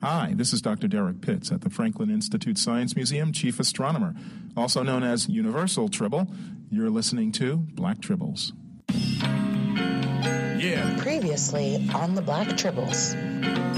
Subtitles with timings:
[0.00, 0.86] Hi, this is Dr.
[0.86, 4.14] Derrick Pitts at the Franklin Institute Science Museum, Chief Astronomer,
[4.56, 6.30] also known as Universal Tribble.
[6.70, 8.52] You're listening to Black Tribbles.
[10.62, 10.96] Yeah.
[11.02, 13.14] Previously on the Black Tribbles.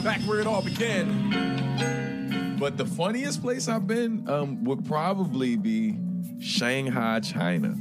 [0.05, 2.59] Back where it all began.
[2.61, 5.97] But the funniest place I've been um, would probably be
[6.39, 7.75] Shanghai, China.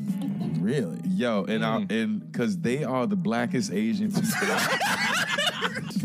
[0.62, 1.02] Really?
[1.10, 4.32] Yo, and I and because they are the blackest Asian people.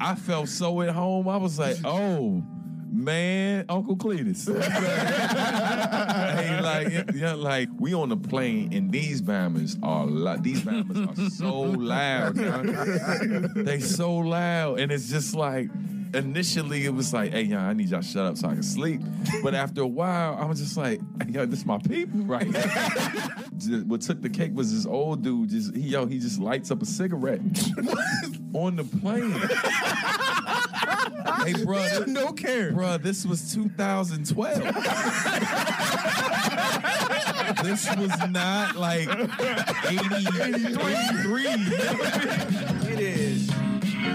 [0.00, 1.28] I felt so at home.
[1.28, 2.42] I was like, oh
[2.90, 4.46] man, Uncle Cletus.
[6.38, 10.44] hey, like, yeah, like we on the plane, and these bammers are loud.
[10.44, 12.36] These bammers are so loud.
[12.36, 13.52] man.
[13.64, 15.70] they so loud, and it's just like.
[16.14, 18.62] Initially, it was like, "Hey, y'all, I need y'all to shut up so I can
[18.62, 19.00] sleep."
[19.42, 22.46] But after a while, I was just like, hey, "Yo, this is my people, right?"
[23.86, 25.50] What took the cake was this old dude.
[25.50, 27.40] Just he, yo, he just lights up a cigarette
[28.54, 29.32] on the plane.
[31.44, 32.70] hey, bro, No care.
[32.72, 34.62] bro, this was 2012.
[37.64, 39.24] this was not like 80,
[40.40, 40.94] 83.
[42.92, 43.50] It is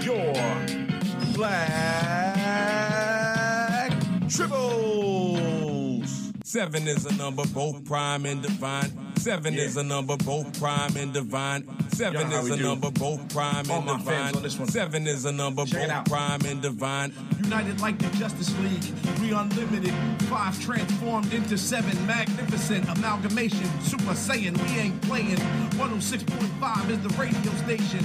[0.06, 0.32] your
[1.34, 1.64] Black
[4.28, 6.32] Tribbles.
[6.44, 8.92] Seven is a number, both prime and divine.
[9.16, 11.66] Seven is a number, both prime and divine.
[11.90, 12.62] Seven Y'all know how is a do.
[12.62, 14.66] number, both prime All and my fans on this divine.
[14.66, 14.72] one.
[14.72, 17.12] Seven is a number, Check both prime and divine.
[17.42, 18.84] United like the Justice League,
[19.20, 19.92] we unlimited.
[20.28, 23.68] Five transformed into seven, magnificent amalgamation.
[23.82, 25.36] Super Saiyan, we ain't playing.
[25.76, 28.04] 106.5 is the radio station.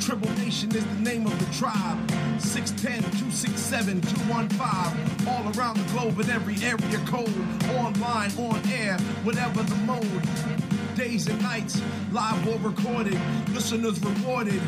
[0.00, 1.98] Tribble Nation is the name of the tribe.
[2.40, 5.28] 610 267 215.
[5.28, 7.32] All around the globe in every area code.
[7.76, 10.96] Online, on air, whatever the mode.
[10.96, 11.80] Days and nights,
[12.12, 13.18] live or recorded.
[13.52, 14.60] Listeners rewarded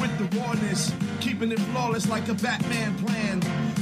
[0.00, 3.40] with the rawness, keeping it flawless like a Batman plan.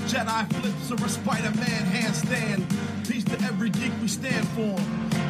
[0.09, 2.65] Jedi flips or a Spider-Man handstand.
[3.09, 4.77] Peace to every geek we stand for.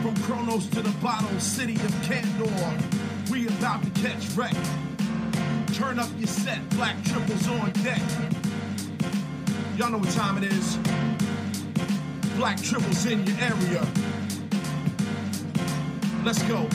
[0.02, 2.50] From Kronos to the bottle, city of Candor.
[3.30, 4.56] We about to catch wreck.
[5.74, 8.02] Turn up your set, black tribbles on deck.
[9.76, 10.76] Y'all know what time it is.
[12.36, 13.86] Black tribbles in your area.
[16.24, 16.68] Let's go.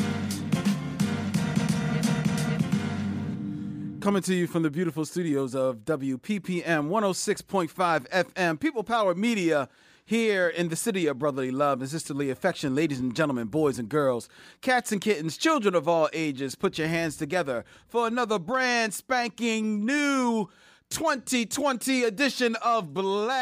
[4.00, 9.68] Coming to you from the beautiful studios of WPPM 106.5 FM, People Power Media,
[10.06, 12.76] here in the city of brotherly love and sisterly affection.
[12.76, 14.30] Ladies and gentlemen, boys and girls,
[14.62, 19.84] cats and kittens, children of all ages, put your hands together for another brand spanking
[19.84, 20.48] new
[20.92, 23.42] 2020 edition of Black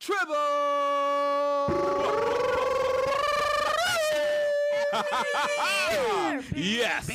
[0.00, 0.34] Tribble.
[6.54, 7.08] Yes.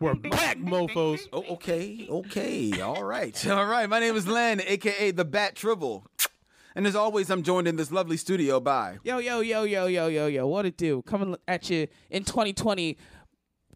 [0.00, 1.20] We're back, mofos.
[1.32, 3.88] Oh, okay, okay, all right, all right.
[3.88, 6.06] My name is Len, aka the Bat Tribble,
[6.74, 8.98] and as always, I'm joined in this lovely studio by.
[9.04, 10.46] Yo, yo, yo, yo, yo, yo, yo.
[10.46, 11.02] What it do?
[11.02, 12.96] Coming at you in 2020.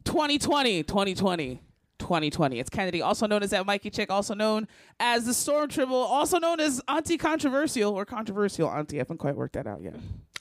[0.05, 1.63] 2020, 2020.
[2.07, 2.61] 2020.
[2.61, 4.69] It's Kennedy, also known as that Mikey Chick, also known
[5.01, 8.99] as the Storm Tribble, also known as Auntie Controversial or Controversial Auntie.
[8.99, 9.97] I haven't quite worked that out yet.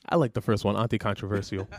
[0.07, 1.67] I like the first one, anti-controversial.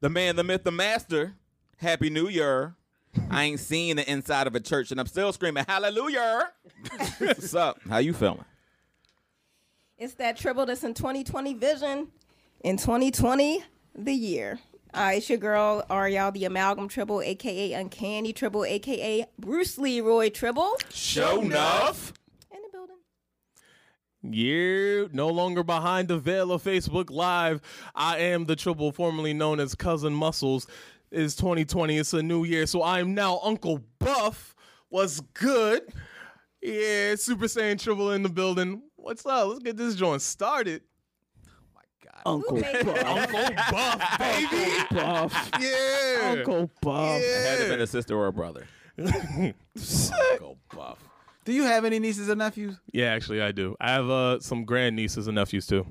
[0.00, 1.34] The man, the myth, the master.
[1.76, 2.74] Happy New Year.
[3.30, 6.48] I ain't seen the inside of a church and I'm still screaming hallelujah.
[7.18, 7.78] What's up?
[7.88, 8.44] How you feeling?
[9.96, 12.08] It's that tribble that's in 2020 vision.
[12.64, 13.62] In 2020,
[13.94, 14.58] the year.
[14.94, 20.76] Uh, it's your girl, Ariel, the Amalgam Tribble, aka Uncanny Tribble, aka Bruce Leroy Tribble.
[20.90, 22.12] Show enough.
[22.50, 22.96] In the building.
[24.22, 27.62] You're no longer behind the veil of Facebook Live.
[27.94, 30.66] I am the tribble formerly known as Cousin Muscles.
[31.10, 31.96] It's 2020.
[31.96, 32.66] It's a new year.
[32.66, 34.54] So I am now Uncle Buff.
[34.90, 35.82] What's good?
[36.60, 38.82] Yeah, Super Saiyan Tribble in the building.
[38.96, 39.48] What's up?
[39.48, 40.82] Let's get this joint started.
[42.24, 42.74] Uncle Buff.
[43.06, 44.72] Uncle Buff, baby.
[44.90, 45.50] Buff.
[45.60, 46.34] Yeah.
[46.38, 47.20] Uncle Buff.
[47.20, 48.66] It had it been a sister or a brother.
[48.98, 50.98] Uncle Buff.
[51.44, 52.76] Do you have any nieces or nephews?
[52.92, 53.74] Yeah, actually, I do.
[53.80, 55.84] I have uh, some grand nieces and nephews too.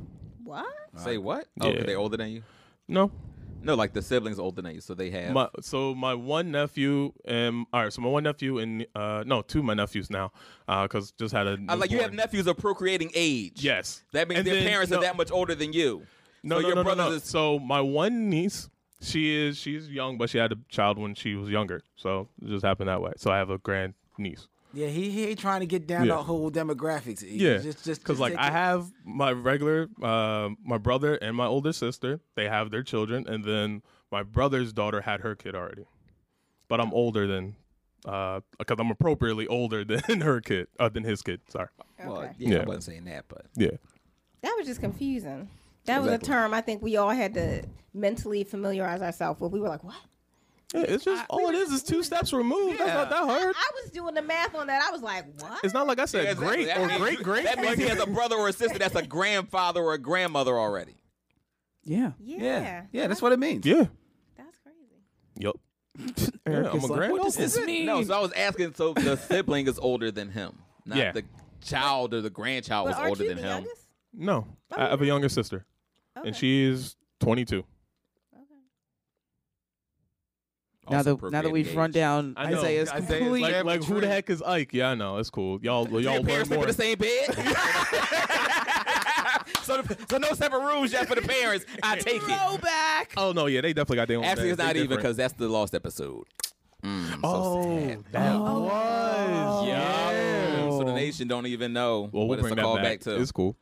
[0.44, 0.66] What?
[0.98, 1.48] Say what?
[1.60, 1.78] Oh, Yeah.
[1.78, 2.44] 'cause they older than you?
[2.88, 3.12] No,
[3.64, 5.34] No, like the siblings older than you, so they have.
[5.34, 9.42] my so my one nephew and all right, so my one nephew and uh no,
[9.42, 10.32] two of my nephews now,
[10.68, 12.18] uh, because just had a I like you have newborn.
[12.18, 13.64] nephews of procreating age.
[13.64, 16.06] Yes, That means And their then- parents no, are that much older than you.
[16.44, 17.12] No, so no, your no, no, no.
[17.12, 18.70] is So my one niece,
[19.02, 22.48] she is she's young, but she had a child when she was younger, so it
[22.50, 23.14] just happened that way.
[23.18, 24.48] So I have a grand niece.
[24.74, 26.16] Yeah, he, he ain't trying to get down Yeah.
[26.16, 27.22] the whole demographics.
[27.22, 30.78] He Yeah, just just because just like take I it- have my regular, uh, my
[30.78, 32.22] brother and my older sister.
[32.36, 33.82] They have their children, and then
[34.14, 35.86] My brother's daughter had her kid already,
[36.68, 37.56] but I'm older than,
[38.06, 41.40] uh, because I'm appropriately older than her kid, uh, than his kid.
[41.48, 41.70] Sorry.
[41.98, 42.32] Well, Okay.
[42.38, 42.66] yeah, I Yeah.
[42.66, 43.70] wasn't saying that, but Yeah.
[44.42, 45.48] That was just confusing.
[45.86, 47.64] That was a term I think we all had to
[47.94, 49.52] mentally familiarize ourselves with.
[49.52, 49.96] We were like, what?
[50.74, 52.80] Yeah, it's just all it is is two steps removed.
[52.80, 53.56] That's not that hard.
[53.58, 54.82] I was doing the math on that.
[54.88, 55.60] I was like, what?
[55.66, 56.56] It's not like I said Yeah, exactly.
[56.64, 57.44] great That or means- great great.
[57.44, 60.58] That means he has a brother or a sister that's a grandfather or a grandmother
[60.58, 60.96] already.
[61.84, 62.12] Yeah.
[62.20, 62.38] Yeah.
[62.42, 63.66] Yeah, yeah, that's what it means.
[63.66, 63.86] yeah.
[64.38, 65.02] That's crazy.
[65.40, 65.60] Yup.
[66.46, 67.86] Eric I'm a like, grand what does this mean?
[67.86, 68.74] No, so I was asking.
[68.76, 71.12] So the sibling is older than him, not Yeah.
[71.12, 71.24] the
[71.62, 73.50] child or the grandchild But was older you than the him.
[73.64, 73.88] youngest?
[74.14, 74.76] No, oh.
[74.78, 75.66] I have a younger sister,
[76.18, 76.28] Okay.
[76.28, 77.64] and she's 22.
[80.90, 82.58] now that now that we've run down I know.
[82.60, 83.42] Isaiah's Isaiah's complete.
[83.44, 84.74] Like, like who the heck is Ike?
[84.74, 85.18] Yeah, I know.
[85.18, 85.60] It's cool.
[85.62, 86.68] Y'all, Do y'all your learn parents sleep more.
[86.68, 87.28] in the same bed?
[89.64, 91.66] so, so no separate rooms yet for the parents.
[91.82, 92.22] I take it.
[92.24, 93.14] Throwback.
[93.16, 94.26] Oh no, yeah, they definitely got their own.
[94.26, 94.60] Actually, beds.
[94.60, 96.26] it's not They even because that's the lost episode.
[96.84, 98.04] Mm, so Oh, sad.
[98.12, 98.62] that Oh.
[98.64, 99.68] was.
[99.68, 100.70] Yeah.
[100.72, 103.00] So the nation don't even know Well, what we'll it's bring a that callback back.
[103.02, 103.22] to.
[103.22, 103.56] It's cool.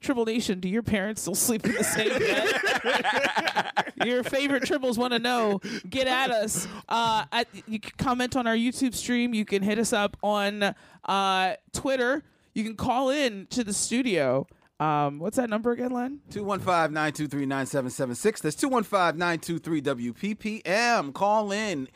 [0.00, 3.84] Tribble Nation, do your parents still sleep in the same bed?
[4.06, 5.60] your favorite tribbles want to know.
[5.88, 6.66] Get at us.
[6.88, 9.34] Uh, at, you can comment on our YouTube stream.
[9.34, 10.74] You can hit us up on
[11.04, 12.22] uh, Twitter.
[12.54, 14.46] You can call in to the studio.
[14.78, 16.20] Um, what's that number again, Len?
[16.30, 18.40] 215 923 9776.
[18.42, 21.14] That's 215 923 WPPM.
[21.14, 21.88] Call in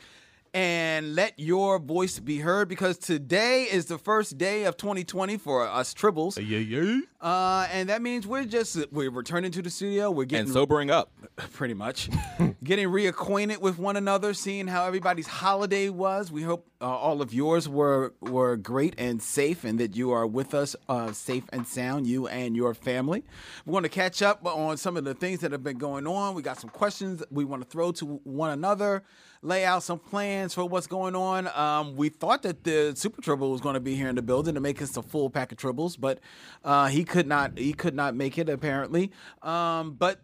[0.53, 5.67] and let your voice be heard because today is the first day of 2020 for
[5.67, 6.37] us Tribbles.
[6.37, 7.01] Yeah, yeah.
[7.21, 10.11] Uh, and that means we're just, we're returning to the studio.
[10.11, 11.11] We're getting and sobering up.
[11.53, 12.09] pretty much
[12.63, 17.33] getting reacquainted with one another seeing how everybody's holiday was we hope uh, all of
[17.33, 21.67] yours were were great and safe and that you are with us uh, safe and
[21.67, 23.23] sound you and your family
[23.65, 26.35] we're going to catch up on some of the things that have been going on
[26.35, 29.03] we got some questions we want to throw to one another
[29.41, 33.51] lay out some plans for what's going on um, we thought that the super Tribble
[33.51, 35.57] was going to be here in the building to make us a full pack of
[35.57, 36.19] tribbles but
[36.63, 39.11] uh, he could not he could not make it apparently
[39.41, 40.21] um, but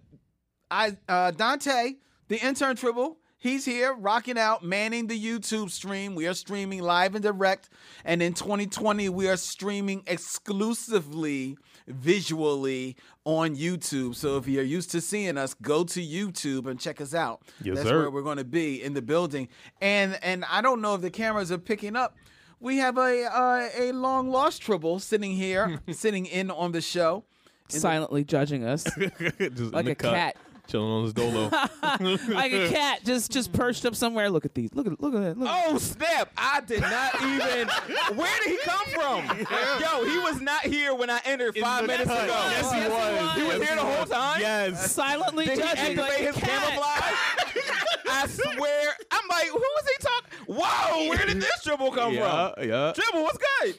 [0.69, 1.95] I uh, Dante,
[2.27, 6.15] the intern Tribble, he's here rocking out, manning the YouTube stream.
[6.15, 7.69] We are streaming live and direct,
[8.03, 11.57] and in 2020 we are streaming exclusively
[11.87, 12.95] visually
[13.25, 14.15] on YouTube.
[14.15, 17.41] So if you're used to seeing us, go to YouTube and check us out.
[17.61, 17.99] Yes, That's sir.
[17.99, 19.49] where we're going to be in the building.
[19.81, 22.15] And and I don't know if the cameras are picking up.
[22.59, 27.23] We have a uh, a long lost Tribble sitting here, sitting in on the show.
[27.69, 30.37] Silently judging us like a cut, cat.
[30.67, 31.49] Chilling on his dolo.
[31.81, 34.29] like a cat, just just perched up somewhere.
[34.29, 34.69] Look at these.
[34.73, 35.37] Look at look at that.
[35.37, 35.49] Look.
[35.51, 36.29] Oh snap!
[36.37, 37.67] I did not even.
[38.17, 39.45] Where did he come from?
[39.79, 42.25] Yo, he was not here when I entered five the minutes cut.
[42.25, 42.33] ago.
[42.51, 43.35] Yes, he was.
[43.35, 44.09] He was Yes, here the he whole was.
[44.09, 44.41] time.
[44.41, 44.91] Yes.
[44.91, 46.49] Silently Did he judging like activate a his cat.
[46.49, 47.63] camouflage?
[48.09, 48.93] I swear.
[49.11, 50.55] I'm like, who was he talking?
[50.55, 51.09] Whoa!
[51.09, 52.67] Where did this tribble come Yeah, from?
[52.69, 52.93] yeah.
[52.93, 53.75] Tribble, what's good?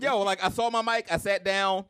[0.00, 1.84] Yo, like I saw my mic, I sat down,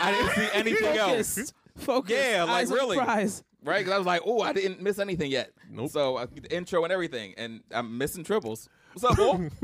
[0.00, 1.34] I didn't see anything else.
[1.36, 1.54] Focused.
[1.78, 2.14] Focused.
[2.14, 2.96] Yeah, like Eyes on the really.
[2.98, 3.42] prize.
[3.62, 3.78] Right?
[3.78, 5.50] Because I was like, oh, I didn't miss anything yet.
[5.70, 5.90] Nope.
[5.90, 8.68] So I, the intro and everything, and I'm missing tribbles.
[8.92, 9.50] What's up, boy?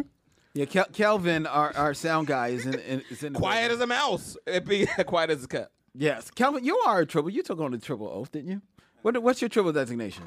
[0.53, 3.77] Yeah, Kel- Kelvin, our, our sound guy, is in, in is in the quiet building.
[3.77, 4.37] as a mouse.
[4.49, 5.71] It be quiet as a cat.
[5.95, 7.31] Yes, Kelvin, you are a tribble.
[7.31, 8.62] You took on the tribble oath, didn't you?
[9.03, 10.25] What, what's your tribble designation?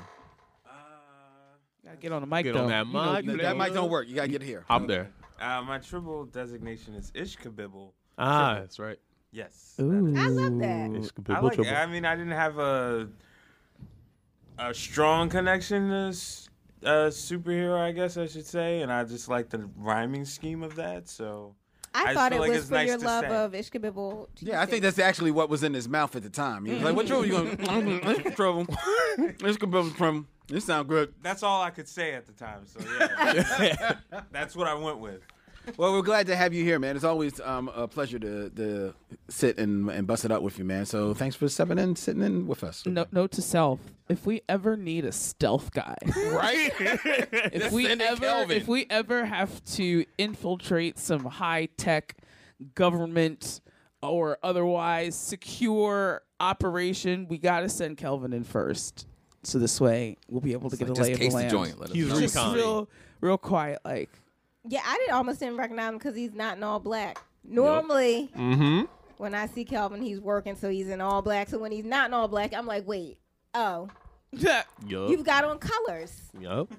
[1.83, 2.63] Gotta get on the mic Get though.
[2.63, 3.25] on that You know, mic.
[3.25, 4.07] you That mic don't work.
[4.07, 4.63] You gotta get here.
[4.69, 5.11] I'm there.
[5.41, 7.91] Uh, my tribble designation is Ishkabibble.
[8.17, 8.99] Ah, that's right.
[9.33, 9.73] Yes.
[9.81, 10.13] Ooh.
[10.15, 11.11] I love that.
[11.29, 11.67] I like it.
[11.73, 13.09] I mean, I didn't have a
[14.59, 16.47] a strong connection to s-
[16.85, 20.75] uh, superhero, I guess I should say, and I just like the rhyming scheme of
[20.75, 21.09] that.
[21.09, 21.55] So
[21.95, 23.29] I, I thought it like was for nice your love say.
[23.35, 24.27] of Ishkabibble.
[24.41, 26.65] Yeah, I think that's actually what was in his mouth at the time.
[26.65, 27.55] He was like, "What trouble you going?
[28.35, 28.67] trouble.
[29.39, 30.25] This could be trouble.
[30.47, 32.65] This sound good." that's all I could say at the time.
[32.67, 32.79] So
[33.59, 33.95] yeah,
[34.31, 35.21] that's what I went with.
[35.77, 36.95] Well, we're glad to have you here, man.
[36.95, 38.93] It's always um, a pleasure to, to
[39.29, 40.85] sit and, and bust it up with you, man.
[40.85, 42.85] So thanks for stepping in, sitting in with us.
[42.85, 43.79] No, note to self:
[44.09, 45.95] If we ever need a stealth guy,
[46.31, 46.71] Right?
[46.79, 48.57] if we ever, Kelvin.
[48.57, 52.17] if we ever have to infiltrate some high tech
[52.75, 53.61] government
[54.01, 59.07] or otherwise secure operation, we gotta send Kelvin in first.
[59.43, 61.37] So this way, we'll be able to get like, a just lay of case the
[61.37, 61.51] the land.
[61.51, 62.19] joint, let He's.
[62.19, 62.89] Just real,
[63.21, 64.09] real quiet, like.
[64.67, 67.19] Yeah, I did almost didn't recognize him because he's not in all black.
[67.43, 68.83] Normally, Mm-hmm.
[69.17, 71.49] when I see Calvin, he's working, so he's in all black.
[71.49, 73.17] So when he's not in all black, I'm like, wait,
[73.53, 73.89] oh,
[74.31, 74.65] Yup.
[74.87, 76.21] you've got on colors.
[76.39, 76.71] Yup.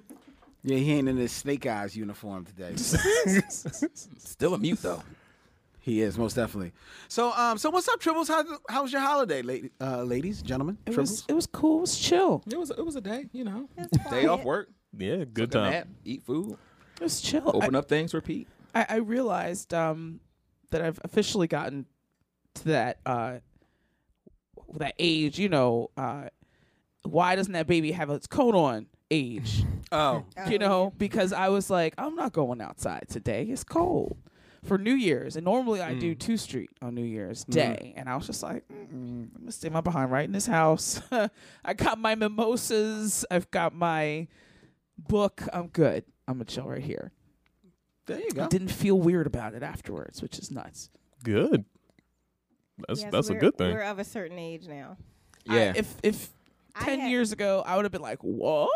[0.62, 2.74] Yeah, he ain't in his Snake Eyes uniform today.
[3.48, 5.02] Still a mute though.
[5.80, 6.72] He is most definitely.
[7.08, 8.28] So, um, so what's up, Tribbles?
[8.28, 10.78] How, how was your holiday, lady, uh, ladies, gentlemen?
[10.86, 10.96] It Tribbles?
[10.98, 11.76] was it was cool.
[11.78, 12.42] It was chill.
[12.50, 13.68] It was it was a day, you know.
[13.76, 14.46] It's Day off quiet.
[14.46, 14.68] work.
[14.96, 15.70] Yeah, good took a time.
[15.72, 16.56] nap, eat food,
[16.96, 17.48] It was chill.
[17.48, 18.48] I- open up things, repeat.
[18.74, 20.20] I, I realized um,
[20.70, 21.86] that I've officially gotten
[22.54, 23.38] to that uh,
[24.74, 25.38] that age.
[25.38, 26.24] You know, uh,
[27.02, 28.86] why doesn't that baby have its coat on?
[29.10, 29.64] Age.
[29.92, 33.44] Oh, you know, because I was like, I'm not going outside today.
[33.44, 34.16] It's cold
[34.64, 38.16] for New Year's, and normally I do two street on New Year's Day, and I
[38.16, 41.00] was just like, mm I'm gonna stay my behind right in this house.
[41.64, 43.24] I got my mimosas.
[43.30, 44.26] I've got my
[44.98, 45.42] book.
[45.52, 46.02] I'm good.
[46.26, 47.12] I'm gonna chill right here.
[48.06, 48.48] there you I go.
[48.48, 50.90] didn't feel weird about it afterwards, which is nuts.
[51.22, 51.64] Good.
[52.88, 53.72] That's Yes, that's a we're- good thing.
[53.74, 54.96] We're of a certain age now.
[55.48, 55.72] I- Yeah.
[55.76, 56.30] if if
[56.74, 58.70] I ten had- years ago, I would have been like, what?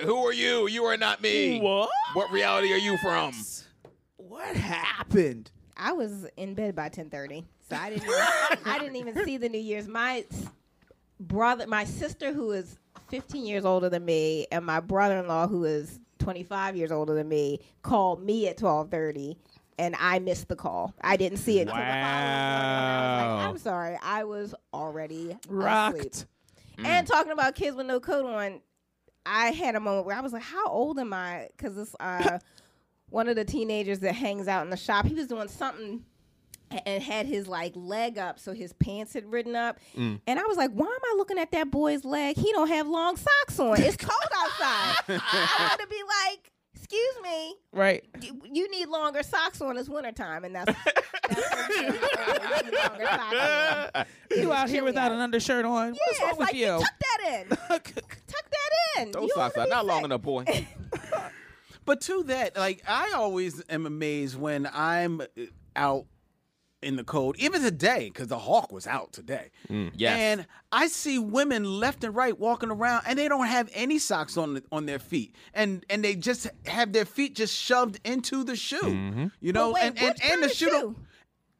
[0.00, 0.68] Who are you?
[0.68, 1.60] You are not me.
[1.60, 1.90] What?
[2.14, 3.32] What reality are you from?
[4.16, 5.50] What happened?
[5.76, 8.04] I was in bed by ten thirty, so I didn't.
[8.04, 8.14] Even,
[8.66, 9.86] I didn't even see the New Year's.
[9.88, 10.46] My s-
[11.20, 12.78] brother, my sister, who is
[13.12, 17.60] fifteen years older than me, and my brother-in-law, who is twenty-five years older than me,
[17.82, 19.36] called me at twelve thirty,
[19.78, 20.94] and I missed the call.
[21.02, 21.68] I didn't see it.
[21.68, 23.48] until the following morning, I was like, Wow.
[23.50, 25.46] I'm sorry, I was already asleep.
[25.48, 26.26] Rocked.
[26.84, 28.60] And talking about kids with no coat on,
[29.26, 32.38] I had a moment where I was like, "How old am I?" Because this uh,
[33.10, 36.02] one of the teenagers that hangs out in the shop, he was doing something
[36.86, 39.78] and had his like leg up, so his pants had ridden up.
[39.96, 40.20] Mm.
[40.26, 42.36] And I was like, "Why am I looking at that boy's leg?
[42.36, 43.80] He don't have long socks on.
[43.80, 46.00] It's cold outside." I want to be
[46.30, 46.48] like.
[46.74, 48.04] Excuse me, Right.
[48.20, 49.78] you- you need longer socks on.
[49.78, 51.86] It's wintertime, and that's, that's what it is.
[51.86, 54.04] You need longer socks on.
[54.36, 55.12] You out here without out.
[55.12, 55.94] an undershirt on?
[55.94, 56.66] Yeah, What's wrong it's with like you?
[56.80, 57.48] tuck that in.
[57.48, 57.84] tuck
[58.50, 59.10] that in.
[59.12, 60.44] Those You socks are be not long enough, boy.
[61.86, 65.24] But to that, like I always am amazed when I'm uh,
[65.74, 66.04] out
[66.82, 69.50] in the cold, even today, because the hawk was out today.
[69.68, 70.18] Mm, yes.
[70.18, 74.36] And I see women left and right walking around, and they don't have any socks
[74.36, 78.44] on the, on their feet, and and they just have their feet just shoved into
[78.44, 78.80] the shoe.
[78.80, 79.26] Mm-hmm.
[79.40, 80.66] You know, wait, and and, and the shoe.
[80.66, 81.06] don't- shoe?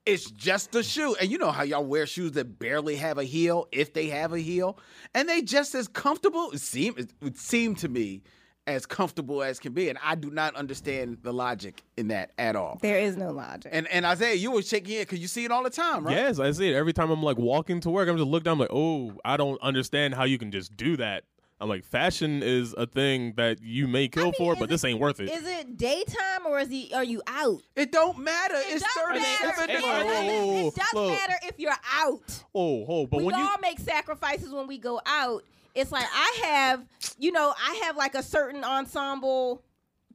[0.04, 3.24] It's just a shoe, and you know how y'all wear shoes that barely have a
[3.24, 4.76] heel, if they have a heel,
[5.14, 6.50] and they just as comfortable.
[6.50, 8.22] It seem it would seem to me
[8.66, 12.54] as comfortable as can be, and I do not understand the logic in that at
[12.56, 12.78] all.
[12.80, 13.70] There is no logic.
[13.74, 16.04] And and Isaiah, you were shaking your head because you see it all the time,
[16.06, 16.16] right?
[16.16, 18.08] Yes, I see it every time I'm like walking to work.
[18.08, 20.96] I'm just looking down, I'm like, oh, I don't understand how you can just do
[20.98, 21.24] that.
[21.60, 24.84] I'm like, fashion is a thing that you may kill mean, for, is but this
[24.84, 25.30] ain't worth it.
[25.30, 26.92] Is it daytime or is he?
[26.92, 27.62] Are you out?
[27.76, 28.56] It don't matter.
[28.56, 29.72] It it's don't 37 matter.
[29.72, 31.10] It, Whoa, whoa, doesn't- whoa, it does look.
[31.12, 32.44] matter if you're out.
[32.54, 35.44] oh, oh, but we when you all make sacrifices when we go out.
[35.74, 36.86] It's like I have,
[37.18, 39.64] you know, I have like a certain ensemble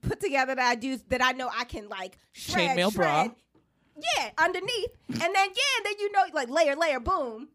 [0.02, 3.30] put together that I do that I know I can like shred, Chainmail bra.
[4.18, 7.50] Yeah, underneath, and then yeah, then you know, like layer, layer, boom.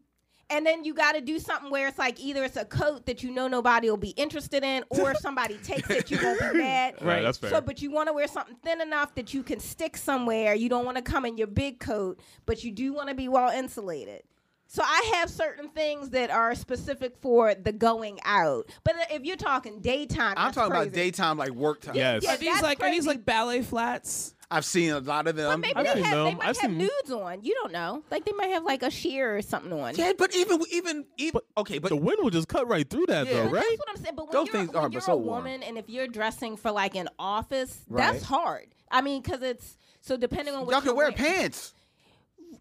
[0.49, 3.23] And then you got to do something where it's like either it's a coat that
[3.23, 6.59] you know nobody will be interested in, or if somebody takes it, you won't be
[6.59, 6.95] mad.
[7.01, 7.49] Right, that's fair.
[7.49, 10.53] So, but you want to wear something thin enough that you can stick somewhere.
[10.53, 13.29] You don't want to come in your big coat, but you do want to be
[13.29, 14.23] well insulated.
[14.67, 18.69] So I have certain things that are specific for the going out.
[18.83, 21.95] But if you're talking daytime, I'm that's talking about daytime, like work time.
[21.95, 22.23] Yes.
[22.23, 24.33] Yeah, Are these that's like are these like ballet flats?
[24.49, 25.61] I've seen a lot of But them.
[25.61, 26.37] maybe I've they, seen have, they them.
[26.37, 27.43] might I've have seen- nudes on.
[27.43, 28.03] You don't know.
[28.11, 29.95] Like they might have like a sheer or something on.
[29.95, 33.27] yeah, but even even even okay, but the wind will just cut right through that
[33.27, 33.33] Yeah.
[33.33, 33.63] though, But right?
[33.63, 34.15] That's what I'm saying.
[34.15, 35.43] But when Those you're, things when are, but you're so a warm.
[35.43, 38.11] woman and if you're dressing for like an office, Right.
[38.11, 38.67] that's hard.
[38.91, 41.73] I mean, because it's so depending on what y'all can you're wear wearing- pants.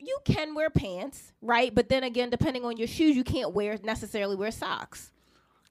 [0.05, 1.75] You can wear pants, right?
[1.75, 5.11] But then again, depending on your shoes, you can't wear necessarily wear socks.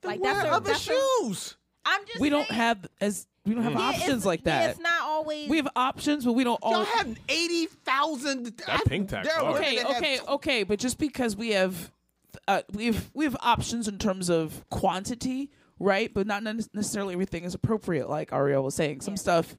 [0.01, 1.57] Then Like wear that's a, other that's a- shoes.
[1.83, 4.69] I'm just We don't have as we don't have Yeah, options like yeah, that.
[4.71, 5.50] it's not always.
[5.50, 8.55] we have options, but we don't all Y'all have eighty thousand.
[8.67, 9.61] That pink tax There are hard.
[9.61, 11.91] women okay, okay, tw- okay, but just because we have,
[12.47, 16.13] uh, we have we have options in terms of quantity, right?
[16.13, 18.07] But not necessarily everything is appropriate.
[18.07, 19.57] Like Ariel was saying, some stuff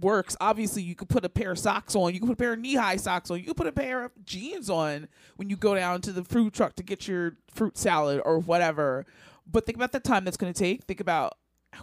[0.00, 0.36] works.
[0.40, 2.58] Obviously, you could put a pair of socks on, you could put a pair of
[2.58, 5.74] knee high socks on, you could put a pair of jeans on when you go
[5.74, 9.06] down to the fruit truck to get your fruit salad or whatever.
[9.46, 10.84] But think about the time that's going to take.
[10.84, 11.36] Think about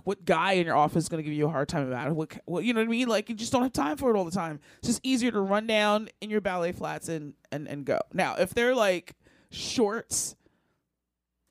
[0.05, 2.13] what guy in your office is going to give you a hard time about it.
[2.15, 3.07] What, what you know what I mean?
[3.07, 4.59] Like you just don't have time for it all the time.
[4.79, 7.99] It's just easier to run down in your ballet flats and and and go.
[8.11, 9.13] Now, if they're like
[9.51, 10.35] shorts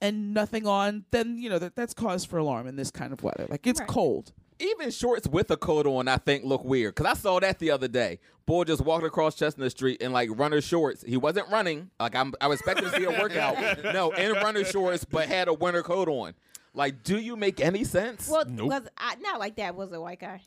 [0.01, 3.23] and nothing on, then you know that that's cause for alarm in this kind of
[3.23, 3.47] weather.
[3.49, 3.89] Like it's Right.
[3.89, 4.33] cold.
[4.63, 6.95] Even shorts with a coat on, I think, look weird.
[6.95, 8.21] Cause I saw that the other day.
[8.47, 11.03] Boy just walked across Chestnut Street in like runner shorts.
[11.07, 11.91] He wasn't running.
[11.99, 13.57] Like I'm, I was expecting to see a workout.
[13.93, 16.35] No, in runner shorts, but had a winter coat on.
[16.75, 18.29] Like, do you make any sense?
[18.29, 18.69] well, Nope.
[18.69, 19.75] was I, not like that.
[19.75, 20.41] Was a white guy.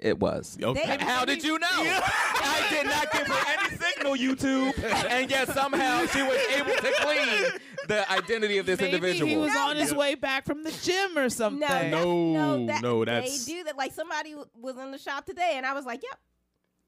[0.00, 0.58] It was.
[0.60, 0.96] Okay.
[1.00, 1.68] How did you know?
[1.70, 6.92] I did not give her any signal, YouTube, and yet somehow she was able to
[7.00, 9.28] clean the identity of this Maybe individual.
[9.30, 11.60] he was on his way back from the gym or something.
[11.60, 13.76] No, that's, No, no, that, no, that's- they do that.
[13.76, 16.18] Like somebody w- was in the shop today, and I was like, "Yep,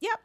[0.01, 0.21] yep."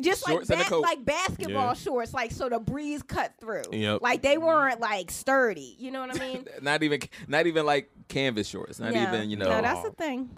[0.00, 0.82] Just Shorts and like a coat.
[0.82, 1.74] like basketball Yeah.
[1.74, 3.62] shorts, like so the breeze cut through.
[3.70, 4.02] Yep.
[4.02, 5.76] Like they weren't like sturdy.
[5.78, 6.48] You know what I mean?
[6.62, 8.80] not even, not even like canvas shorts.
[8.80, 9.14] Not Yeah.
[9.14, 9.48] even, you know.
[9.48, 10.30] No, that's the thing.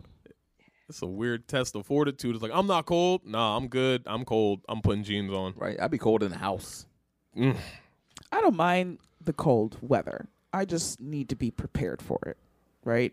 [0.88, 2.34] It's a weird test of fortitude.
[2.34, 3.22] It's like I'm not cold.
[3.24, 4.02] Nah, I'm good.
[4.06, 4.60] I'm cold.
[4.68, 5.54] I'm putting jeans on.
[5.56, 5.76] right.
[5.80, 6.86] I'd be cold in the house.
[7.36, 7.56] Mm.
[8.32, 10.28] I don't mind the cold weather.
[10.52, 12.36] I just need to be prepared for it,
[12.84, 13.12] right?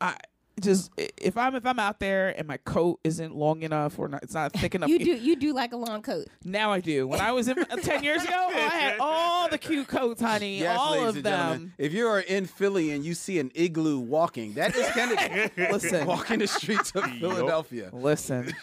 [0.00, 0.16] I
[0.60, 4.22] just if I'm if I'm out there and my coat isn't long enough or not,
[4.22, 4.88] it's not thick enough.
[4.88, 6.26] You do you do like a long coat.
[6.44, 7.06] Now I do.
[7.06, 10.60] When I was in uh, ten years ago, I had all the cute coats, honey,
[10.60, 11.58] Yes, all ladies of and gentlemen.
[11.60, 11.72] them.
[11.78, 15.50] If you are in Philly and you see an igloo walking, that is kind Kennedy.
[15.72, 17.90] Listen, walking the streets of Philadelphia.
[17.92, 18.54] listen.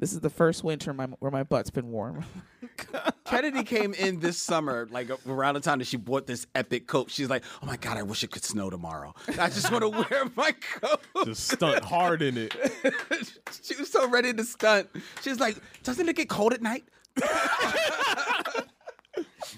[0.00, 2.24] This is the first winter my, where my butt's been warm.
[3.26, 7.10] Kennedy came in this summer, like around the time that she bought this epic coat.
[7.10, 9.14] She's like, "Oh my god, I wish it could snow tomorrow.
[9.38, 12.54] I just want to wear my coat." Just stunt hard in it.
[13.62, 14.88] she was so ready to stunt.
[15.20, 16.84] She's like, "Doesn't it get cold at night?"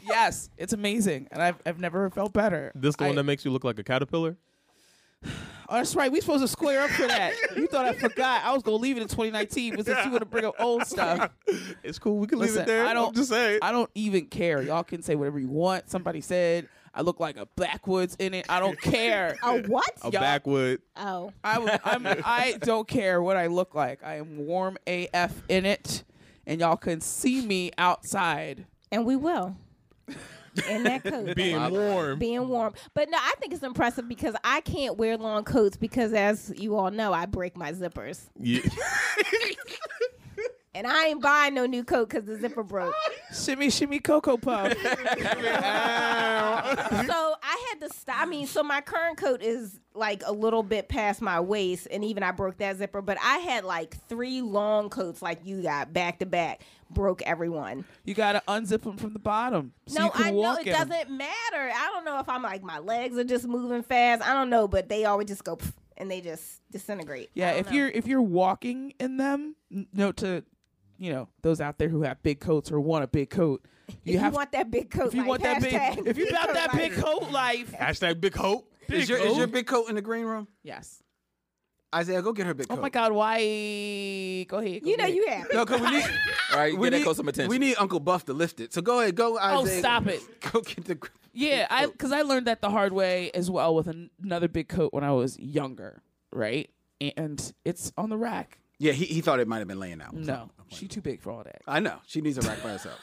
[0.08, 2.72] yes, it's amazing, and I've I've never felt better.
[2.74, 4.36] This the I- one that makes you look like a caterpillar.
[5.72, 6.12] Oh, that's right.
[6.12, 7.32] We supposed to square up for that.
[7.56, 8.44] You thought I forgot.
[8.44, 10.86] I was gonna leave it in 2019, but since you want to bring up old
[10.86, 11.30] stuff,
[11.82, 12.18] It's cool.
[12.18, 12.86] We can leave it there.
[12.86, 13.60] I don't I'm just saying.
[13.62, 14.60] I don't even care.
[14.62, 15.88] Y'all can say whatever you want.
[15.88, 18.44] Somebody said I look like a backwoods in it.
[18.50, 19.36] I don't care.
[19.42, 19.90] A what?
[20.02, 20.82] a y'all- backwood.
[20.94, 24.04] Oh, I w- I'm, I don't care what I look like.
[24.04, 26.04] I am warm AF in it,
[26.46, 28.66] and y'all can see me outside.
[28.90, 29.56] and we will.
[30.68, 31.34] In that coat.
[31.34, 32.18] Being warm.
[32.18, 32.74] being warm.
[32.94, 36.76] But no, I think it's impressive because I can't wear long coats because, as you
[36.76, 38.60] all know, I break my zippers, Yeah.
[40.74, 42.94] and I ain't buying no new coat because the zipper broke.
[43.34, 44.72] Shimmy, shimmy, cocoa puff.
[44.82, 44.88] so
[47.42, 48.16] I had to stop.
[48.20, 52.04] I mean, so my current coat is like a little bit past my waist, and
[52.04, 53.02] even I broke that zipper.
[53.02, 56.62] But I had like three long coats, like you got back to back,
[56.94, 57.84] broke everyone.
[58.04, 59.72] You gotta unzip them from the bottom.
[59.86, 61.30] So no, you can I know it doesn't matter.
[61.54, 64.22] I don't know if I'm like my legs are just moving fast.
[64.22, 65.58] I don't know, but they always just go
[65.96, 67.30] and they just disintegrate.
[67.34, 67.76] Yeah, if know.
[67.76, 70.44] you're if you're walking in them, n- note to
[70.98, 73.64] you know those out there who have big coats or want a big coat.
[73.88, 76.16] if You you want that big coat, if you life, want that hashtag big if
[76.18, 77.72] you got that big coat life.
[77.72, 78.68] Hashtag big hope.
[78.88, 80.48] Is your, is your big coat in the green room?
[80.62, 81.02] Yes.
[81.94, 82.78] Isaiah, go get her big coat.
[82.78, 83.12] Oh my God!
[83.12, 84.44] Why?
[84.48, 84.82] Go ahead.
[84.82, 85.14] go You know ahead.
[85.14, 85.46] you have.
[85.52, 86.04] No, cause we need.
[86.52, 87.50] All right, we get that need, coat some attention.
[87.50, 88.72] We need Uncle Buff to lift it.
[88.72, 90.20] So go ahead, go Oh, stop it.
[90.52, 90.98] Go get the.
[91.32, 94.68] Yeah, I because I learned that the hard way as well with an, another big
[94.68, 96.02] coat when I was younger,
[96.32, 96.70] right?
[97.16, 98.58] And it's on the rack.
[98.78, 100.12] Yeah, he, he thought it might have been laying out.
[100.12, 101.62] No, she too big for all that.
[101.68, 101.98] I know.
[102.06, 102.98] She needs a rack by herself.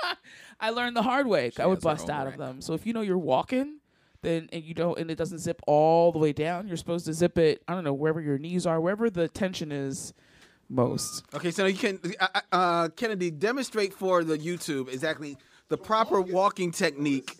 [0.60, 1.50] I learned the hard way.
[1.58, 2.60] I would bust own out of them.
[2.60, 3.78] So if you know you're walking,
[4.22, 7.12] then and you don't and it doesn't zip all the way down, you're supposed to
[7.12, 7.62] zip it.
[7.68, 10.14] I don't know wherever your knees are, wherever the tension is
[10.68, 11.24] most.
[11.34, 15.36] Okay, so you can uh, uh, Kennedy demonstrate for the YouTube exactly
[15.68, 17.36] the proper walking technique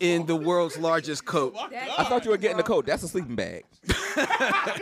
[0.00, 1.54] in the world's largest coat.
[1.58, 2.86] I thought you were getting the coat.
[2.86, 3.64] That's a sleeping bag.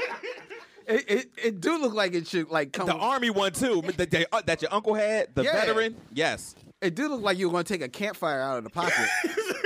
[0.89, 2.87] It, it, it do look like it should like come.
[2.87, 3.83] The army one too.
[3.97, 5.35] That, that- uh, that your uncle had.
[5.35, 5.53] The Yeah.
[5.65, 5.97] veteran.
[6.15, 6.55] Yes.
[6.81, 8.95] It do look like you're going to take a campfire out of the pocket.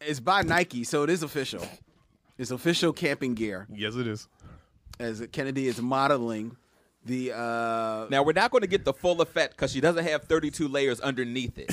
[0.00, 1.66] it's by Nike, so it is official.
[2.38, 3.66] It's official camping gear.
[3.72, 4.28] Yes, it is.
[5.00, 6.56] As Kennedy is modeling
[7.04, 7.32] the.
[7.32, 10.68] Uh, Now we're not going to get the full effect because she doesn't have 32
[10.68, 11.70] layers underneath it,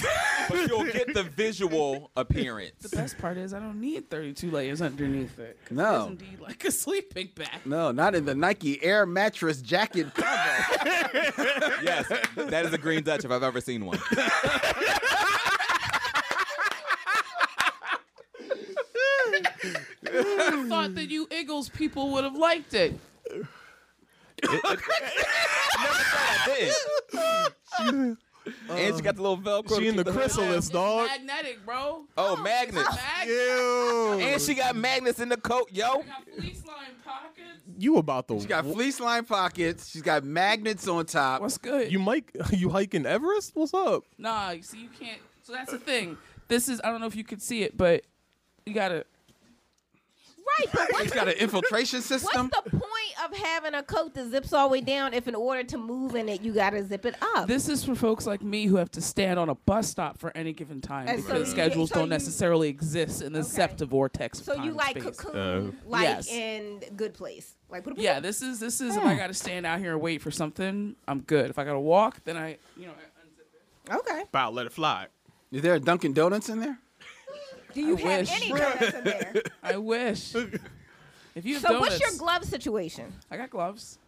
[0.49, 2.81] but you'll get the visual appearance.
[2.81, 5.57] The best part is I don't need 32 layers underneath it.
[5.71, 6.09] No.
[6.11, 7.61] It's indeed like a sleeping bag.
[7.65, 10.31] no, not in the Nike Air Mattress Jacket combo.
[11.83, 13.99] Yes, that is a green Dutch if I've ever seen one.
[20.07, 22.93] I thought that you Eagles people would have liked it.
[28.69, 29.77] and she got the little Velcro.
[29.77, 30.81] She to in the keep chrysalis, down.
[30.81, 31.07] dog.
[31.07, 32.05] Magnetic, bro.
[32.17, 32.89] Oh, oh magnets.
[33.25, 34.19] Ew.
[34.21, 36.03] And she got magnets in the coat, yo.
[36.37, 37.63] Fleece line pockets.
[37.77, 38.35] You about to?
[38.35, 39.89] She's got fleece line pockets.
[39.89, 41.41] She's got magnets on top.
[41.41, 41.91] What's good?
[41.91, 43.51] You might you hiking Everest?
[43.55, 44.03] What's up?
[44.17, 45.21] Nah, you see, you can't.
[45.43, 46.17] So that's the thing.
[46.47, 48.03] This is I don't know if you could see it, but
[48.65, 49.05] you gotta.
[50.59, 52.49] Right, but what's She's got an infiltration system.
[52.53, 55.35] What's the point of having a coat that zips all the way down if in
[55.35, 57.47] order to move in it you gotta zip it up.
[57.47, 60.35] This is for folks like me who have to stand on a bus stop for
[60.35, 63.43] any given time And so because you- schedules so don't you- necessarily exist in the
[63.43, 64.39] Septa vortex.
[64.39, 65.17] Of so time you and like space.
[65.17, 65.89] cocoon oh.
[65.89, 66.27] like yes.
[66.31, 67.55] in good place.
[67.69, 69.93] Like put a- Yeah, this is this is if I got to stand out here
[69.93, 71.49] and wait for something, I'm good.
[71.49, 72.93] If I got to walk, then I you know
[73.91, 74.21] Okay.
[74.23, 75.07] About let it fly.
[75.51, 76.79] Is there a Dunkin' Donuts in there?
[77.75, 78.31] Do you I have wish.
[78.41, 79.33] any donuts in there?
[79.63, 80.33] I wish.
[81.35, 83.13] If you have So donuts, what's your glove situation?
[83.29, 83.99] I got gloves.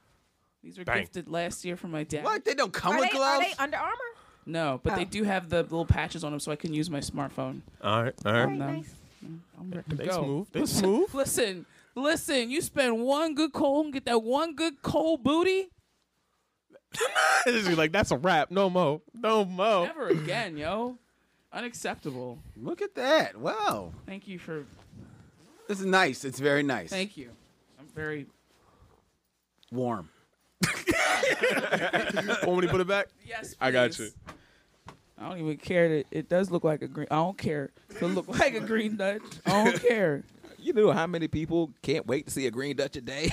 [0.63, 1.01] These were Bang.
[1.01, 2.23] gifted last year from my dad.
[2.23, 2.43] What?
[2.45, 3.45] They don't come are with they, gloves?
[3.45, 3.93] Are they Under Armour?
[4.45, 5.06] No, but they Oh.
[5.06, 7.62] do have the little patches on them, so I can use my smartphone.
[7.84, 8.43] All right, all right.
[8.49, 8.86] And, um,
[9.60, 10.23] I'm ready to They go.
[10.23, 10.47] smooth.
[10.53, 11.13] They listen, smooth.
[11.13, 12.49] Listen, listen.
[12.49, 15.69] You spend one good cold and get that one good cold booty.
[17.45, 18.51] It's just like that's a wrap.
[18.51, 19.01] No mo.
[19.13, 19.86] No mo.
[19.86, 20.97] Never again, yo.
[21.58, 22.38] Unacceptable.
[22.56, 23.36] Look at that.
[23.36, 23.91] Wow.
[24.06, 24.63] Thank you for.
[25.67, 26.24] This is nice.
[26.24, 26.91] It's very nice.
[26.91, 27.32] Thank you.
[27.80, 28.28] I'm very.
[29.72, 30.10] Warm.
[32.46, 33.08] Want me to put it back?
[33.26, 34.06] Yes, I got you.
[34.06, 34.15] please.
[35.17, 37.08] I don't even care that it does look like a green.
[37.10, 39.24] I don't care if it look like a green Dutch.
[39.48, 40.24] I don't care.
[40.60, 43.32] You know how many people can't wait to see a green Dutch a day?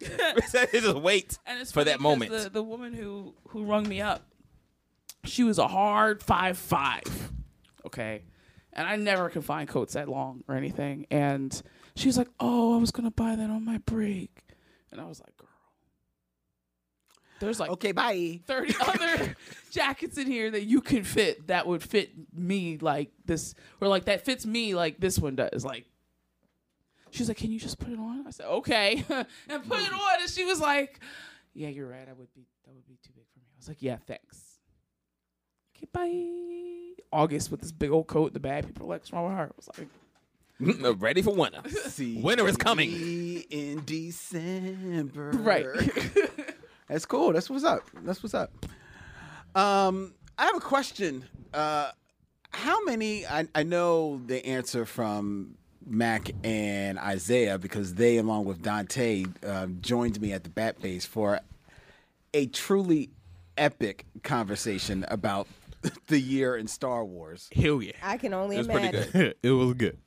[0.00, 2.32] they just wait And it's for funny that moment.
[2.32, 4.26] The, the woman who who rung me up,
[5.24, 7.30] she was a hard five five.
[7.86, 8.22] Okay,
[8.72, 11.06] and I never can find coats that long or anything.
[11.10, 11.60] And
[11.94, 14.42] she was like, "Oh, I was gonna buy that on my break,"
[14.92, 15.48] and I was like, "Girl,
[17.40, 18.40] there's like okay, bye.
[18.46, 19.36] thirty other
[19.70, 24.06] jackets in here that you can fit that would fit me like this, or like
[24.06, 25.86] that fits me like this one does." Like.
[27.12, 29.26] She's like, "Can you just put it on?" I said, "Okay," and
[29.68, 30.20] put it on.
[30.20, 31.00] And she was like,
[31.54, 32.06] "Yeah, you're right.
[32.06, 32.46] I would be.
[32.66, 34.45] That would be too big for me." I was like, "Yeah, thanks."
[35.76, 37.02] Okay, bye.
[37.12, 38.66] August with this big old coat in the bag.
[38.66, 39.88] People are like, "What's wrong with her?" I was like,
[41.00, 41.60] Ready for winter.
[41.88, 42.90] See winter is coming.
[43.50, 45.30] in December.
[45.30, 45.64] Right.
[46.88, 47.32] That's cool.
[47.32, 47.82] That's what's up.
[48.02, 48.52] That's what's up.
[49.54, 51.24] Um, I have a question.
[51.52, 51.90] Uh,
[52.50, 53.26] how many?
[53.26, 59.78] I, I know the answer from Mac and Isaiah because they, along with Dante, um,
[59.80, 61.40] joined me at the Bat Base for
[62.34, 63.10] a truly
[63.58, 65.48] epic conversation about
[66.06, 67.48] the year in Star Wars.
[67.54, 67.92] Hell yeah.
[68.02, 69.12] I can only It was pretty imagine.
[69.12, 69.34] good.
[69.42, 69.98] it was good.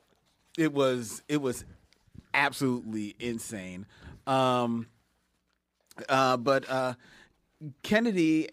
[0.57, 1.63] It was it was
[2.33, 3.85] absolutely insane.
[4.27, 4.87] Um,
[6.07, 6.93] uh, but uh,
[7.83, 8.49] Kennedy,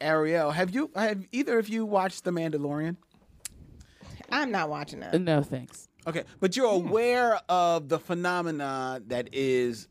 [0.00, 2.96] Ariel, have you have either of you watched The Mandalorian?
[4.30, 5.20] I'm not watching that.
[5.20, 9.88] "No, thanks." Okay, but you're aware of the phenomena that is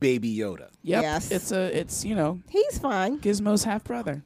[0.00, 0.68] Baby Yoda.
[0.82, 1.02] Yep.
[1.02, 1.30] Yes.
[1.30, 1.76] It's a.
[1.78, 2.40] It's you know.
[2.48, 3.18] He's fine.
[3.18, 4.22] Gizmo's half brother.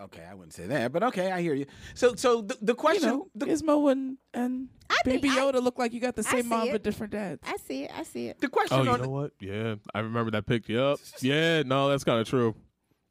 [0.00, 1.66] Okay, I wouldn't say that, but okay, I hear you.
[1.94, 4.68] So, so the, the question, You know, Gizmo and and
[5.04, 6.72] Baby Yoda look like you got the same mom it.
[6.72, 7.40] but different dads.
[7.46, 7.90] I see it.
[7.96, 8.40] I see it.
[8.40, 9.32] the question Oh, you on know what?
[9.40, 10.68] Yeah, I remember that pic.
[10.68, 10.98] Yep.
[11.20, 12.54] Yeah, no, that's kind of true.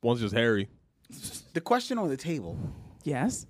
[0.03, 0.67] One's just hairy.
[1.53, 2.57] the question on the table
[3.03, 3.45] Yes.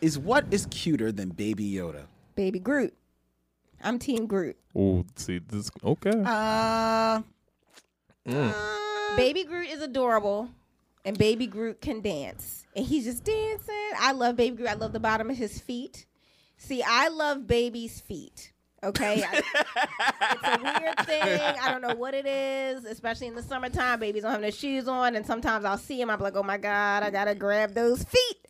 [0.00, 2.04] is what is cuter than Baby Yoda?
[2.34, 2.94] Baby Groot.
[3.82, 4.56] I'm Team Groot.
[4.76, 5.70] Oh, see this.
[5.82, 6.12] Okay.
[6.24, 7.22] Uh,
[9.16, 10.50] Baby Groot is adorable,
[11.04, 13.74] and Baby Groot can dance, and he's just dancing.
[13.98, 14.68] I love Baby Groot.
[14.68, 16.06] I love the bottom of his feet.
[16.58, 18.52] See, I love baby's feet.
[18.82, 19.42] Okay, I-
[20.32, 21.58] it's a weird thing.
[21.60, 23.98] I don't know what it is, especially in the summertime.
[24.00, 26.10] Babies don't have their shoes on, and sometimes I'll see them.
[26.10, 28.48] I'm like, oh my god, I gotta grab those feet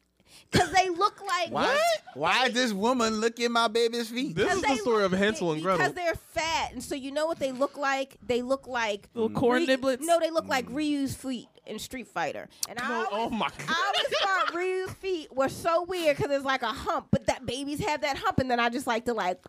[0.50, 1.80] because they look like why?
[2.14, 4.34] Why is this woman looking at my baby's feet?
[4.34, 5.78] This is the story of Hansel and Gretel.
[5.78, 8.16] because they're fat, and so you know what they look like?
[8.26, 10.00] They look like Little corn Ry- niblets?
[10.00, 10.74] No, they look like mm.
[10.74, 12.48] Ryu's feet in Street Fighter.
[12.68, 13.68] And oh I always, oh my God.
[13.68, 17.46] I always thought Ryu's feet were so weird because it's like a hump, but that
[17.46, 19.40] babies have that hump, and then I just like to like,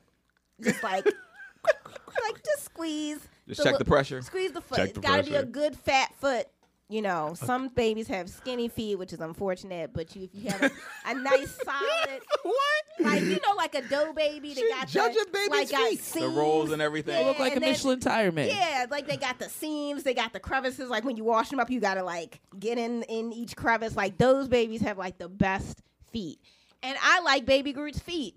[0.62, 1.06] just like,
[1.66, 3.20] like just squeeze.
[3.48, 4.22] Just check li- the pressure.
[4.22, 4.78] Squeeze the foot.
[4.78, 6.48] Check it's the got to be a good fat foot.
[6.92, 9.92] You know, some babies have skinny feet, which is unfortunate.
[9.94, 10.72] But you, if you have a,
[11.10, 12.56] a nice solid, what?
[13.00, 16.22] like you know, like a dough baby, they got judging the, baby's like got feet.
[16.22, 17.16] The rolls and everything.
[17.16, 18.50] They look like a then- Michelin tire man.
[18.50, 20.90] Yeah, like they got the seams, they got the crevices.
[20.90, 23.96] Like when you wash them up, you gotta like get in in each crevice.
[23.96, 26.40] Like those babies have like the best feet,
[26.84, 28.36] and I like Baby Groot's feet.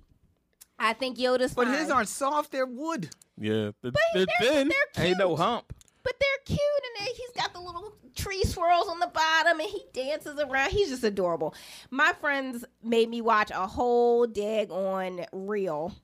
[0.78, 1.78] I think Yoda's But fine.
[1.78, 3.10] his aren't soft; they're wood.
[3.36, 4.68] Yeah, they're, But they're they're, thin.
[4.68, 5.06] they're cute.
[5.08, 5.72] Ain't no hump.
[6.04, 6.60] But they're cute,
[6.98, 10.70] and uh, he's got the little tree swirls on the bottom, and he dances around.
[10.70, 11.54] He's just adorable.
[11.90, 15.94] My friends made me watch a whole dag on reel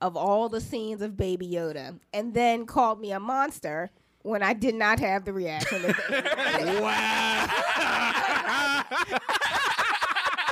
[0.00, 3.90] of all the scenes of Baby Yoda, and then called me a monster
[4.22, 5.82] when I did not have the reaction.
[5.82, 6.78] That they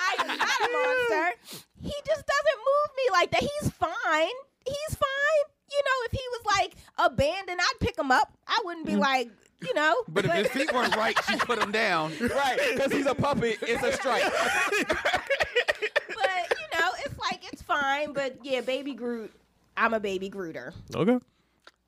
[0.02, 1.34] I am not a monster.
[1.82, 3.40] He just doesn't move me like that.
[3.40, 4.36] He's fine.
[4.64, 5.44] He's fine.
[5.70, 8.36] You know, if he was like abandoned, I'd pick him up.
[8.46, 9.30] I wouldn't be like,
[9.62, 10.02] you know.
[10.02, 10.04] Mm.
[10.14, 12.12] But if his feet weren't right, she put him down.
[12.20, 13.58] right, because he's a puppet.
[13.62, 14.22] It's a strike.
[14.88, 18.12] but you know, it's like it's fine.
[18.12, 19.32] But yeah, baby Groot.
[19.76, 20.72] I'm a baby Grooter.
[20.94, 21.18] Okay.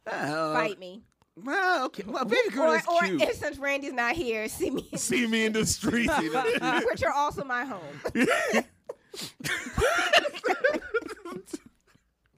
[0.07, 1.03] Uh, Fight me.
[1.37, 2.05] Well, okay.
[2.07, 3.23] Well, baby Groot or, is or cute.
[3.23, 4.88] if since Randy's not here, see me.
[4.97, 6.11] See me in the street.
[6.90, 8.64] which are also my home.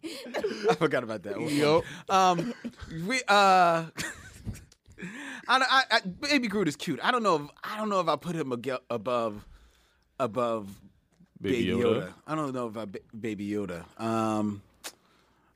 [0.70, 1.40] I forgot about that.
[1.40, 1.54] one.
[1.54, 1.82] Yo.
[2.08, 2.54] Um,
[3.06, 3.84] we uh,
[5.48, 7.00] I, I, I, baby Groot is cute.
[7.02, 7.36] I don't know.
[7.36, 9.46] If, I don't know if I put him above,
[10.18, 10.80] above
[11.40, 11.84] Baby Baby, Yoda.
[11.84, 12.12] Yoda.
[12.26, 13.84] I don't know if I ba- Baby Yoda.
[14.00, 14.62] Um,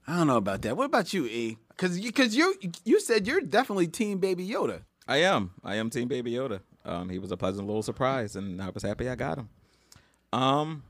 [0.07, 0.77] I don't know about that.
[0.77, 1.59] What about you, E?
[1.69, 4.83] Because you, because you, you said you're definitely Team Baby Yoda.
[5.07, 5.53] I am.
[5.65, 6.61] I am Team Baby Yoda.
[6.85, 9.49] Um, he was a pleasant little surprise, and I was happy I got him.
[10.33, 10.83] Um,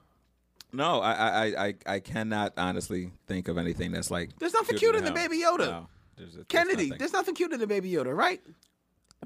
[0.73, 4.31] no, I, I, I, I- I cannot honestly think of anything that's like.
[4.39, 5.31] There's nothing cuter cuter than him.
[5.31, 5.59] Baby Yoda.
[5.67, 6.99] No, there's, there's Kennedy, nothing.
[6.99, 8.41] there's nothing cuter than Baby Yoda, right?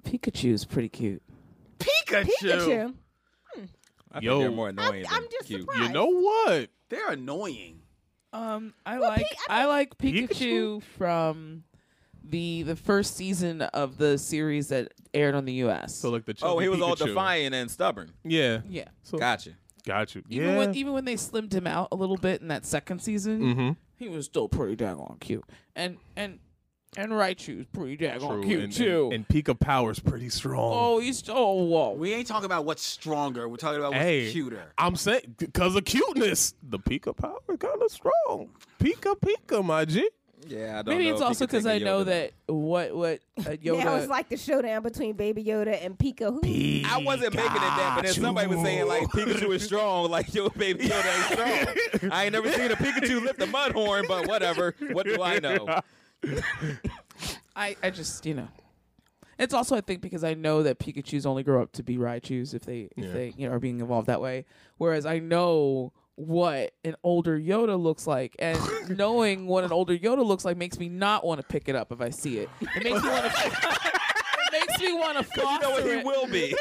[0.02, 1.22] Pikachu is pretty cute.
[1.78, 2.26] Pikachu.
[2.42, 2.94] Pikachu.
[4.14, 5.04] I think they're more annoying.
[5.10, 5.60] I'm than just cute.
[5.62, 5.82] surprised.
[5.82, 6.68] You know what?
[6.88, 7.80] They're annoying.
[8.32, 10.28] Um, I Well, like Pi- I, like Pikachu?
[10.28, 11.64] Pikachu from
[12.24, 15.94] the the first season of the series that aired on the U.S.
[15.96, 18.12] So like the Oh, he was all defiant and stubborn.
[18.24, 18.60] Yeah.
[18.68, 19.50] yeah, So Gotcha.
[19.84, 20.22] Got you.
[20.28, 20.58] even yeah.
[20.58, 23.70] when even when they slimmed him out a little bit in that second season, mm-hmm.
[23.96, 25.44] he was still pretty daggone cute.
[25.74, 26.38] And and
[26.96, 29.10] and Raichu's pretty daggone cute and, too.
[29.12, 30.72] And, and Pika Power's pretty strong.
[30.74, 31.92] oh, he's oh whoa.
[31.92, 33.48] We ain't talking about what's stronger.
[33.48, 34.30] We're talking about what's Hey.
[34.30, 34.72] cuter.
[34.76, 38.50] I'm saying because of cuteness, the Pika Power is kind of strong.
[38.78, 40.08] Pika Pika, my G.
[40.48, 42.02] Yeah, I don't Maybe know it's if he also could take because a I know
[42.02, 42.06] Yoda.
[42.06, 43.84] that what what uh, Yoda.
[43.84, 46.30] Now it's like the showdown between Baby Yoda and Pika.
[46.32, 46.88] Who?
[46.88, 50.34] I wasn't making it that, but then somebody was saying like Pikachu is strong, like
[50.34, 52.10] yo baby Yoda ain't strong.
[52.12, 54.74] I ain't never seen a Pikachu lift a mud horn, but whatever.
[54.90, 55.80] What do I know?
[57.56, 58.48] I, I just you know.
[59.38, 62.54] It's also I think because I know that Pikachu's only grow up to be Raichu's
[62.54, 63.12] if they if Yeah.
[63.12, 64.44] they you know are being evolved that way.
[64.78, 65.92] Whereas I know
[66.26, 68.58] what an older Yoda looks like, and
[68.96, 71.92] knowing what an older Yoda looks like makes me not want to pick it up
[71.92, 72.48] if I see it.
[72.60, 73.30] It makes me want to.
[74.52, 76.04] it makes me want to foster You know what he it.
[76.04, 76.54] will be.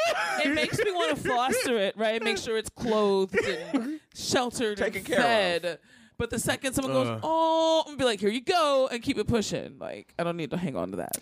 [0.44, 2.22] It makes me want to foster it, right?
[2.24, 5.24] Make sure it's clothed and sheltered Taken and care of.
[5.24, 5.80] fed.
[6.18, 7.20] But the second someone goes, Uh.
[7.24, 9.78] oh, I'm gonna be like, here you go, and keep it pushing.
[9.80, 11.18] Like I don't need to hang on to that.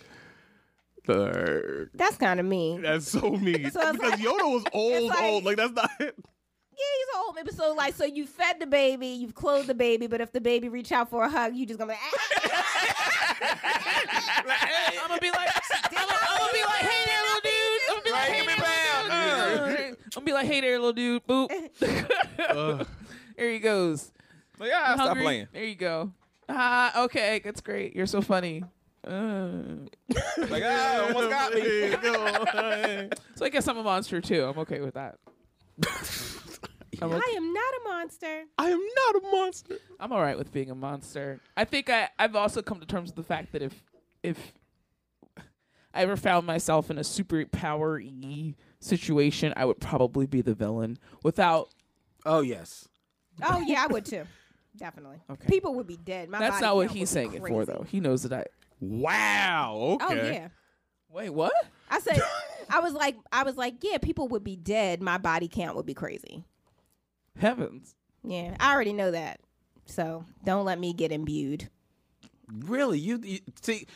[1.06, 1.92] Third.
[1.96, 2.82] That's kind of mean.
[2.82, 3.70] That's so mean.
[3.72, 5.44] So because like- Yoda was old, like- old.
[5.46, 5.90] Like that's not.
[6.80, 7.52] Yeah, he's old baby.
[7.52, 10.70] So like, so you fed the baby, you've clothed the baby, but if the baby
[10.70, 12.18] reach out for a hug, you just gonna be like, ah.
[15.02, 15.50] I'm gonna be like,
[15.84, 17.82] I'm gonna, I'm gonna be like, hey there, little dude.
[17.90, 19.98] I'm gonna be like, hey there, little dude.
[20.06, 21.28] I'm gonna be like, hey there, little dude.
[21.28, 22.88] Boop.
[23.38, 24.12] there he goes.
[24.58, 25.48] Like, ah, stop playing.
[25.52, 26.14] There you go.
[26.48, 27.96] Ah, okay, that's great.
[27.96, 28.64] You're so funny.
[29.06, 29.50] Uh.
[30.38, 33.10] Like, ah, almost got me.
[33.36, 34.44] So I guess I'm a monster too.
[34.44, 35.18] I'm okay with that.
[37.02, 37.22] I'm, okay.
[37.26, 38.44] I am not a monster.
[38.58, 39.78] I am not a monster.
[40.00, 41.40] I'm all right with being a monster.
[41.56, 43.84] I think I, I've also come to terms with the fact that if
[44.24, 44.54] if
[45.94, 50.54] I ever found myself in a super power y situation, I would probably be the
[50.54, 51.70] villain without.
[52.26, 52.88] Oh yes.
[53.42, 54.24] Oh yeah, I would too.
[54.78, 55.18] Definitely.
[55.30, 55.48] Okay.
[55.48, 56.30] People would be dead.
[56.30, 57.86] My That's body not what he's would be saying it for, though.
[57.90, 58.46] He knows that I.
[58.80, 59.98] Wow.
[60.02, 60.20] Okay.
[60.20, 60.48] Oh yeah.
[61.12, 61.54] Wait, what?
[61.90, 62.22] I said,
[62.70, 65.02] I was like, I was like, yeah, people would be dead.
[65.02, 66.46] My body count would be crazy.
[67.38, 67.96] Heavens.
[68.24, 69.40] Yeah, I already know that.
[69.86, 71.70] So don't let me get imbued.
[72.52, 73.00] Really?
[73.00, 73.88] You, you see?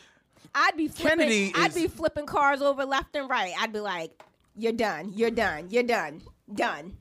[0.55, 3.53] I'd be flipping, Kennedy I'd is- be flipping cars over left and right.
[3.59, 4.11] I'd be like,
[4.55, 5.11] "You're done.
[5.15, 5.67] You're done.
[5.69, 6.21] You're done.
[6.53, 6.97] Done."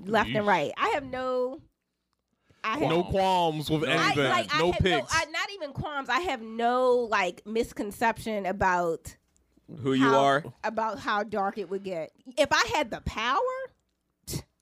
[0.00, 0.72] Left and right.
[0.76, 1.60] I have no.
[2.64, 4.24] I have No qualms with I, anything.
[4.24, 5.06] like, I no had no.
[5.10, 6.08] I, not even qualms.
[6.08, 9.16] I have no like misconception about
[9.82, 10.44] Who you how, are?
[10.64, 12.10] about how dark it would get.
[12.36, 13.38] If I had the power,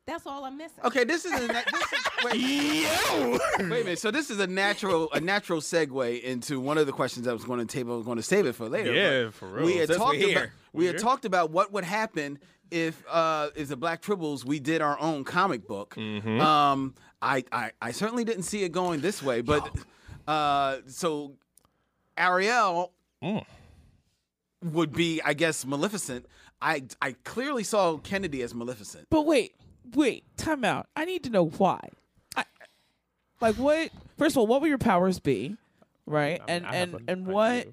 [0.07, 0.79] that's all I'm missing.
[0.85, 3.99] Okay, this is a na- this is, wait, wait a minute.
[3.99, 7.45] So this is a natural a natural segue into one of the questions I was
[7.45, 7.95] going to table.
[7.95, 8.93] I was going to save it for later.
[8.93, 9.67] Yeah, but for real.
[9.67, 10.53] We had Since talked we're about here.
[10.73, 12.39] we had We're- talked about what would happen
[12.71, 15.95] if uh is the Black Tribbles we did our own comic book.
[15.97, 16.41] Mm-hmm.
[16.41, 19.69] Um, I, I I certainly didn't see it going this way, but
[20.29, 21.35] uh, so
[22.17, 22.93] Ariel
[23.25, 23.43] Mm.
[24.63, 26.27] would be, I guess, Maleficent.
[26.61, 29.07] I I clearly saw Kennedy as Maleficent.
[29.11, 29.55] But wait,
[29.95, 30.89] wait, time out.
[30.97, 31.81] I need to know why.
[32.37, 32.45] I,
[33.41, 33.91] like what?
[34.19, 35.57] First of all, what would your powers be,
[36.07, 36.41] right?
[36.49, 37.73] I mean, and I and an and what idea.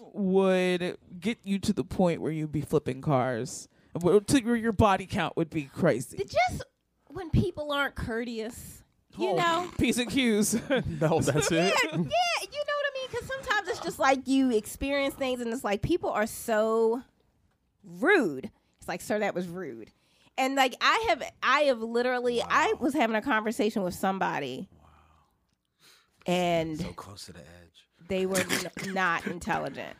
[0.00, 3.68] would get you to the point where you'd be flipping cars?
[4.02, 6.16] Wh- To where your body count would be crazy.
[6.18, 6.62] It just
[7.08, 8.82] when people aren't courteous,
[9.18, 9.70] you Oh, know.
[9.78, 10.54] P's and Q's.
[11.00, 11.74] No, that's Yeah, it.
[11.84, 13.08] yeah, you know what I mean?
[13.10, 17.02] Because sometimes it's just like you experience things, and it's like people are so
[17.84, 18.50] rude.
[18.78, 19.90] It's like, sir, that was rude.
[20.38, 24.68] And like I have, I have literally, I was having a conversation with somebody,
[26.26, 27.86] and So close to the edge.
[28.08, 29.96] they were n- not intelligent.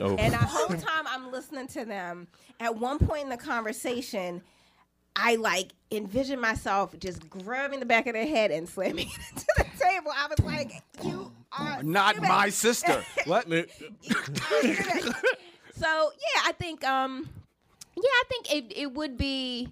[0.00, 0.14] Oh.
[0.16, 2.28] And the whole time I'm listening to them,
[2.60, 4.42] at one point in the conversation,
[5.16, 9.46] I like envision myself just grabbing the back of their head and slamming it into
[9.58, 10.12] the table.
[10.14, 13.04] I was like, "You are Not stupid." my sister.
[13.24, 13.48] what?
[13.48, 13.54] So
[16.12, 17.28] yeah, I think um,
[18.02, 19.68] yeah, I think it it would be.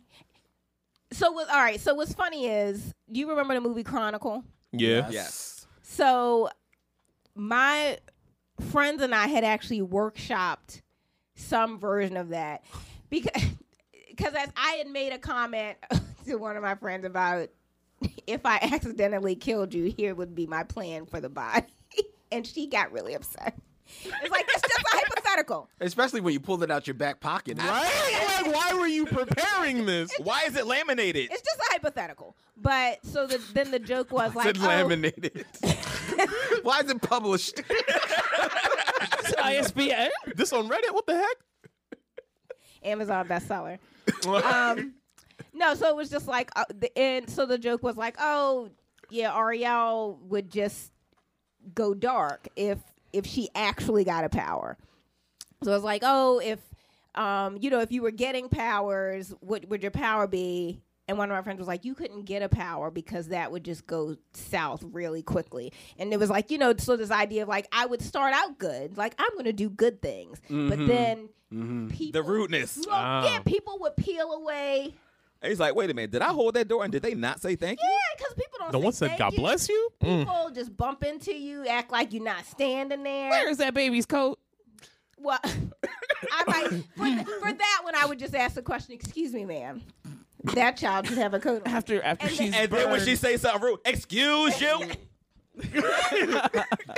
[1.13, 1.49] So what?
[1.49, 1.81] All right.
[1.81, 4.45] So what's funny is, do you remember the movie Chronicle?
[4.73, 5.09] Yeah.
[5.11, 5.67] Yes.
[5.83, 6.51] So
[7.35, 7.99] my
[8.71, 10.83] friends and I had actually workshopped
[11.35, 12.65] some version of that
[13.09, 13.43] because
[14.09, 15.79] because as I had made a comment
[16.27, 17.49] to one of my friends about
[18.27, 21.67] if I accidentally killed you, here would be my plan for the body,
[22.33, 23.59] and she got really upset.
[24.05, 25.69] It's like it's just a hypothetical.
[25.81, 27.59] Especially when you pulled it out your back pocket.
[27.59, 28.25] Right?
[28.39, 30.13] Like, why were you preparing this?
[30.19, 31.29] Why is it laminated?
[31.31, 32.37] It's just a hypothetical.
[32.57, 35.45] But so the, then the joke was like, It's oh, laminated.
[36.63, 37.61] Why is it published?
[39.43, 40.11] ISBN.
[40.37, 40.93] This on Reddit?
[40.93, 41.37] What the heck?
[42.85, 43.79] Amazon bestseller.
[44.45, 44.95] um,
[45.53, 48.71] no, so it was just like, uh, the, and so the joke was like, oh,
[49.11, 50.93] yeah, Ariel would just
[51.75, 52.79] go dark if
[53.13, 54.77] if she actually got a power.
[55.63, 56.59] So I was like, oh, if
[57.15, 60.81] um, you know, if you were getting powers, what would your power be?
[61.09, 63.65] And one of my friends was like, you couldn't get a power because that would
[63.65, 65.73] just go south really quickly.
[65.99, 68.59] And it was like, you know, so this idea of like, I would start out
[68.59, 70.87] good, like I'm going to do good things, but Mhm.
[70.87, 72.85] then people, The rudeness.
[72.87, 74.95] well, yeah, people would peel away.
[75.43, 77.57] He's like, wait a minute, did I hold that door and did they not say
[77.57, 77.89] thank you?
[77.89, 78.73] Yeah, because people don't.
[78.73, 79.89] No say one said thank God bless you.
[80.03, 80.19] Mm.
[80.27, 83.31] People just bump into you, act like you're not standing there.
[83.31, 84.39] Where is that baby's coat?
[85.21, 87.95] Well, I might for, for that one.
[87.95, 88.95] I would just ask the question.
[88.95, 89.83] Excuse me, ma'am.
[90.55, 91.73] That child should have a coat on.
[91.73, 94.91] After after And she's And then when she say something rude, excuse you.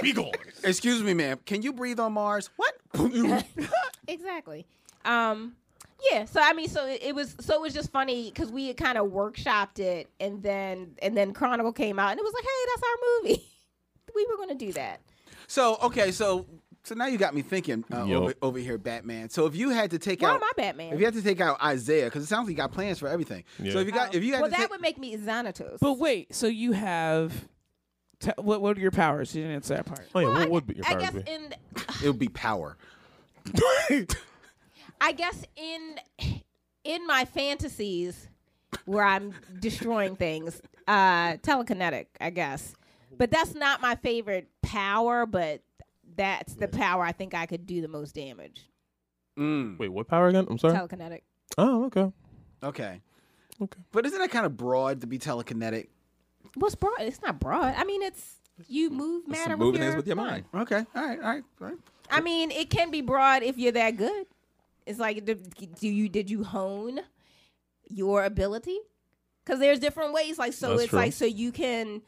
[0.02, 0.32] Be gone.
[0.62, 1.38] Excuse me, ma'am.
[1.46, 2.50] Can you breathe on Mars?
[2.56, 2.76] What?
[4.08, 4.66] exactly.
[5.04, 5.54] Um,
[6.10, 6.26] yeah.
[6.26, 8.76] So I mean, so it, it was so it was just funny because we had
[8.76, 12.44] kind of workshopped it, and then and then Chronicle came out, and it was like,
[12.44, 13.44] hey, that's our movie.
[14.14, 15.00] we were going to do that.
[15.46, 16.46] So okay, so
[16.82, 18.22] so now you got me thinking uh, Yo.
[18.22, 19.28] over, over here, Batman.
[19.28, 20.92] So if you had to take Why out, am I Batman?
[20.92, 23.08] if you had to take out Isaiah, because it sounds like you got plans for
[23.08, 23.44] everything.
[23.58, 23.72] Yeah.
[23.72, 25.78] So if you got, if you had well, to that take, would make me Xanatos.
[25.80, 27.32] But wait, so you have
[28.20, 28.60] te- what?
[28.62, 29.34] What are your powers?
[29.34, 30.08] You didn't answer that part.
[30.14, 31.22] Oh yeah, Well, what I, would be your I guess be?
[31.26, 31.54] in
[32.02, 32.76] it would be power.
[35.00, 35.96] I guess in
[36.84, 38.28] in my fantasies
[38.84, 42.74] where I'm destroying things, uh telekinetic, I guess.
[43.16, 45.62] But that's not my favorite power, but
[46.20, 48.68] that's the power I think I could do the most damage.
[49.38, 49.78] Mm.
[49.78, 50.46] Wait, what power again?
[50.50, 50.74] I'm sorry.
[50.74, 51.22] Telekinetic.
[51.56, 52.12] oh, okay.
[52.62, 53.00] Okay.
[53.62, 53.80] Okay.
[53.90, 55.88] But isn't that kind of broad to be telekinetic?
[56.56, 57.00] What's broad?
[57.00, 57.74] It's not broad.
[57.74, 58.36] I mean, it's
[58.68, 60.44] you move matter Moving with things your, with your mind.
[60.54, 60.84] Okay.
[60.94, 61.18] All right.
[61.18, 61.44] All right.
[61.60, 61.78] All right.
[62.10, 64.26] I mean, it can be broad if you're that good.
[64.84, 67.00] It's like, do, do you did you hone
[67.88, 68.78] your ability?
[69.42, 70.38] Because there's different ways.
[70.38, 70.98] Like, so That's it's true.
[70.98, 72.02] like, so you can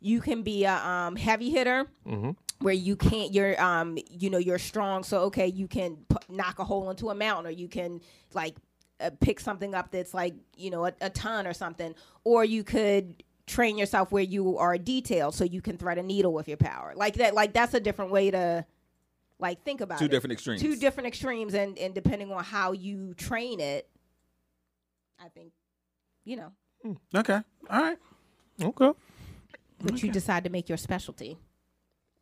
[0.00, 2.30] you can be a um, heavy hitter Mm-hmm.
[2.62, 3.32] Where you can't.
[3.32, 5.04] You're um, you know, you're strong.
[5.04, 8.00] So okay, you can p- knock a hole into a mountain, or you can
[8.34, 8.56] like
[9.00, 11.94] uh, pick something up that's like you know a, a ton or something,
[12.24, 16.32] or you could train yourself where you are detailed so you can thread a needle
[16.32, 18.64] with your power like that like that's a different way to
[19.40, 20.62] like think about Two it different extremes.
[20.62, 23.88] two different extremes and and depending on how you train it
[25.22, 25.52] i think
[26.24, 26.52] you know
[27.14, 27.40] Okay.
[27.68, 27.98] All right.
[28.62, 28.92] Okay.
[29.80, 31.36] what you decide to make your specialty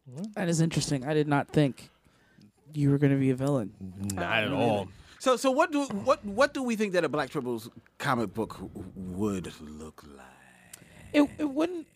[0.08, 0.32] Mm-hmm.
[0.34, 1.04] That is interesting.
[1.04, 1.90] I did not think
[2.72, 3.72] you were going to be a villain.
[4.14, 4.54] Not at mm-hmm.
[4.54, 4.88] all.
[5.18, 8.58] So so what do what what do we think that a Black Tribbles comic book
[8.96, 10.86] would look like?
[11.12, 11.86] It, it wouldn't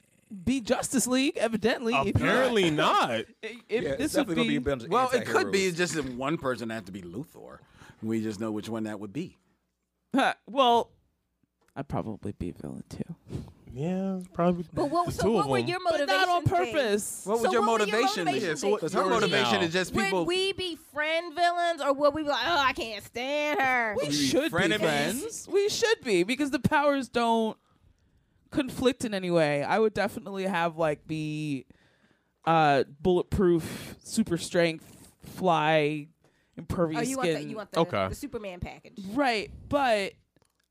[0.44, 1.94] be Justice League, evidently.
[1.94, 3.24] if you- Apparently not.
[3.42, 5.52] If Yeah, this it's would definitely gonna be be, a bunch of Well, it could
[5.52, 5.76] be anti-heroes.
[5.76, 7.58] just that one person have to be Luthor.
[8.02, 9.38] We just know which one that would be.
[10.46, 10.90] Well,
[11.74, 13.16] I'd probably be a villain too.
[13.76, 14.64] Yeah, probably.
[14.72, 15.68] but what so what of were them.
[15.68, 16.50] your But motivation not on be?
[16.50, 17.22] purpose.
[17.26, 18.56] What would So your what would your motivation be?
[18.56, 18.74] So be?
[18.74, 19.66] Because her motivation now.
[19.66, 20.20] is just people.
[20.20, 23.96] would we be friend villains or would we be like oh i can't stand her
[23.96, 25.48] We should be friends.
[25.50, 27.58] We should be because the powers don't
[28.52, 29.64] conflict in any way.
[29.64, 31.66] I would definitely have like the
[32.46, 34.84] uh, bulletproof, super strength,
[35.24, 36.10] fly, oh
[36.58, 37.42] impervious you want skin.
[37.42, 38.08] the, you want the, Okay.
[38.08, 40.12] the superman package right, but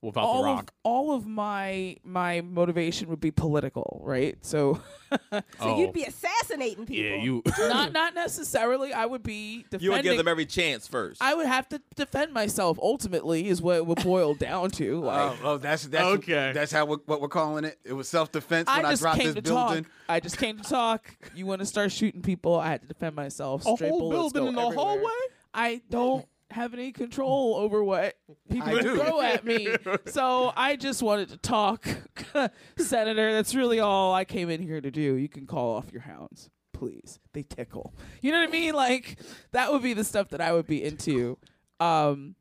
[0.03, 4.37] without all the of all of my my motivation would be political, right?
[4.41, 4.79] So,
[5.31, 5.79] So Oh.
[5.79, 7.09] you'd be assassinating people.
[7.17, 7.41] Yeah, you.
[7.59, 8.93] not not necessarily.
[8.93, 9.83] I would be defending.
[9.85, 11.21] You would give them every chance first.
[11.21, 12.77] I would have to defend myself.
[12.81, 14.97] Ultimately, is what it would boil down to.
[14.97, 16.51] Oh, like, Oh, oh, that's that's Okay.
[16.53, 17.77] That's how we, what we're calling it.
[17.85, 19.83] It was self defense when I I, dropped came this to building.
[19.83, 19.91] talk.
[20.09, 21.15] I just came to talk.
[21.35, 22.59] You want to start shooting people?
[22.59, 23.65] I had to defend myself.
[23.65, 24.85] A Straight whole building in the everywhere.
[24.85, 25.11] hallway?
[25.53, 28.15] I don't have any control over what
[28.49, 29.67] people throw at me.
[30.05, 31.87] So I just wanted to talk,
[32.77, 33.31] Senator.
[33.33, 35.15] That's really all I came in here to do.
[35.15, 37.19] You can call off your hounds, please.
[37.33, 37.93] They tickle.
[38.21, 38.73] You know what I mean?
[38.75, 39.17] Like
[39.51, 41.37] that would be the stuff that I would be into.
[41.79, 42.35] Um,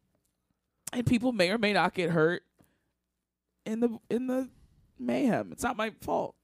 [0.92, 2.42] and people may or may not get hurt
[3.64, 4.48] in the in the
[4.98, 5.52] mayhem.
[5.52, 6.34] It's not my fault.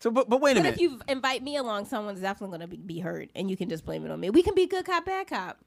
[0.00, 0.74] So, but but wait a But minute.
[0.76, 3.68] if you invite me along, someone's definitely going to be, be hurt, and you can
[3.68, 4.30] just blame it on me.
[4.30, 5.58] We can be good cop, bad cop.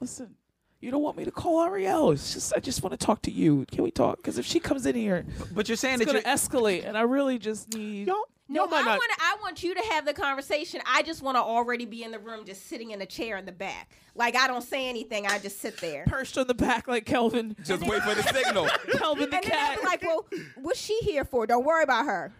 [0.00, 0.34] Listen,
[0.80, 2.10] you don't want me to call Ariel.
[2.12, 3.66] It's just I just want to talk to you.
[3.70, 4.16] Can we talk?
[4.16, 5.24] Because if she comes in here,
[5.54, 8.06] but you're saying it's that gonna you're- escalate, and I really just need.
[8.06, 8.98] Y'all, No, y'all I not.
[8.98, 10.80] want I want you to have the conversation.
[10.86, 13.44] I just want to already be in the room, just sitting in a chair in
[13.46, 13.90] the back.
[14.14, 15.26] Like I don't say anything.
[15.26, 16.04] I just sit there.
[16.06, 17.56] perched on the back like Kelvin.
[17.64, 18.68] Just wait for the signal.
[18.92, 19.80] Kelvin the And then I'll cat.
[19.80, 20.26] be like, well,
[20.56, 21.46] what's she here for?
[21.46, 22.32] Don't worry about her.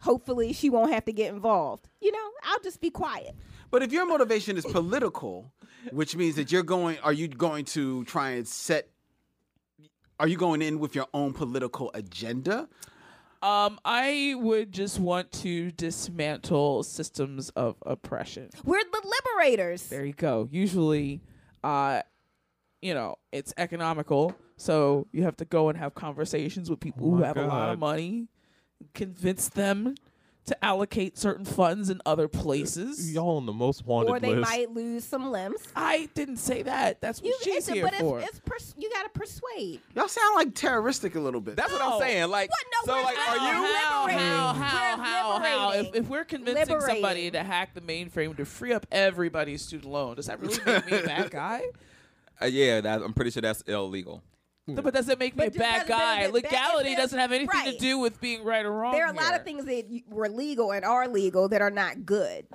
[0.00, 1.88] Hopefully, she won't have to get involved.
[2.00, 3.34] You know, I'll just be quiet.
[3.70, 5.52] But if your motivation is political,
[5.90, 8.88] which means that you're going, are you going to try and set?
[10.18, 12.68] Are you going in with your own political agenda?
[13.40, 18.50] Um, I would just want to dismantle systems of oppression.
[18.64, 19.84] We're the liberators.
[19.84, 20.48] There you go.
[20.50, 21.20] Usually,
[21.62, 22.02] uh,
[22.82, 27.18] you know, it's economical, so you have to go and have conversations with people who
[27.18, 28.26] my have a lot of money,
[28.94, 29.94] convince them
[30.48, 33.12] to allocate certain funds in other places.
[33.12, 34.50] Y'all on the most wanted Or they list.
[34.50, 35.56] might lose some limbs.
[35.76, 37.00] I didn't say that.
[37.00, 38.18] That's what You, she's it's, here but for.
[38.20, 39.80] it's, it's pers- you got to persuade.
[39.94, 41.56] Y'all sound like terroristic a little bit.
[41.56, 42.00] That's what I'm No.
[42.00, 42.28] saying.
[42.30, 42.58] Like, What?
[42.86, 43.28] No, so we're like, not.
[43.28, 43.74] are you?
[43.76, 44.18] how, liberating.
[44.26, 45.70] how, how, We're how, how?
[45.70, 46.02] If, liberating.
[46.02, 47.32] if we're convincing somebody Liberating.
[47.32, 50.98] to hack the mainframe to free up everybody's student loan, does that really make me
[50.98, 51.62] a bad guy?
[52.40, 54.22] Uh, yeah, that, I'm pretty sure that's illegal.
[54.68, 56.20] No, But does it make me But a bad does- but guy?
[56.20, 57.78] if it- that- Legality if doesn't have anything to right.
[57.78, 58.92] do with being right or wrong.
[58.92, 59.36] There are a lot here.
[59.36, 62.46] of things that y- were legal and are legal that are not good.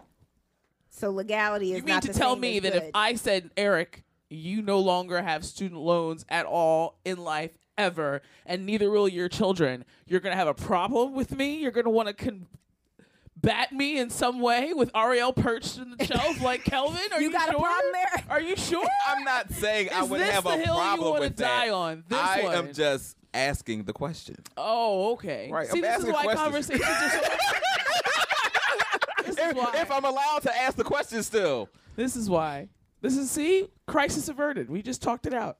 [0.89, 2.83] So legality is You mean not to the tell same me as that good.
[2.83, 8.21] if I said, Eric, you no longer have student loans at all in life ever,
[8.45, 11.55] and neither will your children, you're going to have a problem with me?
[11.55, 12.45] You're going to want to con-
[13.43, 16.99] bat me in some way with Ariel perched in the shelf like Kelvin?
[17.11, 17.59] Are you, You got a sure?
[17.61, 18.23] problem there?
[18.29, 18.87] Are you sure?
[19.07, 21.35] I'm not saying I Is would this have the a hill you problem wanna with
[21.35, 21.73] die that.
[21.73, 22.03] on?
[22.07, 22.55] This I one.
[22.55, 24.37] am just asking the question.
[24.57, 25.49] Oh, okay.
[25.51, 26.39] Right, See, I'm this is why questions.
[26.41, 27.21] conversations are so.
[29.25, 29.71] this is If, why.
[29.75, 31.69] if I'm allowed to ask the question still.
[31.95, 32.69] This is why.
[33.01, 34.69] This is see crisis averted.
[34.69, 35.57] We just talked it out.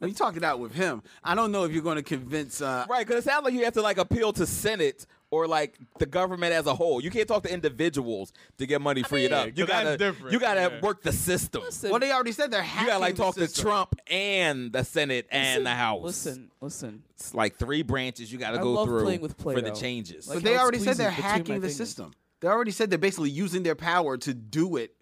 [0.00, 1.02] Well, you talked it out with him.
[1.24, 2.60] I don't know if you're going to convince.
[2.60, 5.78] Uh, Right, because it sounds like you have to like appeal to Senate or like
[5.98, 7.00] the government as a whole.
[7.02, 9.46] You can't talk to individuals to get money freed mean, up.
[9.48, 10.80] You 'cause that's gotta, different, you gotta yeah.
[10.80, 11.62] work the system.
[11.62, 12.86] Listen, well, they already said they're hacking.
[12.86, 13.52] You gotta like talk to.
[13.52, 16.02] Trump and the Senate and the House.
[16.02, 17.02] Listen, listen.
[17.14, 20.28] it's like three branches you gotta I go through with for the changes.
[20.28, 21.76] Like But they already said they're squeezes between my hacking the fingers.
[21.76, 22.14] system.
[22.40, 24.94] They already said they're basically using their power to do it.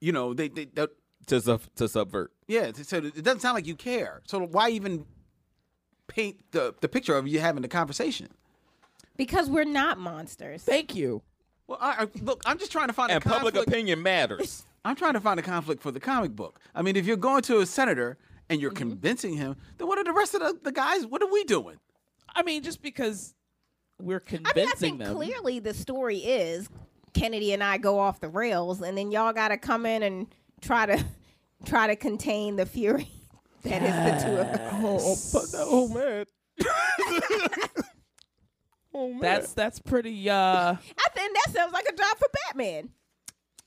[0.00, 0.86] You know, they they, they
[1.26, 2.32] to sub, to subvert.
[2.48, 2.70] yeah.
[2.82, 4.22] So it doesn't sound like you care.
[4.26, 5.04] So why even
[6.06, 8.28] paint the the picture of you having the conversation?
[9.20, 10.62] Because we're not monsters.
[10.62, 11.20] Thank you.
[11.66, 13.68] Well, I, I, look, I'm just trying to find And a public conflict.
[13.68, 14.64] opinion matters.
[14.84, 16.58] I'm trying to find a conflict for the comic book.
[16.74, 18.16] I mean, if you're going to a senator
[18.48, 18.62] and Mm-hmm.
[18.62, 21.04] you're convincing him, then what are the rest of the, the guys?
[21.06, 21.76] What are we doing?
[22.34, 23.34] I mean, just because
[24.00, 25.14] we're I mean, convincing I think them.
[25.14, 26.68] clearly the story is
[27.12, 30.28] Kennedy and I go off the rails, and then y'all got to come in and
[30.62, 31.04] try to
[31.66, 33.08] try to contain the fury
[33.64, 35.54] that is the two of us.
[35.54, 36.24] Oh, oh man.
[38.94, 39.20] Oh man.
[39.20, 40.28] That's that's pretty.
[40.30, 42.90] uh I think that sounds like a job for Batman.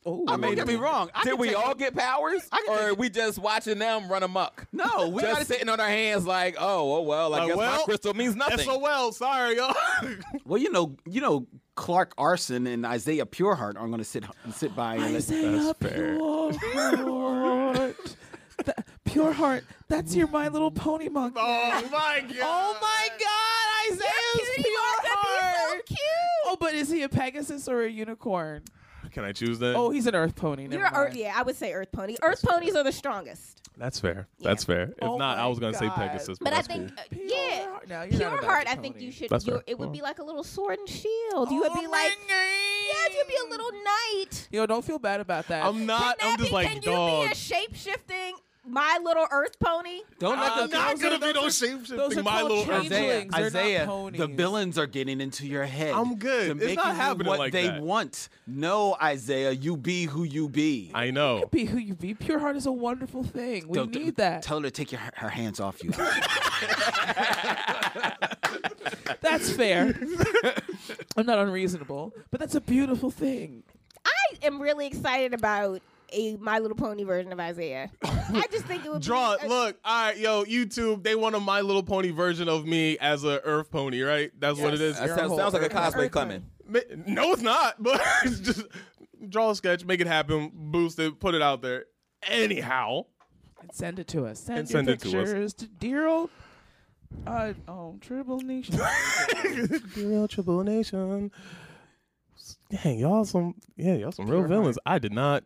[0.05, 1.09] Oh, I mean, don't get me wrong.
[1.15, 3.39] I Did can we take- all get powers, I can or take- are we just
[3.39, 4.67] watching them run amok?
[4.73, 7.55] No, we just gotta sitting on our hands like, oh, oh well, I Like, guess
[7.57, 8.65] my well, crystal means nothing.
[8.65, 9.13] SOL.
[9.13, 9.73] Sorry, y'all.
[10.45, 14.75] Well, you know, you know, Clark Arson and Isaiah Pureheart aren't going to sit sit
[14.75, 18.15] by and let, Isaiah Pure Heart.
[18.65, 19.63] That- Pure Heart.
[19.87, 21.39] That's your My Little Pony monkey.
[21.41, 22.35] oh my god.
[22.41, 25.72] Oh my God, Isaiah's cutie Pure monkey, he's so Heart.
[25.85, 25.99] Cute.
[26.45, 28.63] Oh, but is he a Pegasus or a unicorn?
[29.11, 29.75] Can I choose that?
[29.75, 30.63] Oh, he's an Earth pony.
[30.67, 31.09] Never You're mind.
[31.09, 32.15] Earth, yeah, I would say Earth pony.
[32.23, 33.59] Earth ponies are the strongest.
[33.77, 34.27] That's fair.
[34.39, 34.83] That's fair.
[34.83, 35.95] If Oh not, I my was gonna say God.
[35.97, 36.99] Pegasus, but, But I that's think, cool.
[36.99, 37.89] uh, Pure yeah, Heart.
[37.89, 38.61] No, you're pure not a heart.
[38.61, 39.05] I magic think pony.
[39.05, 39.29] you should.
[39.29, 39.63] That's you're- fair.
[39.67, 39.93] It would Well.
[39.93, 41.51] be like a little sword and shield.
[41.51, 42.11] You would be Oh like, my
[42.87, 44.47] yes, you'd be a little knight.
[44.51, 45.65] Yo, don't feel bad about that.
[45.65, 46.17] I'm not.
[46.21, 47.21] I'm just like can dog.
[47.23, 48.35] you be a shape shifting
[48.65, 49.99] My Little Earth Pony.
[50.19, 52.69] Don't let Uh, them not gonna be no those are shape-shifting My Little Earth.
[52.69, 53.31] Isaiah, changelings.
[53.33, 55.93] They're not Isaiah, the villains are getting into your head.
[55.93, 56.45] I'm good.
[56.45, 57.81] To It's make not you do happening what like they that.
[57.81, 58.29] want.
[58.47, 60.91] No, Isaiah, you be who you be.
[60.93, 61.39] I know.
[61.39, 62.13] You be who you be.
[62.13, 63.67] Pure heart is a wonderful thing.
[63.67, 64.43] We Don't- need that.
[64.43, 65.91] Tell her to take your, her hands off you.
[69.21, 69.93] That's fair.
[71.17, 73.63] I'm not unreasonable, but that's a beautiful thing.
[74.05, 75.81] I am really excited about
[76.13, 77.91] a My Little Pony version of Isaiah.
[78.03, 79.47] I just think it would Draw be.
[79.47, 83.23] look, all right, yo, YouTube, they want a My Little Pony version of me as
[83.23, 84.31] a Earth Pony, right?
[84.39, 84.97] That's what it is.
[84.99, 86.45] That sounds, sounds like a cosplay coming.
[86.67, 88.63] Ma- No, it's not, but just
[89.29, 91.85] draw a sketch, make it happen, boost it, put it out there.
[92.27, 93.05] Anyhow,
[93.61, 94.39] And send it to us.
[94.39, 95.13] Send, And your send it to us.
[95.29, 96.29] pictures to dear old
[97.27, 98.79] uh oh Tribble Nation.
[99.97, 101.31] real Tribble Nation.
[102.71, 104.79] Dang, y'all some yeah, y'all some real Pure villains.
[104.85, 105.43] I did not.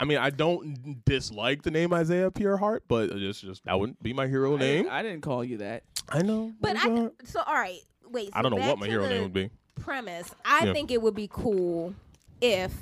[0.00, 4.14] I mean, I don't dislike the name Isaiah Pureheart, but it's just that wouldn't be
[4.14, 4.88] my hero I name.
[4.90, 5.82] I didn't call you that.
[6.08, 6.54] I know.
[6.58, 7.80] But I not- so all right.
[8.10, 8.30] Wait.
[8.32, 9.50] I don't know what my hero name would be.
[9.78, 10.34] Premise.
[10.44, 10.72] I Yeah.
[10.72, 11.94] think it would be cool
[12.40, 12.72] if.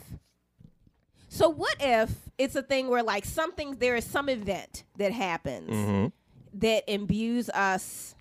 [1.29, 5.71] So what if it's a thing where like something there is some event that happens
[5.71, 6.13] Mhm.
[6.55, 8.15] that imbues us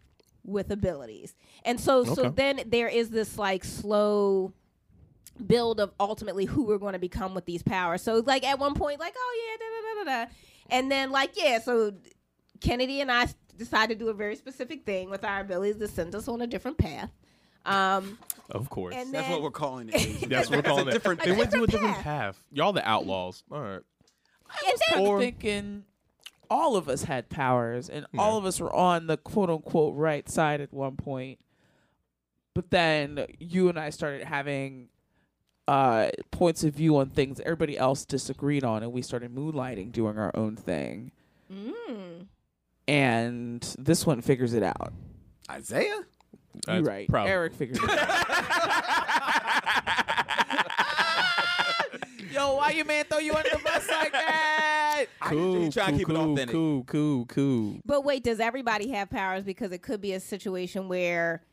[0.43, 4.51] with abilities, and so so then there is this like slow
[5.45, 8.01] build of ultimately who we're going to become with these powers.
[8.01, 9.65] So like at one point, like oh yeah, da
[10.03, 10.31] da da da da,
[10.69, 11.93] and then like yeah, so
[12.61, 13.27] Kennedy and I
[13.57, 16.47] decided to do a very specific thing with our abilities to send us on a
[16.47, 17.11] different path.
[17.65, 18.17] Um,
[18.49, 18.95] Of course.
[18.95, 19.93] and That's then- what we're calling it.
[20.29, 20.91] That's what we're calling it.
[20.91, 22.03] different they went to a different different path.
[22.35, 22.43] path.
[22.51, 23.43] Y'all the outlaws.
[23.51, 23.81] All right.
[24.65, 25.83] and then, I'm Or- thinking
[26.49, 28.21] all of us had powers and Yeah.
[28.21, 31.39] all of us were on the quote unquote right side at one point.
[32.53, 34.87] But then you and I started having
[35.67, 40.17] uh, points of view on things everybody else disagreed on, and we started moonlighting, doing
[40.17, 41.11] our own thing.
[41.51, 42.27] Mm.
[42.87, 44.93] And this one figures it out.
[45.49, 45.99] Isaiah?
[46.67, 47.07] You're right.
[47.09, 48.27] probably- Eric figures it out.
[52.31, 55.05] Yo, why you man throw you under the bus like that?
[55.21, 56.53] Cool, try and cool, keep it cool, authentic.
[56.53, 57.79] cool, cool, cool.
[57.85, 59.43] but wait, does everybody have powers?
[59.43, 61.43] Because it could be a situation where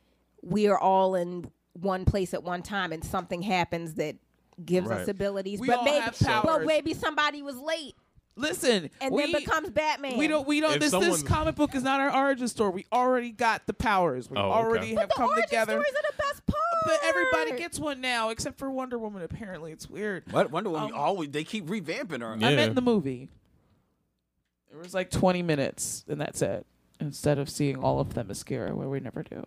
[0.42, 4.16] we are all in one place at one time, and something happens that
[4.64, 5.60] gives us abilities.
[5.60, 7.94] We but all maybe, have but maybe somebody was late
[8.36, 10.18] Listen, and we, then becomes Batman.
[10.18, 10.46] We don't.
[10.46, 10.74] We don't.
[10.74, 12.72] If This, this comic book is not our origin story.
[12.72, 14.28] We already got the powers.
[14.28, 14.50] We Oh, okay.
[14.58, 15.72] already But have the come origin together.
[15.72, 16.60] stories are the best part.
[16.84, 19.22] But everybody gets one now, except for Wonder Woman.
[19.22, 20.24] Apparently, it's weird.
[20.32, 20.90] What Wonder Woman?
[20.92, 22.36] Um, always they keep revamping her.
[22.36, 22.48] Yeah.
[22.48, 23.28] I meant in the movie.
[24.72, 26.66] It was like 20 minutes, and that's it.
[26.98, 29.46] Instead of seeing all of Themyscira, where we never do.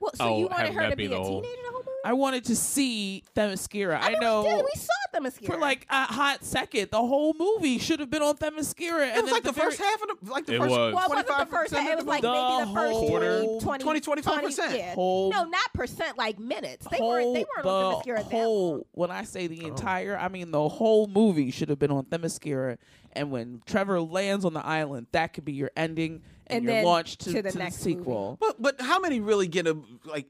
[0.00, 1.90] Well, so Oh, you wanted her to be be a whole- teenager the whole movie?
[2.04, 3.98] I wanted to see Themyscira.
[4.00, 4.64] I, mean, know we, did.
[4.64, 8.36] we saw Themyscira for like a hot second, the whole movie should have been on
[8.36, 9.16] Themyscira.
[9.16, 10.94] It was like the, first half of the like the It first was.
[10.94, 11.72] Well, it wasn't the 25% first.
[11.72, 14.78] of It was the like The maybe the first whole 20, 20, 20, 25%.
[14.78, 14.94] yeah.
[14.94, 16.86] Whole- no, not percent, like minutes.
[16.90, 17.34] They whole, weren't.
[17.34, 18.70] They weren't on the Themyscira that whole.
[18.72, 18.82] long.
[18.92, 19.48] When I say Oh.
[19.48, 22.76] the entire, I mean the whole movie should have been on Themyscira.
[23.14, 26.74] And when Trevor lands on the island, that could be your ending and, And your
[26.74, 28.36] then launch to, to the to next sequel.
[28.40, 30.26] But but how many really get a like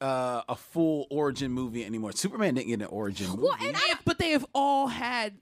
[0.00, 2.12] uh, a full origin movie anymore?
[2.12, 3.42] Superman didn't get an origin movie.
[3.42, 5.34] Well, and I, but they have all had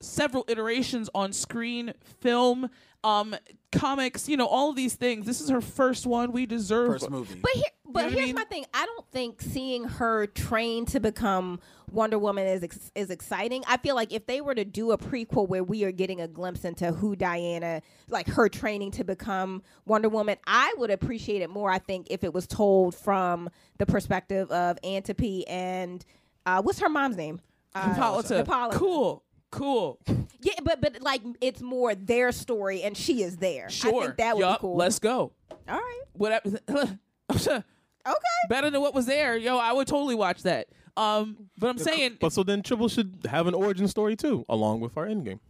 [0.00, 2.68] several iterations on screen, film,
[3.06, 3.36] um,
[3.72, 4.28] comics.
[4.28, 5.26] You know, all of these things.
[5.26, 6.32] This is her first one.
[6.32, 7.38] We deserve first movie.
[7.40, 8.34] But here, but know what I here's mean?
[8.34, 8.66] my thing.
[8.74, 13.62] I don't think seeing her train to become Wonder Woman is ex- is exciting.
[13.66, 16.28] I feel like if they were to do a prequel where we are getting a
[16.28, 21.50] glimpse into who Diana, like her training to become Wonder Woman, I would appreciate it
[21.50, 21.70] more.
[21.70, 26.04] I think if it was told from the perspective of Antiope and
[26.44, 27.40] uh, what's her mom's name?
[27.74, 28.36] Uh, Hippolyta.
[28.38, 28.76] Hippolyta.
[28.78, 29.22] Cool.
[29.56, 29.98] Cool.
[30.42, 33.70] Yeah, but but like it's more their story and she is there.
[33.70, 34.02] Sure.
[34.02, 34.76] I think that would Yup, be cool.
[34.76, 35.32] Let's go.
[35.68, 36.02] All right.
[36.12, 36.98] Whatever.
[38.06, 38.48] Okay.
[38.48, 39.36] Better than what was there.
[39.36, 40.68] Yo, I would totally watch that.
[40.96, 44.78] Um, but I'm saying But so then Tribble should have an origin story too, along
[44.78, 45.40] with our endgame.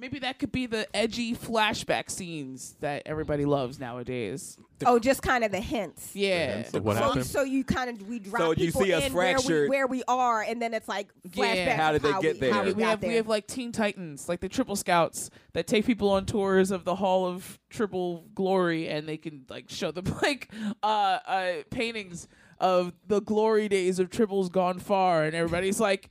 [0.00, 4.56] Maybe that could be the edgy flashback scenes that everybody loves nowadays.
[4.86, 6.14] Oh, just kind of the hints.
[6.14, 6.62] Yeah.
[6.62, 7.26] So what so, happened?
[7.26, 9.86] so you kind of we drop So you people see us in where we, where
[9.88, 11.56] we are, and then it's like flashback.
[11.56, 11.76] Yeah.
[11.76, 12.62] How did they of get we, there?
[12.62, 13.10] We, we have there.
[13.10, 16.84] we have like Teen Titans, like the Tribble Scouts that take people on tours of
[16.84, 20.48] the Hall of Tribble Glory, and they can like show them like
[20.82, 20.86] uh,
[21.26, 22.28] uh paintings
[22.60, 26.10] of the glory days of Tribbles gone far, and everybody's like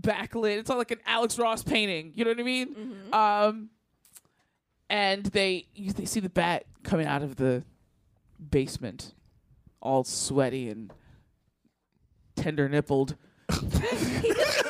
[0.00, 0.58] backlit.
[0.58, 2.12] It's all like an Alex Ross painting.
[2.14, 2.74] You know what I mean?
[2.74, 3.14] Mm-hmm.
[3.14, 3.70] Um,
[4.90, 7.64] and they you, they see the bat coming out of the
[8.50, 9.14] basement,
[9.80, 10.92] all sweaty and
[12.36, 13.16] tender nippled.
[13.62, 14.62] you, just,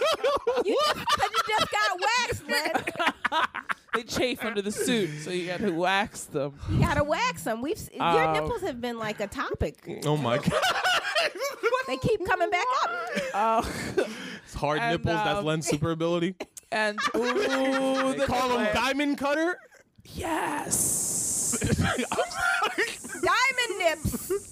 [0.64, 2.72] 'cause you just got waxed, man.
[3.94, 6.54] they chafe under the suit, so you got to wax them.
[6.70, 7.60] You gotta wax them.
[7.62, 10.00] We've s- your Um, nipples have been like a topic.
[10.04, 10.52] Oh my god.
[11.86, 12.90] They keep coming back up.
[13.34, 13.62] Uh,
[14.44, 15.16] It's hard And, nipples.
[15.22, 16.34] that's um, Len's super ability.
[16.72, 19.58] and ooh, the Call him nipple- Diamond Cutter.
[20.14, 21.58] Yes.
[23.22, 24.43] Diamond nips.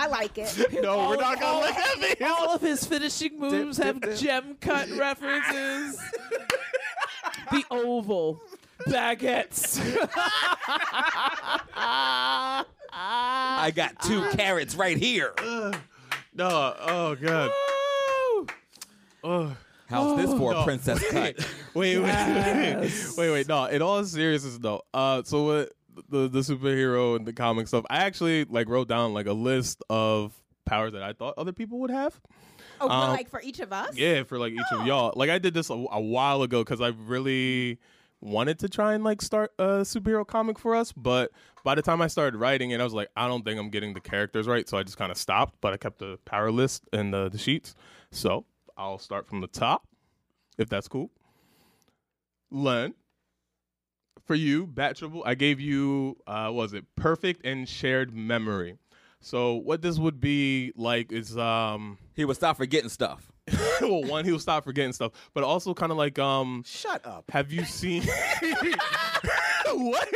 [0.00, 0.54] I like it.
[0.82, 2.24] No, we're not gonna look at me.
[2.24, 4.16] All of his finishing moves dip, have dip.
[4.16, 5.98] gem cut references.
[7.50, 8.40] the oval
[8.86, 9.80] baguettes.
[12.92, 15.34] I got two carrots right here.
[16.34, 16.74] No.
[16.80, 17.50] Oh god.
[19.24, 19.56] Oh.
[19.88, 20.64] How's this for a No.
[20.64, 21.36] princess cut?
[21.74, 23.16] Wait, wait, Yes.
[23.16, 23.48] wait, wait.
[23.48, 24.82] No, in all seriousness, though.
[24.92, 25.72] Uh, so what
[26.08, 27.84] the the superhero and the comic stuff?
[27.90, 30.32] I actually like wrote down like a list of
[30.66, 32.20] powers that I thought other people would have.
[32.80, 33.96] Oh, Um, like for each of us?
[33.96, 35.12] Yeah, for like each of y'all.
[35.16, 37.78] Like I did this a, a while ago because I really
[38.20, 41.30] wanted to try and like start a superhero comic for us, but
[41.64, 43.94] by the time I started writing it, I was like, I don't think I'm getting
[43.94, 45.56] the characters right, so I just kind of stopped.
[45.60, 47.74] But I kept the power list and the, the sheets.
[48.10, 48.44] So
[48.76, 49.86] I'll start from the top,
[50.56, 51.10] if that's cool.
[52.50, 52.94] Len,
[54.28, 58.78] for you, Batchable, I gave you, uh, what was it perfect and shared memory?
[59.20, 63.32] So what this would be like is um He would stop forgetting stuff.
[63.80, 67.24] well one he'll stop forgetting stuff, but also kind of like um Shut up.
[67.32, 68.04] have you seen
[69.72, 70.08] what?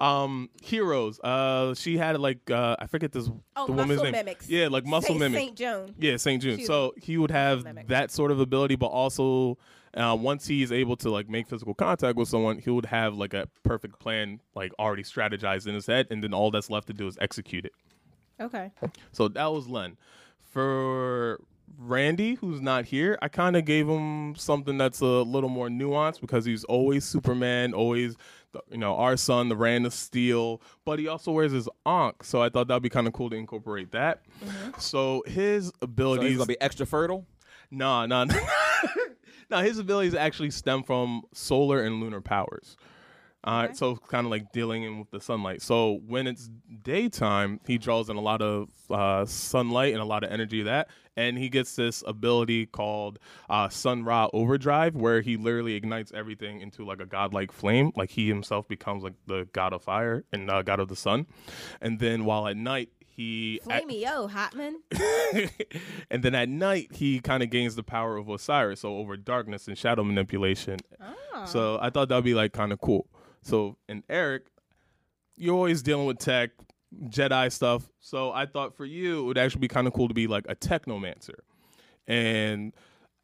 [0.00, 1.20] Um Heroes.
[1.20, 4.12] Uh she had like uh I forget this Oh, the woman's Muscle name.
[4.12, 4.48] Mimics.
[4.48, 5.38] Yeah, like muscle Saint- mimic.
[5.40, 5.94] Saint Joan.
[5.98, 6.42] Yeah, St.
[6.42, 6.56] Joan.
[6.58, 7.88] She So he would have mimic.
[7.88, 9.58] that sort of ability, but also
[9.98, 13.34] uh, once he's able to like make physical contact with someone, he would have like
[13.34, 16.92] a perfect plan, like already strategized in his head, and then all that's left to
[16.92, 17.72] do is execute it.
[18.40, 18.70] Okay.
[19.12, 19.96] So that was Len.
[20.42, 21.40] For
[21.76, 26.20] Randy, who's not here, I kind of gave him something that's a little more nuanced
[26.20, 28.16] because he's always Superman, always,
[28.70, 32.24] you know, our son, the Rand of Steel, but he also wears his Ankh.
[32.24, 34.22] So I thought that'd be kind of cool to incorporate that.
[34.78, 36.28] So his So abilities.
[36.30, 37.26] he's gonna be extra fertile.
[37.70, 38.36] No, no, no.
[39.50, 42.76] No, his abilities actually stem from solar and lunar powers.
[43.44, 45.62] Uh, So kind of like dealing in with the sunlight.
[45.62, 46.50] So when it's
[46.82, 50.66] daytime, he draws in a lot of uh, sunlight and a lot of energy of
[50.66, 56.12] that, and he gets this ability called uh, Sun Ra Overdrive, where he literally ignites
[56.12, 57.92] everything into like a godlike flame.
[57.96, 61.26] Like he himself becomes like the god of fire and uh, god of the sun,
[61.80, 64.74] and then while at night he yo, Hotman.
[66.10, 69.66] and then at night he kind of gains the power of Osiris, so over darkness
[69.66, 70.78] and shadow manipulation.
[71.00, 71.44] Oh.
[71.44, 73.08] So I thought that'd be like kind of cool.
[73.42, 74.46] So and Eric,
[75.36, 76.50] you're always dealing with tech,
[77.06, 77.90] Jedi stuff.
[77.98, 80.44] So I thought for you it would actually be kind of cool to be like
[80.48, 81.40] a technomancer,
[82.06, 82.72] and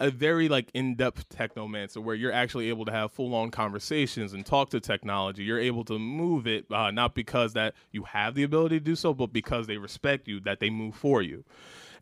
[0.01, 4.71] a very like in-depth technomancer where you're actually able to have full-on conversations and talk
[4.71, 5.45] to technology.
[5.45, 8.97] You're able to move it uh, not because that you have the ability to do
[8.97, 11.45] so, but because they respect you, that they move for you,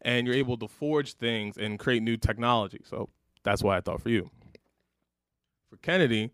[0.00, 2.80] and you're able to forge things and create new technology.
[2.84, 3.10] So
[3.42, 4.30] that's why I thought for you.
[5.70, 6.30] For Kennedy,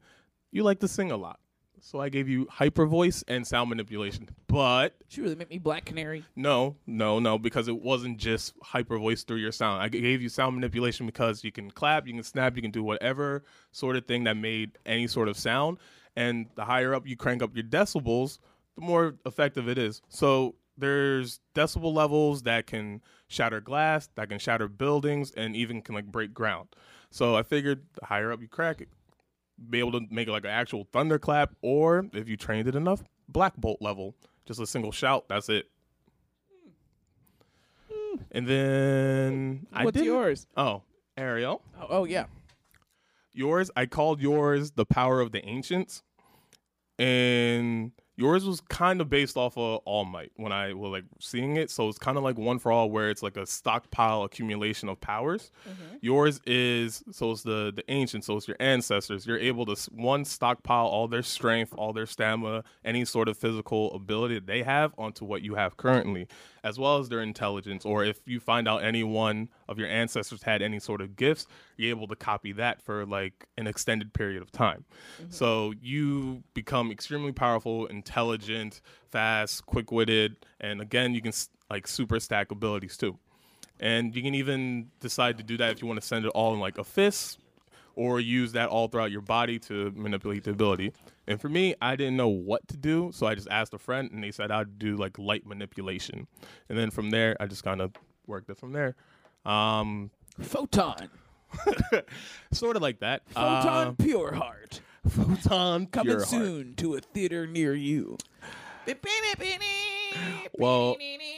[0.52, 1.40] you like to sing a lot.
[1.80, 4.28] So I gave you hyper voice and sound manipulation.
[4.46, 6.24] But She really made me Black Canary.
[6.36, 9.82] no, no, no, because it wasn't just hyper voice through your sound.
[9.82, 12.82] I gave you sound manipulation because you can clap, you can snap, you can do
[12.82, 15.78] whatever sort of thing that made any sort of sound.
[16.16, 18.38] And the higher up you crank up your decibels,
[18.74, 20.02] the more effective it is.
[20.08, 25.94] So there's decibel levels that can shatter glass, that can shatter buildings, and even can
[25.94, 26.68] like break ground.
[27.10, 28.88] So I figured the higher up you crack it,
[29.70, 33.02] be able to make it like an actual thunderclap, or if you trained it enough,
[33.28, 34.14] black bolt level,
[34.46, 35.28] just a single shout.
[35.28, 35.66] That's it.
[37.92, 38.16] Hmm.
[38.32, 40.46] And then I What's didn't- yours?
[40.56, 40.82] Oh,
[41.16, 41.62] Ariel.
[41.80, 42.26] Oh, oh yeah.
[43.32, 46.02] Yours, I called yours the power of the ancients,
[46.98, 51.56] and yours was kind of based off of All Might when I was like seeing
[51.56, 51.70] it.
[51.70, 55.00] So it's kind of like one for all, where it's like a stockpile accumulation of
[55.00, 55.52] powers.
[55.66, 55.96] Mm-hmm.
[56.00, 59.24] Yours is so it's the the ancients, so it's your ancestors.
[59.24, 63.94] You're able to one stockpile all their strength, all their stamina, any sort of physical
[63.94, 66.26] ability that they have onto what you have currently,
[66.64, 67.84] as well as their intelligence.
[67.84, 71.46] Or if you find out any one of your ancestors had any sort of gifts,
[71.76, 74.84] you're able to copy that for like an extended period of time.
[75.20, 75.30] Mm-hmm.
[75.30, 81.32] So you become extremely powerful, intelligent, fast, quick-witted, and again, you can
[81.70, 83.18] like super stack abilities too.
[83.80, 86.52] And you can even decide to do that if you want to send it all
[86.54, 87.38] in like a fist
[87.94, 90.92] or use that all throughout your body to manipulate the ability.
[91.26, 94.10] And for me, I didn't know what to do, so I just asked a friend
[94.12, 96.26] and they said I'd do like light manipulation.
[96.68, 97.92] And then from there, I just kind of
[98.26, 98.94] worked it from there.
[99.48, 101.08] Um, Photon.
[102.52, 103.22] sort of like that.
[103.30, 104.80] Photon Uh, Pure Heart.
[105.08, 106.28] Photon Coming Pure Heart.
[106.28, 108.18] soon to a theater near you.
[110.58, 110.96] Well,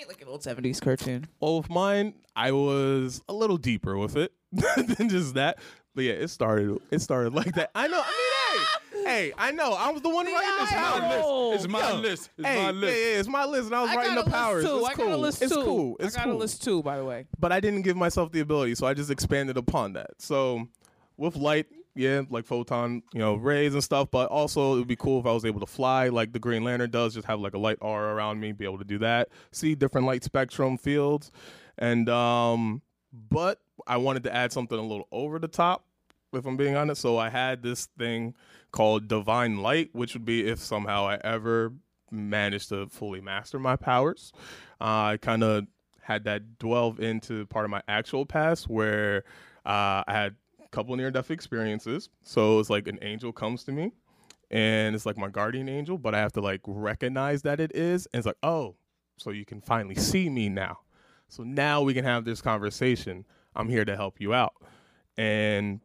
[0.08, 1.26] Like an old 70s cartoon.
[1.40, 5.58] well, with mine, I was a little deeper with it than just that.
[5.94, 6.78] But yeah, it started.
[6.90, 7.70] It started like that.
[7.74, 8.00] I know.
[8.00, 9.72] I mean, hey, hey, I know.
[9.72, 10.72] I was the one writing this.
[10.72, 12.30] eye It's my Yo, list.
[12.38, 12.96] It's hey, my list.
[12.98, 14.64] Yeah, yeah, it's my list, and I was I writing the powers.
[14.64, 14.78] too.
[14.78, 15.04] It's I cool.
[15.06, 15.62] got a list it's too.
[15.62, 15.96] cool.
[16.00, 16.36] It's I got cool.
[16.36, 17.26] a list too, by the way.
[17.38, 20.10] but I didn't give myself the ability, so I just expanded upon that.
[20.18, 20.68] So
[21.16, 24.96] with light, yeah, like photon, you know, rays and stuff, but also it would be
[24.96, 27.54] cool if I was able to fly like the Green Lantern does, just have like
[27.54, 31.30] a light aura around me, be able to do that, see different light spectrum fields.
[31.78, 32.82] And um
[33.12, 35.84] but I wanted to add something a little over the top,
[36.32, 37.00] if I'm being honest.
[37.00, 38.34] So I had this thing
[38.72, 41.72] called Divine Light, which would be if somehow I ever
[42.10, 44.32] managed to fully master my powers.
[44.80, 45.66] Uh, I kind of
[46.02, 49.24] had that delve into part of my actual past where
[49.64, 52.08] uh, I had a couple near death experiences.
[52.22, 53.92] So it's like an angel comes to me
[54.50, 58.06] and it's like my guardian angel, but I have to like recognize that it is.
[58.12, 58.74] And it's like, oh,
[59.16, 60.80] so you can finally see me now.
[61.28, 63.24] So now we can have this conversation.
[63.54, 64.54] I'm here to help you out.
[65.16, 65.80] And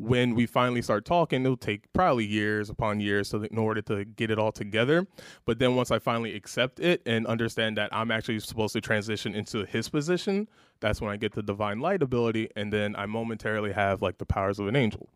[0.00, 3.82] when we finally start talking, it'll take probably years upon years so that in order
[3.82, 5.06] to get it all together.
[5.44, 9.34] But then once I finally accept it and understand that I'm actually supposed to transition
[9.34, 10.48] into his position,
[10.80, 14.24] that's when I get the divine light ability, and then I momentarily have like the
[14.24, 15.08] powers of an angel.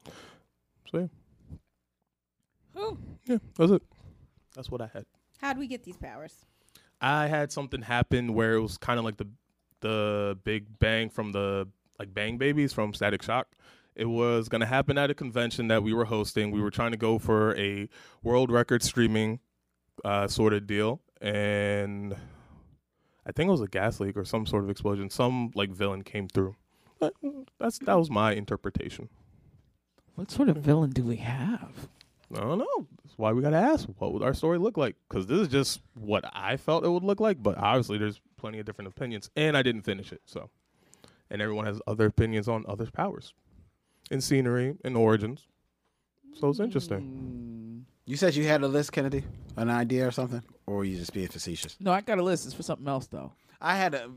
[0.91, 1.09] So
[2.76, 2.91] yeah,
[3.24, 3.82] yeah, that's it.
[4.55, 5.07] That's what I had.
[5.39, 6.45] How do we get these powers?
[7.01, 9.28] I had something happen where it was kind of like the
[9.80, 11.68] the big bang from the
[11.99, 13.49] like Bang Babies from Static Shock.
[13.97, 16.51] It was going to happen at a convention that we were hosting.
[16.51, 17.88] We were trying to go for a
[18.22, 19.40] world record streaming
[20.05, 22.16] uh, sort of deal, and
[23.26, 25.11] I think it was a gas leak or some sort of explosion.
[25.11, 26.57] Some like villain came through.
[26.99, 27.14] But
[27.59, 29.09] that's that was my interpretation.
[30.14, 31.88] What sort of villain do we have?
[32.34, 32.86] I don't know.
[33.03, 34.97] That's why we got to ask what would our story look like?
[35.09, 37.42] Because this is just what I felt it would look like.
[37.42, 40.22] But obviously, there's plenty of different opinions, and I didn't finish it.
[40.26, 40.51] So,
[41.30, 43.34] and everyone has other opinions on other powers,
[44.11, 45.46] and scenery, and origins.
[46.38, 47.86] So it's interesting.
[48.07, 49.24] You said you had a list, Kennedy,
[49.57, 51.76] an idea or something, or were you just being facetious?
[51.80, 52.44] No, I got a list.
[52.44, 53.32] It's for something else though.
[53.61, 54.11] I had a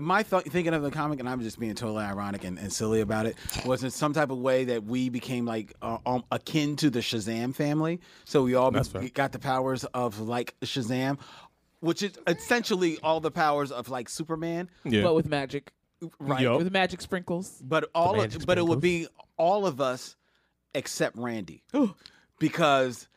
[0.00, 3.02] my th- thinking of the comic, and I'm just being totally ironic and, and silly
[3.02, 3.36] about it.
[3.66, 7.00] Was in some type of way that we became like uh, um, akin to the
[7.00, 8.00] Shazam family.
[8.24, 11.18] So we all be- got the powers of like Shazam,
[11.80, 14.70] which is essentially all the powers of like Superman.
[14.84, 15.02] Yeah.
[15.02, 15.72] But with magic.
[16.18, 16.42] Right.
[16.42, 16.58] Yup.
[16.58, 17.60] With magic sprinkles.
[17.64, 20.16] But all magic of, but it would be all of us
[20.74, 21.62] except Randy,
[22.38, 23.08] because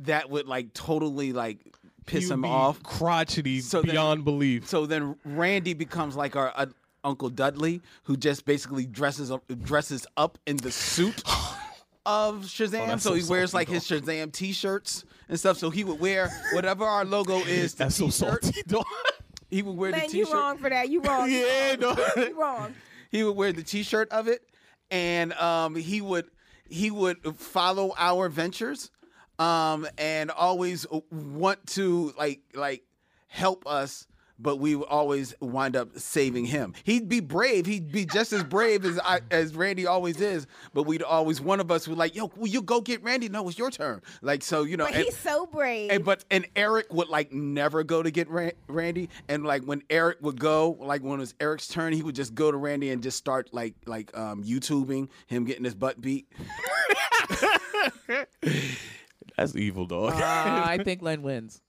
[0.00, 1.58] that would like totally like
[2.06, 2.82] piss He would him be off.
[2.82, 4.66] crotchety So then- beyond belief.
[4.68, 6.66] So then Randy becomes like our uh,
[7.04, 11.22] Uncle Dudley, who just basically dresses up dresses up in the suit
[12.06, 12.86] of Shazam.
[12.86, 15.58] that's so so he wears salty, like his Shazam T-shirts and stuff.
[15.58, 17.74] So he would wear whatever our logo is.
[17.74, 18.44] The That's so T-shirt.
[18.44, 18.62] salty.
[19.52, 20.34] He would wear Man, the you T-shirt.
[20.34, 20.88] wrong for that.
[20.88, 21.30] You wrong.
[21.30, 21.94] Yeah, no.
[22.16, 22.74] You wrong.
[23.10, 24.40] he would wear the T-shirt of it,
[24.90, 26.26] and um, he would
[26.68, 28.90] he would follow our ventures,
[29.38, 32.82] um, and always want to like like
[33.28, 34.06] help us.
[34.42, 36.74] But we would always wind up saving him.
[36.82, 37.64] He'd be brave.
[37.64, 40.46] He'd be just as brave as I, as Randy always is.
[40.74, 43.28] But we'd always one of us would like, yo, will you go get Randy?
[43.28, 44.02] No, it's your turn.
[44.20, 44.86] Like so, you know.
[44.86, 45.90] But and- he's so brave.
[45.92, 49.82] and but and Eric would like never go to get Ra- Randy, and like when
[49.88, 52.90] Eric would go, like when it was Eric's turn, he would just go to Randy
[52.90, 56.26] and just start like like um YouTubing him getting his butt beat.
[59.36, 60.12] That's evil, dog.
[60.14, 61.60] Uh, I think Len wins.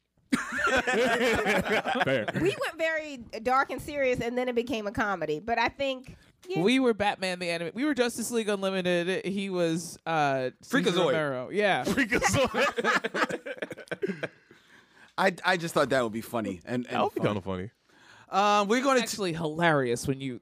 [2.03, 2.25] Fair.
[2.35, 5.39] we went very dark and serious, and then it became a comedy.
[5.39, 6.15] But I think
[6.47, 7.71] yeah, We were Batman the anime.
[7.73, 9.25] We were Justice League Unlimited.
[9.25, 11.13] He was uh Cesar Freakazoid.
[11.13, 11.49] Romero.
[11.51, 11.85] Yeah.
[15.17, 17.43] I I just thought that would be funny and, and That would be kind of
[17.43, 17.71] funny.
[18.29, 20.41] Um, we're going to Actually hilarious when you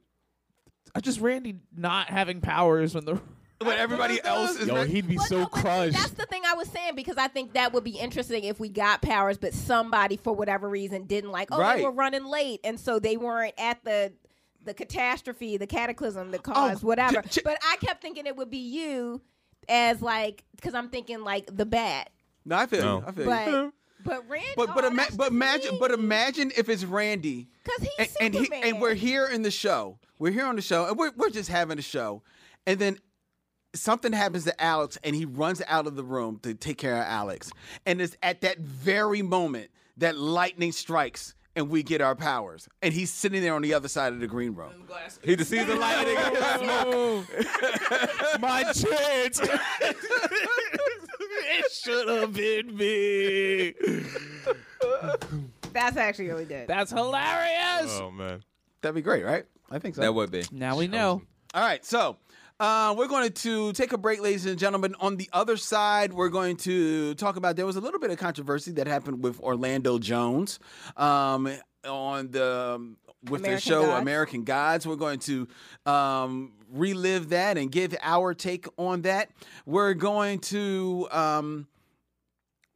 [0.95, 3.19] uh, just Randy not having powers when the
[3.65, 5.97] when everybody else is Yo, re- he'd be Well, so no, but see, crushed.
[5.97, 8.69] That's the thing I was saying because I think that would be interesting if we
[8.69, 11.49] got powers, but somebody for whatever reason didn't like.
[11.51, 11.77] Oh, Right.
[11.77, 14.13] they were running late, and so they weren't at the
[14.63, 17.21] the catastrophe, the cataclysm that oh, caused Oh, whatever.
[17.23, 19.21] j- j- but I kept thinking it would be you
[19.67, 22.09] as like because I'm thinking like the bat,
[22.45, 22.97] no, I feel No.
[22.99, 23.03] you.
[23.07, 23.73] I feel but you.
[24.03, 24.47] but Randy.
[24.55, 28.33] But but oh, ima- but imagine but imagine if it's Randy because and, he's and,
[28.35, 28.63] he, Superman.
[28.73, 29.97] and we're here in the show.
[30.19, 32.21] We're here on the show, and we're, we're just having a show.
[32.67, 32.99] And then
[33.73, 37.03] something happens to Alex, and he runs out of the room to take care of
[37.03, 37.51] Alex.
[37.85, 42.67] And it's at that very moment that lightning strikes, and we get our powers.
[42.81, 44.87] And he's sitting there on the other side of the green room.
[45.23, 46.15] He just sees the lightning.
[48.41, 49.39] My chance.
[51.53, 53.73] it should have been me.
[55.73, 56.67] That's actually really good.
[56.67, 57.97] That's hilarious.
[57.99, 58.43] Oh man.
[58.81, 59.45] That'd be great, right?
[59.69, 60.01] I think so.
[60.01, 60.43] That would be.
[60.51, 61.21] Now we know.
[61.53, 62.17] All right, so
[62.61, 64.93] uh, we're going to take a break, ladies and gentlemen.
[64.99, 68.19] On the other side, we're going to talk about there was a little bit of
[68.19, 70.59] controversy that happened with Orlando Jones
[70.95, 71.49] um,
[71.87, 72.93] on the
[73.31, 74.01] with their American show Gods.
[74.03, 74.85] American Gods.
[74.85, 75.47] We're going to
[75.87, 79.31] um, relive that and give our take on that.
[79.65, 81.07] We're going to.
[81.11, 81.67] Um,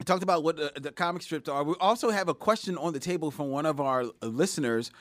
[0.04, 1.64] talked about what the, the comic strips are.
[1.64, 4.92] We also have a question on the table from one of our listeners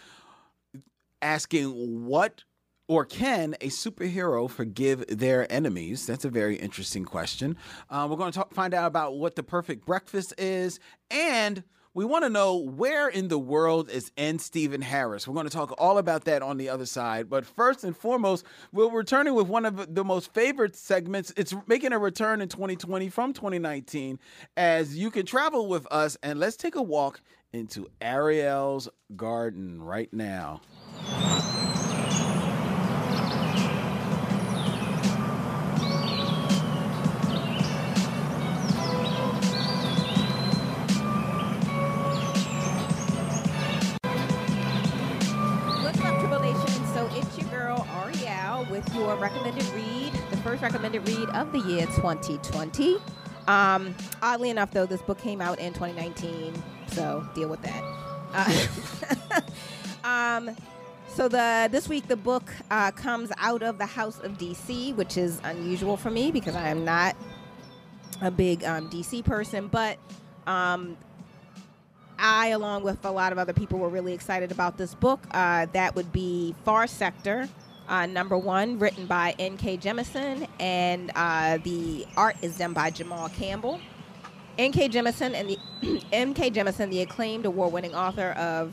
[1.20, 2.44] asking what
[2.88, 6.06] or can a superhero forgive their enemies?
[6.06, 7.56] That's a very interesting question.
[7.88, 10.78] Uh, we're going to talk, find out about what the perfect breakfast is,
[11.10, 11.64] and
[11.94, 14.40] we want to know where in the world is N.
[14.40, 15.28] Stephen Harris.
[15.28, 17.30] We're going to talk all about that on the other side.
[17.30, 21.32] But first and foremost, we're returning with one of the most favorite segments.
[21.36, 24.18] It's making a return in 2020 from 2019,
[24.56, 27.20] as you can travel with us, and let's take a walk
[27.52, 30.60] into Ariel's garden right now.
[49.16, 52.96] Recommended read, the first recommended read of the year 2020.
[53.46, 56.54] Um, oddly enough, though, this book came out in 2019,
[56.88, 57.82] so deal with that.
[58.32, 59.40] Uh,
[60.08, 60.56] um,
[61.08, 65.16] so the this week the book uh, comes out of the House of DC, which
[65.16, 67.16] is unusual for me because I am not
[68.20, 69.98] a big um, DC person, but
[70.46, 70.96] um,
[72.18, 75.20] I, along with a lot of other people, were really excited about this book.
[75.30, 77.48] Uh, that would be Far Sector,
[77.88, 79.78] uh, number one, written by N.K.
[79.78, 83.80] Jemisin, and uh, the art is done by Jamal Campbell.
[84.56, 84.88] N.K.
[84.88, 85.58] Jemisin and the
[86.12, 86.50] N.K.
[86.50, 88.72] Jemisin, the acclaimed award-winning author of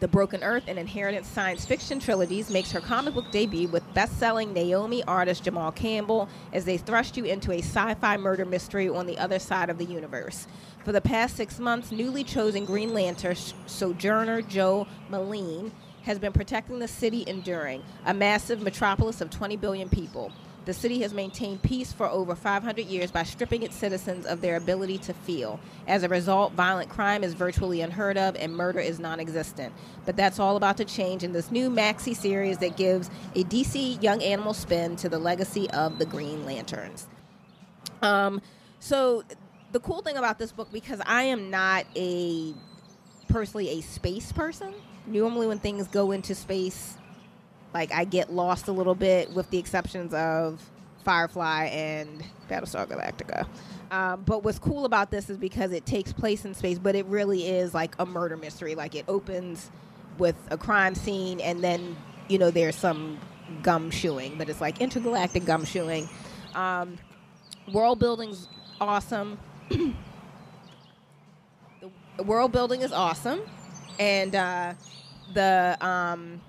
[0.00, 4.52] the Broken Earth and Inheritance science fiction trilogies makes her comic book debut with best-selling
[4.52, 9.18] Naomi artist Jamal Campbell as they thrust you into a sci-fi murder mystery on the
[9.18, 10.46] other side of the universe.
[10.84, 15.72] For the past six months, newly chosen Green Lantern Sojourner Jo Mullein
[16.08, 20.32] has been protecting the city enduring, a massive metropolis of 20 billion people.
[20.64, 24.56] The city has maintained peace for over 500 years by stripping its citizens of their
[24.56, 25.60] ability to feel.
[25.86, 29.74] As a result, violent crime is virtually unheard of and murder is non existent.
[30.06, 34.02] But that's all about to change in this new maxi series that gives a DC
[34.02, 37.06] young animal spin to the legacy of the Green Lanterns.
[38.00, 38.40] Um,
[38.80, 39.24] so,
[39.72, 42.54] the cool thing about this book, because I am not a
[43.28, 44.72] personally a space person,
[45.08, 46.96] normally when things go into space,
[47.74, 50.62] like I get lost a little bit, with the exceptions of
[51.04, 53.46] Firefly and Battlestar Galactica.
[53.90, 57.06] Um, but what's cool about this is because it takes place in space, but it
[57.06, 58.74] really is like a murder mystery.
[58.74, 59.70] Like it opens
[60.18, 61.96] with a crime scene, and then
[62.28, 63.18] you know there's some
[63.62, 66.08] gum gumshoeing, but it's like intergalactic gumshoeing.
[66.54, 66.98] Um,
[67.72, 68.48] world building's
[68.80, 69.38] awesome.
[69.70, 69.94] the
[72.24, 73.40] world building is awesome,
[73.98, 74.74] and uh,
[75.34, 76.40] the um,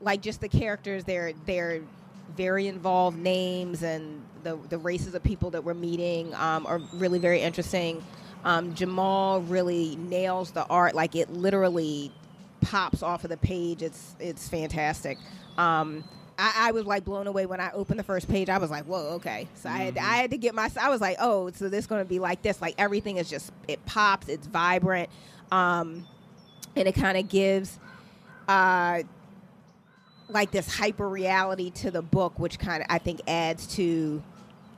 [0.00, 1.82] like just the characters they're they're
[2.36, 7.18] very involved names and the the races of people that we're meeting um, are really
[7.18, 8.02] very interesting.
[8.44, 12.12] Um, Jamal really nails the art like it literally
[12.60, 13.82] pops off of the page.
[13.82, 15.18] It's it's fantastic.
[15.56, 16.04] Um,
[16.38, 18.48] I, I was like blown away when I opened the first page.
[18.48, 20.70] I was like, "Whoa, okay." So I had I had to get my.
[20.80, 22.60] I was like, "Oh, so this going to be like this?
[22.62, 24.28] Like everything is just it pops.
[24.28, 25.10] It's vibrant,
[25.50, 26.06] um,
[26.78, 27.78] and it kind of gives."
[28.48, 29.02] Uh,
[30.28, 34.22] like this hyper reality to the book, which kind of I think adds to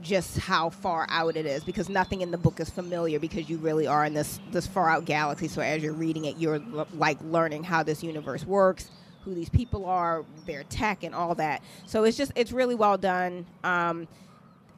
[0.03, 3.59] just how far out it is because nothing in the book is familiar because you
[3.59, 5.48] really are in this this far out galaxy.
[5.48, 8.90] So as you're reading it, you're l- like learning how this universe works,
[9.24, 11.62] who these people are, their tech, and all that.
[11.86, 13.46] So it's just it's really well done.
[13.64, 14.09] Um,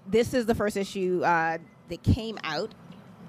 [0.07, 1.59] this is the first issue uh,
[1.89, 2.75] that came out.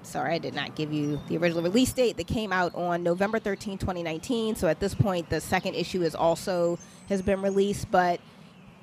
[0.06, 3.38] Sorry, I did not give you the original release date that came out on November
[3.38, 4.54] 13, 2019.
[4.56, 6.78] So at this point, the second issue is also
[7.08, 8.20] has been released, but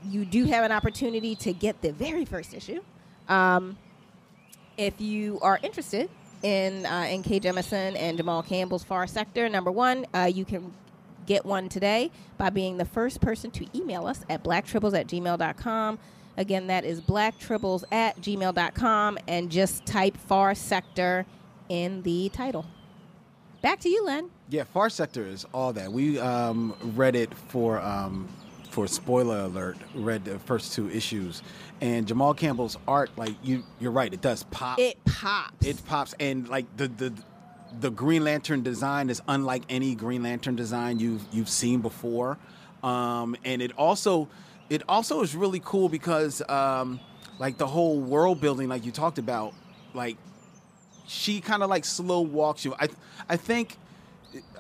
[0.06, 2.82] you do have an opportunity to get the very first issue.
[3.28, 3.78] Um,
[4.78, 6.10] if you are interested
[6.44, 7.40] in uh, N.K.
[7.40, 10.74] Jemisin and Jamal Campbell's Far Sector, number one, uh, you can
[11.26, 16.00] get one today by being the first person to email us at blacktribbles at gmail.com.
[16.38, 21.26] Again, that is blacktribbles at gmail.com and just type Far Sector
[21.70, 22.66] in the title.
[23.62, 24.30] Back to you, Len.
[24.50, 25.92] Yeah, Far Sector is all that.
[25.92, 28.28] We um, read it for um,
[28.72, 31.44] for spoiler alert, read the first two issues,
[31.82, 34.80] and Jamal Campbell's art, like you, you're right, it does pop.
[34.80, 35.66] It pops.
[35.66, 37.14] It pops, and like the the
[37.80, 42.38] the Green Lantern design is unlike any Green Lantern design you've you've seen before,
[42.84, 44.28] um, and it also
[44.72, 47.02] it also is really cool because um,
[47.40, 49.54] like the whole world building, like you talked about,
[49.94, 50.16] like
[51.06, 52.74] she kind of like slow walks you.
[52.80, 52.88] I
[53.28, 53.78] I think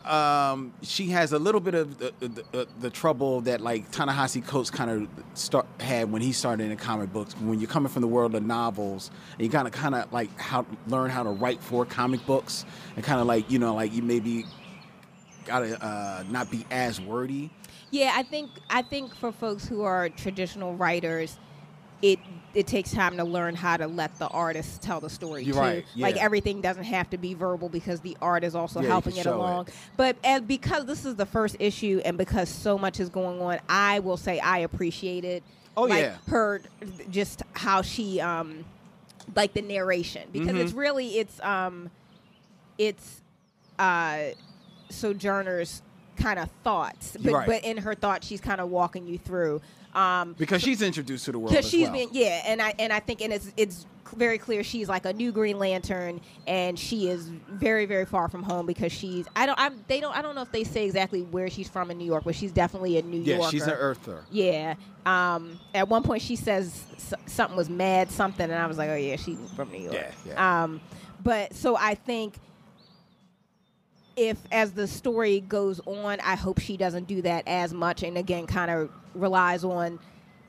[0.03, 4.45] um, she has a little bit of the, the, the, the trouble that like Ta-Nehisi
[4.45, 7.33] Coates kind of start had when he started in the comic books.
[7.35, 10.65] When you're coming from the world of novels, and you gotta kind of like how
[10.87, 12.65] learn how to write for comic books,
[12.97, 14.43] and kind of like you know like you maybe
[15.45, 17.49] gotta uh, not be as wordy.
[17.91, 21.37] Yeah, I think I think for folks who are traditional writers,
[22.01, 22.19] it
[22.53, 25.59] it takes time to learn how to let the artist tell the story You're too.
[25.59, 29.15] right, Like everything doesn't have to be verbal because the art is also Yeah, helping
[29.17, 29.35] it show it.
[29.37, 29.67] along.
[29.97, 33.59] But as, because this is the first issue and because so much is going on,
[33.69, 35.43] I will say I appreciated.
[35.77, 36.17] Oh, like, yeah.
[36.27, 36.61] her
[37.09, 38.65] just how she um
[39.35, 40.61] like the narration because Mm-hmm.
[40.61, 41.89] it's really it's um
[42.77, 43.21] it's
[43.79, 44.31] uh
[44.89, 45.81] sojourner's
[46.17, 47.47] kind of thoughts but, Right.
[47.47, 49.61] but in her thoughts she's kind of walking you through
[49.93, 51.93] um Because she's introduced to the world because she's well.
[51.93, 53.85] been yeah and i and i think and it's it's
[54.15, 58.43] very clear she's like a new green lantern and she is very very far from
[58.43, 61.21] home because she's i don't i'm they don't i don't know if they say exactly
[61.21, 63.71] where she's from in new york but she's definitely a new yeah, yorker she's an
[63.71, 64.23] earther.
[64.29, 68.77] yeah um at one point she says s- something was mad something and i was
[68.77, 70.63] like oh yeah she's from new york Yeah, yeah.
[70.63, 70.81] um
[71.23, 72.35] but so i think
[74.15, 78.17] if as the story goes on i hope she doesn't do that as much and
[78.17, 79.97] again kind of relies on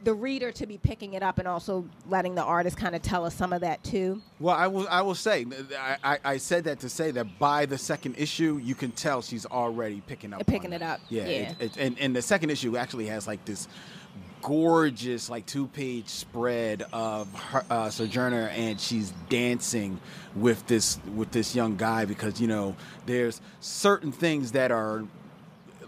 [0.04, 3.24] the reader to be picking it up and also letting the artist kind of tell
[3.24, 4.88] us some of that too Well, I will.
[4.90, 5.46] I will say.
[5.78, 9.22] I, I, I said that to say that by the second issue, you can tell
[9.22, 10.44] she's already picking up.
[10.44, 11.22] Picking it up, Yeah.
[11.22, 11.28] yeah.
[11.28, 13.68] it- it- and, and the second issue actually has like this
[14.42, 20.00] gorgeous, like two-page spread of her, uh, Sojourner, and she's dancing
[20.34, 22.76] with this with this young guy because you know
[23.06, 25.04] there's certain things that are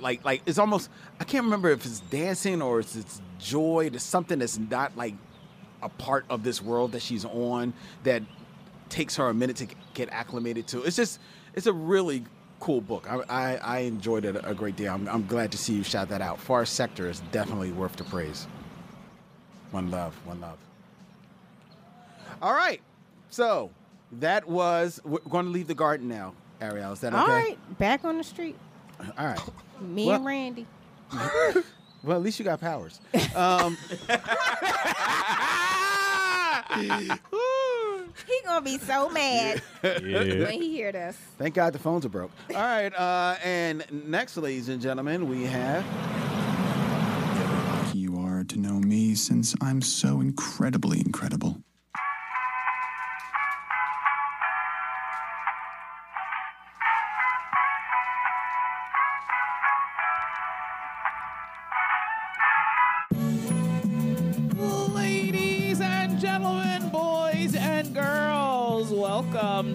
[0.00, 0.88] like like it's almost
[1.20, 3.88] I can't remember if it's dancing or if it's joy.
[3.90, 5.14] There's something that's not like
[5.82, 7.74] a part of this world that she's on
[8.04, 8.22] that
[8.88, 10.82] takes her a minute to get acclimated to.
[10.84, 11.20] It's just
[11.54, 12.24] it's a really
[12.64, 13.06] cool book.
[13.10, 14.90] I I, I enjoyed it a great deal.
[14.94, 16.40] I'm, I'm glad to see you shout that out.
[16.40, 18.46] Far Sector is definitely worth the praise.
[19.70, 20.56] One love, one love.
[22.40, 22.80] All right,
[23.28, 23.70] so
[24.12, 26.32] that was we're going to leave the garden now.
[26.62, 27.20] Ariel, is that okay?
[27.22, 28.56] all right back on the street
[29.18, 29.40] All right.
[29.82, 30.66] me Well- and randy
[32.02, 33.00] Well, at least you got powers.
[33.34, 33.76] Um,
[36.76, 36.86] he
[38.54, 42.30] gonna be so mad when he hear this Thank God the phones are broke.
[42.50, 45.84] All right, uh, and next, ladies and gentlemen, we have.
[47.92, 51.60] you are to know me since I'm so incredibly incredible.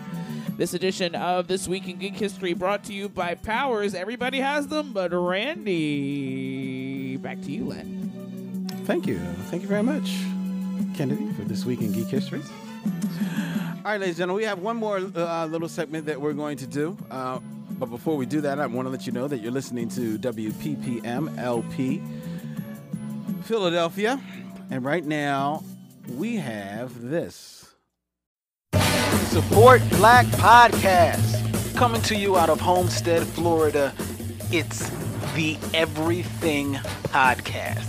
[0.58, 3.94] this edition of This Week in Geek History brought to you by Powers.
[3.94, 7.16] Everybody has them, but Randy.
[7.16, 8.66] Back to you, Len.
[8.84, 9.20] Thank you.
[9.50, 10.16] Thank you very much,
[10.96, 12.40] Kennedy, for this week in Geek History.
[12.42, 16.56] All right, ladies and gentlemen, we have one more uh, little segment that we're going
[16.56, 16.96] to do.
[17.08, 17.38] Uh,
[17.78, 20.18] but before we do that, I want to let you know that you're listening to
[20.18, 22.02] WPPM LP
[23.44, 24.20] Philadelphia.
[24.72, 25.62] And right now,
[26.08, 27.57] we have this.
[29.38, 31.76] Support Black Podcast.
[31.76, 33.94] Coming to you out of Homestead, Florida.
[34.50, 34.90] It's
[35.36, 36.74] the Everything
[37.04, 37.86] Podcast.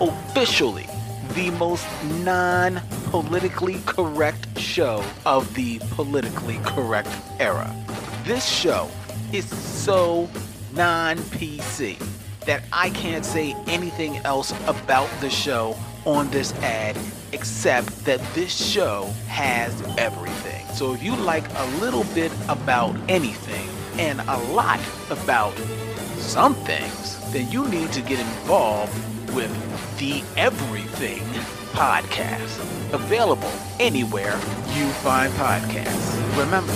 [0.00, 0.86] Officially
[1.34, 1.86] the most
[2.24, 2.80] non
[3.10, 7.70] politically correct show of the politically correct era.
[8.24, 8.88] This show
[9.34, 10.30] is so
[10.72, 11.98] non PC
[12.46, 15.76] that I can't say anything else about the show
[16.06, 16.96] on this ad
[17.32, 20.55] except that this show has everything.
[20.76, 23.66] So if you like a little bit about anything
[23.98, 25.56] and a lot about
[26.18, 28.92] some things, then you need to get involved
[29.34, 29.50] with
[29.98, 31.22] the Everything
[31.72, 32.60] Podcast.
[32.92, 33.50] Available
[33.80, 34.34] anywhere
[34.74, 36.38] you find podcasts.
[36.38, 36.74] Remember,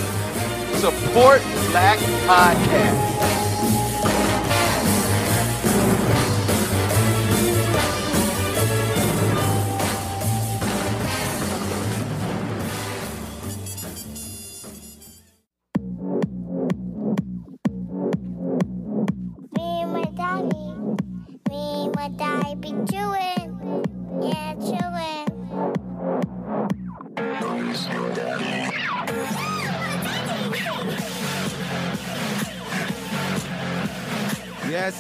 [0.79, 3.40] support Black Podcasts.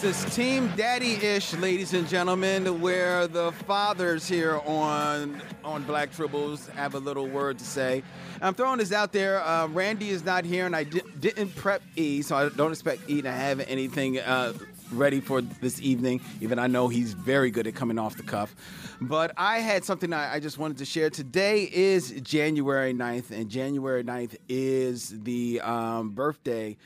[0.03, 6.11] Yes, it's Team Daddy Ish, ladies and gentlemen, where the fathers here on on Black
[6.11, 8.03] Tribbles have a little word to say.
[8.40, 9.44] I'm throwing this out there.
[9.44, 13.11] Uh, Randy is not here, and I di- didn't prep E, so I don't expect
[13.11, 14.55] E to have anything uh,
[14.90, 16.22] ready for this evening.
[16.40, 18.55] Even I know he's very good at coming off the cuff.
[19.03, 21.11] But I had something I, I just wanted to share.
[21.11, 26.78] Today is January 9th, and January 9th is the um, birthday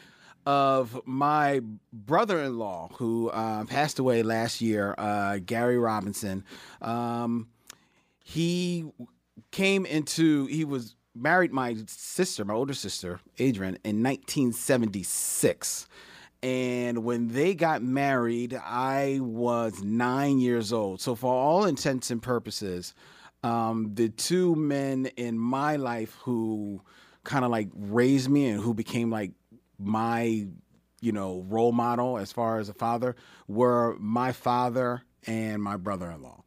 [0.46, 1.60] of my
[1.92, 6.44] brother-in-law who uh, passed away last year, uh, Gary Robinson.
[6.82, 7.48] Um,
[8.22, 8.84] he
[9.50, 15.86] came into he was married my sister, my older sister, Adrian, in 1976.
[16.42, 21.00] And when they got married, I was nine years old.
[21.00, 22.94] So, for all intents and purposes,
[23.42, 26.82] um, the two men in my life who
[27.24, 29.32] kind of like raised me and who became like
[29.78, 30.46] my
[31.00, 33.14] you know role model as far as a father
[33.46, 36.42] were my father and my brother-in-law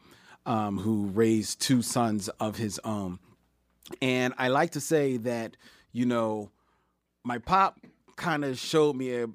[0.46, 3.20] um, who raised two sons of his own.
[4.02, 5.56] And i like to say that
[5.92, 6.52] you know
[7.24, 7.80] my pop
[8.16, 9.28] kind of showed me a,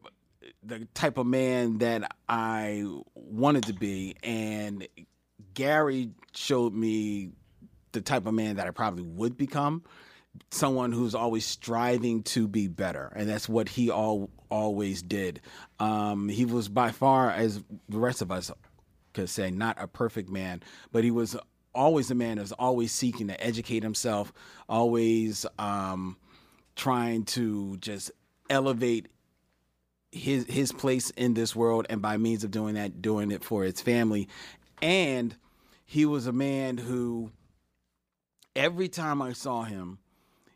[0.63, 2.85] the type of man that i
[3.15, 4.87] wanted to be and
[5.55, 7.31] gary showed me
[7.93, 9.83] the type of man that i probably would become
[10.51, 15.41] someone who's always striving to be better, and that's what he all always did.
[15.79, 18.51] Um, he was by far, as the rest of us
[19.15, 21.37] could say, not a perfect man, but he was
[21.75, 24.33] always a man that was always seeking to educate himself,
[24.69, 26.17] always um,
[26.77, 28.11] trying to just
[28.51, 29.09] elevate
[30.11, 33.65] his his place in this world, and by means of doing that, doing it for
[33.65, 34.29] his family,
[34.83, 35.37] and
[35.85, 37.31] he was a man who
[38.55, 39.99] every time I saw him,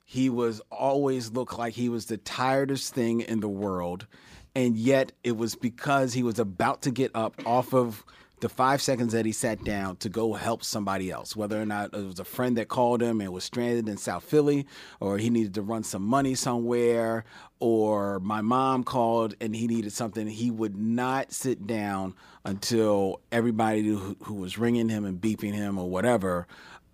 [0.08, 4.06] he was always looked like he was the tiredest thing in the world.
[4.54, 8.04] And yet it was because he was about to get up off of
[8.40, 11.92] the five seconds that he sat down to go help somebody else, whether or not
[11.92, 14.66] it was a friend that called him and was stranded in South Philly,
[15.00, 17.24] or he needed to run some money somewhere,
[17.58, 20.28] or my mom called and he needed something.
[20.28, 25.78] He would not sit down until everybody who, who was ringing him and beeping him
[25.78, 26.46] or whatever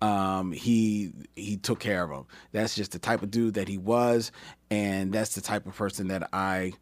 [0.03, 2.25] um, he he took care of him.
[2.51, 4.33] That's just the type of dude that he was,
[4.69, 6.73] and that's the type of person that I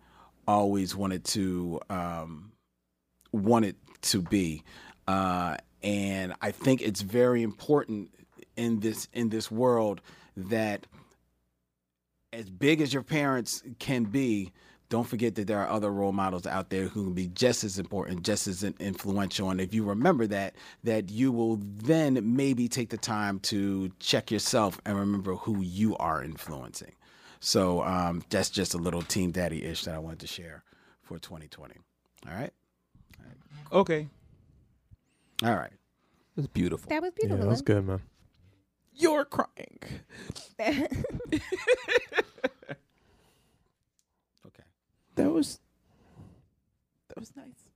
[0.47, 2.51] always wanted to um,
[3.31, 4.63] wanted to be.
[5.07, 8.09] Uh, and I think it's very important
[8.55, 10.01] in this in this world
[10.35, 10.87] that
[12.33, 14.51] as big as your parents can be,
[14.91, 17.79] don't forget that there are other role models out there who can be just as
[17.79, 19.49] important, just as influential.
[19.49, 24.29] And if you remember that, that you will then maybe take the time to check
[24.29, 26.91] yourself and remember who you are influencing.
[27.39, 30.61] So um, that's just a little Team Daddy ish that I wanted to share
[31.01, 31.73] for 2020.
[32.27, 32.51] All right.
[33.17, 33.37] All right.
[33.71, 34.09] Okay.
[35.41, 35.71] All right.
[35.71, 36.89] It was beautiful.
[36.89, 37.45] That was beautiful.
[37.45, 38.01] Yeah, that's good, man.
[38.93, 39.79] You're crying.
[45.15, 45.59] That was
[47.09, 47.69] that was nice.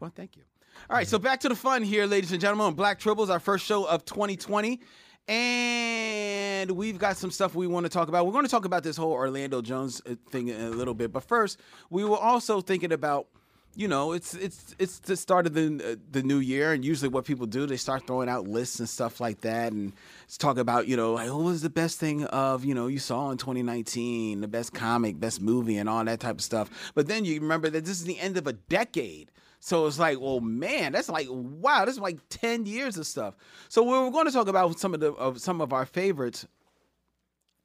[0.00, 0.42] Well, thank you.
[0.90, 2.74] All right, so back to the fun here, ladies and gentlemen.
[2.74, 4.80] Black Tribbles, our first show of 2020.
[5.26, 8.26] And we've got some stuff we want to talk about.
[8.26, 11.12] We're going to talk about this whole Orlando Jones uh, thing in a little bit.
[11.12, 11.58] But first,
[11.88, 13.28] we were also thinking about
[13.76, 17.24] you know, it's it's it's the start of the the new year, and usually what
[17.24, 19.92] people do, they start throwing out lists and stuff like that, and
[20.24, 22.98] it's talk about you know, like what was the best thing of you know you
[22.98, 26.92] saw in 2019, the best comic, best movie, and all that type of stuff.
[26.94, 29.30] But then you remember that this is the end of a decade.
[29.60, 33.34] So it's like, well, man, that's like, wow, this is like ten years of stuff.
[33.68, 36.46] So we're going to talk about some of the of some of our favorites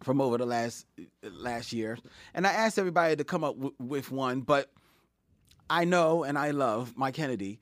[0.02, 0.86] from over the last
[1.24, 1.98] last year,
[2.34, 4.72] and I asked everybody to come up w- with one, but
[5.70, 7.60] I know and I love Mike Kennedy,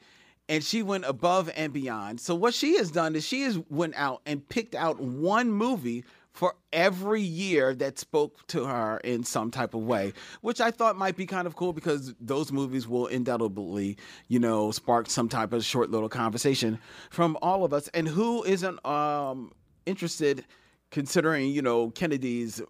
[0.50, 2.22] and she went above and beyond.
[2.22, 6.06] So what she has done is she has went out and picked out one movie
[6.38, 10.96] for every year that spoke to her in some type of way, which I thought
[10.96, 13.98] might be kind of cool because those movies will indelibly,
[14.28, 16.78] you know, spark some type of short little conversation
[17.10, 17.88] from all of us.
[17.88, 19.52] And who isn't um,
[19.88, 20.46] interested,
[20.92, 22.62] considering you know Kennedy's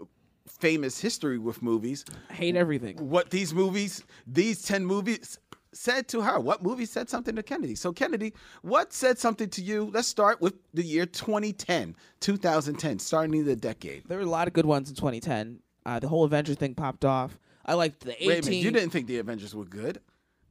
[0.47, 2.05] famous history with movies?
[2.29, 2.97] I hate everything.
[2.97, 5.39] What these movies, these ten movies
[5.73, 6.39] said to her.
[6.39, 7.75] What movie said something to Kennedy?
[7.75, 8.33] So Kennedy,
[8.63, 9.91] what said something to you?
[9.93, 14.03] Let's start with the year 2010, 2010, starting the decade.
[14.07, 15.59] There were a lot of good ones in 2010.
[15.85, 17.37] Uh, the whole Avengers thing popped off.
[17.65, 18.27] I liked the 18.
[18.27, 20.01] Wait a minute, you didn't think the Avengers were good?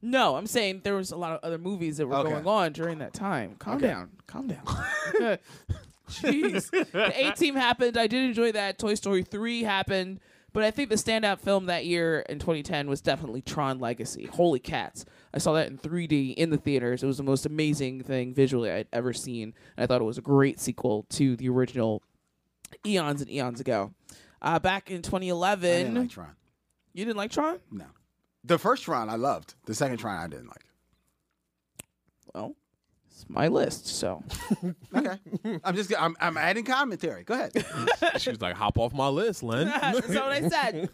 [0.01, 2.31] No, I'm saying there was a lot of other movies that were Okay.
[2.31, 3.55] going on during that time.
[3.57, 3.87] Calm Okay.
[3.87, 4.11] down.
[4.27, 4.63] Calm down.
[6.09, 6.69] Jeez.
[6.91, 7.97] the A Team happened.
[7.97, 8.77] I did enjoy that.
[8.79, 10.19] Toy Story 3 happened.
[10.53, 14.25] But I think the standout film that year in 2010 was definitely Tron Legacy.
[14.25, 15.05] Holy cats.
[15.33, 17.03] I saw that in 3D in the theaters.
[17.03, 19.53] It was the most amazing thing visually I'd ever seen.
[19.75, 22.01] And I thought it was a great sequel to the original
[22.85, 23.93] eons and eons ago.
[24.41, 25.69] Uh, back in 2011.
[25.69, 26.35] I didn't like Tron.
[26.93, 27.59] You didn't like Tron?
[27.71, 27.85] No.
[28.43, 29.53] The first Tron I loved.
[29.65, 30.65] The second Tron I didn't like.
[32.33, 32.55] Well,
[33.17, 34.23] it's my list, so.
[34.95, 35.17] Okay.
[35.63, 37.23] I'm just I'm, I'm adding commentary.
[37.23, 37.51] Go ahead.
[38.17, 39.67] she was like, hop off my list, Len.
[39.81, 40.89] That's what I said.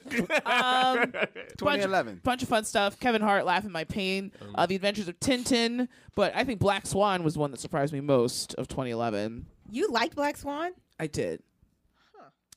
[0.46, 1.12] Um,
[1.58, 2.16] 2011.
[2.16, 3.00] Bunch, bunch of fun stuff.
[3.00, 5.88] Kevin Hart, Laugh at My Pain, uh, The Adventures of Tintin.
[6.16, 9.46] But I think Black Swan was one that surprised me most of 2011.
[9.70, 10.72] You liked Black Swan?
[11.00, 11.42] I did.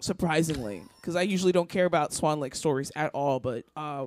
[0.00, 4.06] Surprisingly, because I usually don't care about Swan Lake stories at all, but uh,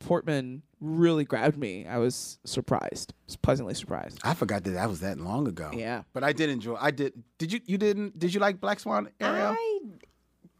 [0.00, 1.86] Portman really grabbed me.
[1.86, 4.18] I was surprised, was pleasantly surprised.
[4.24, 5.70] I forgot that that was that long ago.
[5.72, 6.02] Yeah.
[6.12, 6.76] But I did enjoy.
[6.78, 7.14] I did.
[7.38, 7.60] Did you?
[7.64, 8.18] You didn't?
[8.18, 9.56] Did you like Black Swan, Ariel?
[9.56, 9.80] I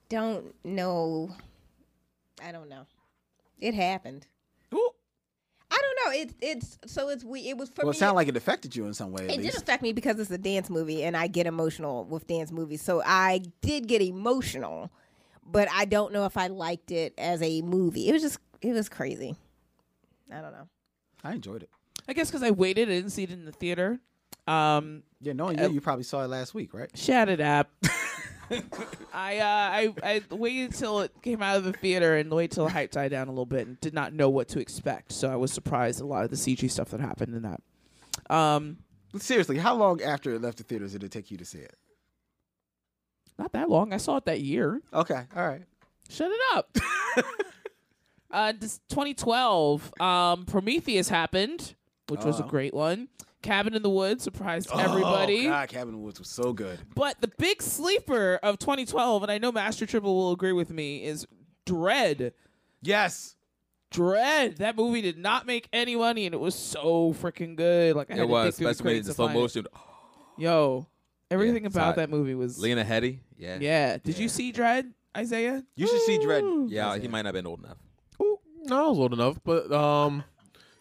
[0.09, 1.31] don't know.
[2.43, 2.87] I don't know.
[3.59, 4.27] It happened.
[4.75, 4.91] Ooh.
[5.71, 6.21] I don't know.
[6.21, 7.49] It it's so it's we.
[7.49, 7.97] It was for well, me.
[7.97, 9.25] it sounded like it affected you in some way.
[9.25, 9.63] At it did least.
[9.63, 12.83] affect me because it's a dance movie, and I get emotional with dance movies.
[12.83, 14.91] So I did get emotional,
[15.47, 18.09] but I don't know if I liked it as a movie.
[18.09, 19.37] It was just it was crazy.
[20.33, 20.69] I don't know.
[21.25, 21.71] I enjoyed it.
[22.09, 24.01] I guess because I waited, I didn't see it in the theater.
[24.47, 26.91] Um, Yeah, knowing you, you probably saw it last week, right?
[26.95, 27.71] Shut it up.
[29.15, 32.65] I uh, I I waited till it came out of the theater and waited till
[32.65, 35.13] the hype died down a little bit and did not know what to expect.
[35.13, 38.35] So I was surprised a lot of the CG stuff that happened in that.
[38.35, 38.79] Um,
[39.19, 41.77] Seriously, how long after it left the theaters did it take you to see it?
[43.39, 43.93] not that long.
[43.93, 44.81] I saw it that year.
[44.93, 45.63] Okay, all right.
[46.09, 46.77] Shut it up.
[48.33, 51.75] uh, this 2012, um, Prometheus happened,
[52.09, 52.49] which was a Oh.
[52.49, 53.09] great one.
[53.43, 55.49] Cabin in the Woods surprised everybody.
[55.49, 56.79] Oh, God, Cabin in the Woods was so good.
[56.95, 61.03] But the big sleeper of 2012, and I know Master Tribble will agree with me,
[61.05, 61.27] is
[61.67, 62.33] Dredd.
[62.83, 63.35] Yes.
[63.93, 64.57] Dredd.
[64.59, 67.97] That movie did not make any money, and it was so freaking good.
[67.97, 69.37] Like I had It to was, dig through the especially crates the to slow find
[69.39, 69.41] it.
[69.41, 69.67] motion.
[70.39, 70.87] Yo,
[71.31, 73.19] everything Yeah, about saw that movie was Lena Headey.
[73.37, 73.59] Yeah.
[73.61, 73.99] Yeah.
[73.99, 75.63] Did you see Dredd, Isaiah?
[75.75, 76.71] You should see Dredd.
[76.71, 77.77] Yeah, he might not have been old enough.
[78.65, 80.25] No, I was old enough, but um,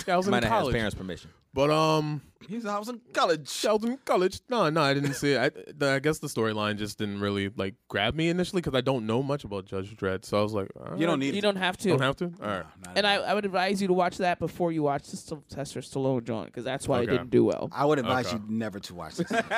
[0.08, 0.76] yeah, I was He in might not have his college.
[0.76, 1.32] parents' permission.
[1.54, 3.66] But um, He was, I was in college.
[3.68, 4.40] I was in college.
[4.50, 5.38] No, no, I didn't see it.
[5.38, 8.80] I, the, I guess the storyline just didn't really like grab me initially because I
[8.80, 10.24] don't know much about Judge Dredd.
[10.24, 11.20] So I was like, all You don't right.
[11.20, 11.42] need You it.
[11.42, 11.90] don't have to.
[11.90, 12.32] Don't have to.
[12.42, 12.64] All right.
[12.96, 16.24] And I, I would advise you to watch that before you watch the Sylvester Stallone
[16.24, 17.12] joint because that's why Okay.
[17.12, 17.68] it didn't do well.
[17.74, 18.38] I would advise Okay.
[18.38, 19.30] you never to watch this.
[19.32, 19.52] wait, wait,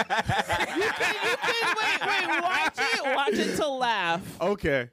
[2.41, 3.15] watch it.
[3.15, 4.89] Watch it to laugh, Okay.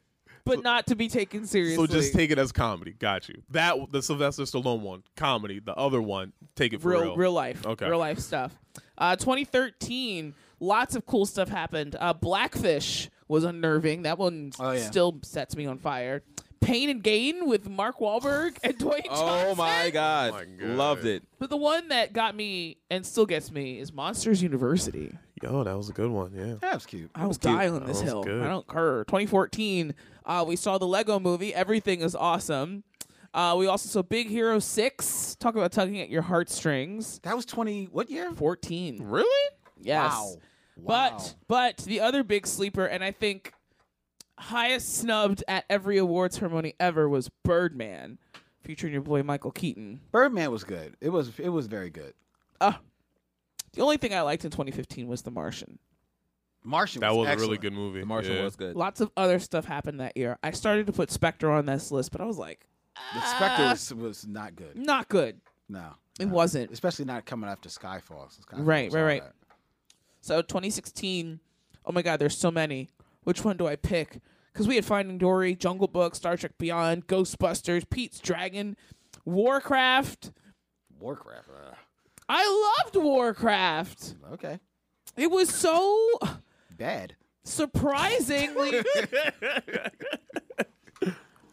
[0.56, 1.76] But not to be taken seriously.
[1.76, 2.92] So just take it as comedy.
[2.92, 3.42] Got you.
[3.50, 5.60] That the Sylvester Stallone one, comedy.
[5.60, 7.16] The other one, take it for real, real.
[7.16, 7.88] real life, Okay.
[7.88, 8.58] real life stuff.
[8.98, 11.96] Uh, 2013, lots of cool stuff happened.
[11.98, 14.02] Uh, Blackfish was unnerving.
[14.02, 14.80] That one Oh, yeah.
[14.86, 16.22] still sets me on fire.
[16.60, 19.56] Pain and Gain with Mark Wahlberg and Dwayne Oh Johnson.
[19.56, 20.32] my god.
[20.32, 20.68] my God.
[20.76, 21.22] Loved it.
[21.38, 25.16] But the one that got me and still gets me is Monsters University.
[25.42, 26.32] Yo, that was a good one.
[26.36, 26.56] Yeah.
[26.60, 27.10] That was cute.
[27.14, 27.54] I was cute.
[27.54, 28.24] dialing this That was hill.
[28.24, 28.42] good.
[28.42, 29.04] I don't care.
[29.04, 29.94] 2014,
[30.30, 31.52] uh, we saw the Lego movie.
[31.52, 32.84] Everything is awesome.
[33.34, 35.34] Uh, we also saw Big Hero 6.
[35.40, 37.18] Talk about tugging at your heartstrings.
[37.24, 38.30] That was 20, what year?
[38.32, 39.02] 14.
[39.02, 39.50] Really?
[39.76, 40.12] Yes.
[40.12, 40.36] Wow.
[40.86, 43.52] But but the other big sleeper, and I think
[44.38, 48.18] highest snubbed at every award ceremony ever was Birdman.
[48.62, 50.00] featuring your boy Michael Keaton.
[50.12, 50.96] Birdman was good.
[51.00, 52.14] It was it was very good.
[52.60, 52.74] Uh,
[53.72, 55.78] the only thing I liked in 2015 was The Martian.
[56.62, 58.00] Martian That was, was a really good movie.
[58.00, 58.42] The Martian Yeah.
[58.44, 58.76] was good.
[58.76, 60.38] Lots of other stuff happened that year.
[60.42, 62.66] I started to put Spectre on this list, but I was like,
[63.14, 64.76] The Spectre was, was not good.
[64.76, 65.40] not good.
[65.68, 66.70] No, It wasn't.
[66.72, 68.30] especially not coming after Skyfall.
[68.30, 69.34] So Skyfall Right, was right, that.
[70.20, 71.40] So 2016.
[71.86, 72.90] Oh my God, there's so many.
[73.24, 74.18] Which one do I pick?
[74.52, 78.76] Because we had Finding Dory, Jungle Book, Star Trek Beyond, Ghostbusters, Pete's Dragon,
[79.24, 80.32] Warcraft.
[80.98, 81.48] Warcraft.
[81.48, 81.74] uh,
[82.28, 84.16] I loved Warcraft.
[84.34, 84.58] okay,
[85.16, 86.18] It was so
[86.80, 87.14] bad.
[87.44, 88.72] surprisingly.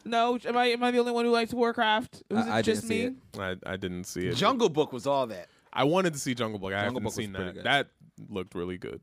[0.06, 2.24] no, am I am I the only one who likes Warcraft?
[2.32, 3.16] Was I- it I just didn't see me?
[3.54, 3.60] it.
[3.66, 4.36] I, I didn't see it.
[4.36, 5.48] Jungle Book was all that.
[5.74, 6.70] I wanted to see Jungle Book.
[6.74, 7.56] I Jungle haven't Book was seen pretty that.
[7.56, 7.64] good.
[7.66, 7.88] That
[8.30, 9.02] looked really good.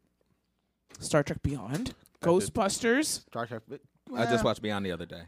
[1.01, 1.95] Star Trek Beyond, I did.
[2.23, 3.07] Ghostbusters.
[3.27, 3.63] Star Trek.
[3.69, 3.81] but-
[4.15, 5.23] I just watched Beyond the other day.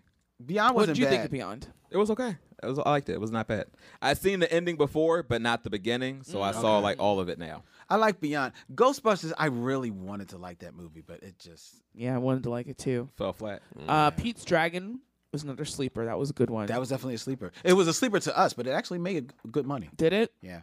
[0.45, 1.11] Beyond What wasn't did you bad.
[1.13, 1.69] think of Beyond?
[1.91, 2.37] It was okay.
[2.63, 3.15] It was I liked it.
[3.15, 3.67] It was not bad.
[4.03, 7.19] I'd seen the ending before, but not the beginning, so mm, I saw like all
[7.21, 7.63] of it now.
[7.89, 8.53] I like Beyond.
[8.75, 9.33] Ghostbusters.
[9.39, 12.67] I really wanted to like that movie, but it just Yeah, I wanted to like
[12.67, 13.09] it too.
[13.17, 13.63] Fell flat.
[13.87, 15.01] Uh, Pete's Dragon
[15.33, 16.05] was another sleeper.
[16.05, 16.67] That was a good one.
[16.67, 17.53] that was definitely a sleeper.
[17.65, 19.91] It was a sleeper to us, but it actually made good money.
[19.97, 20.33] Did it?
[20.41, 20.61] Yeah.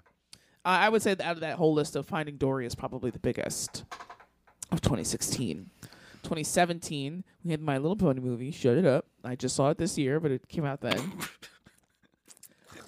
[0.65, 3.11] Uh, I would say that out of that whole list of Finding Dory is probably
[3.11, 3.83] the biggest
[4.71, 5.69] of 2016.
[6.23, 9.05] 2017, we had My Little Pony movie, Shut It Up.
[9.25, 11.13] I just saw it this year, but it came out then.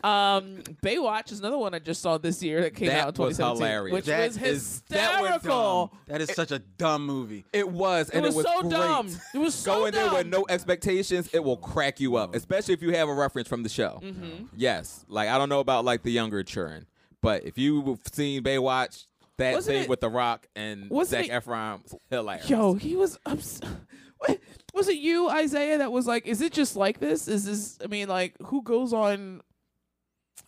[0.06, 3.26] um, Baywatch is another one I just saw this year that came That out in
[3.26, 3.94] was 2017, hilarious.
[3.94, 5.88] which That was is- that was hysterical.
[5.88, 5.99] dumb.
[6.07, 7.44] That is such a dumb movie.
[7.52, 8.72] It was, and It it was was, so great.
[8.72, 9.10] dumb.
[9.34, 10.30] It was so Go in there with dumb.
[10.30, 11.30] no expectations.
[11.34, 13.99] It will crack you up, especially if you have a reference from the show.
[14.03, 14.45] Mm-hmm.
[14.56, 16.86] Yes, like I don't know about like the younger children,
[17.22, 19.06] but if you've seen Baywatch,
[19.38, 22.49] that Wasn't scene it- with The Rock and wasn't Zac it- Efron, was hilarious.
[22.49, 23.18] Yo, he was.
[23.26, 23.60] Ups-
[24.27, 24.40] Wait,
[24.73, 27.27] was it you, Isaiah, that was like, "Is it just like this?
[27.27, 27.77] Is this?
[27.84, 29.41] I mean, like, who goes on?"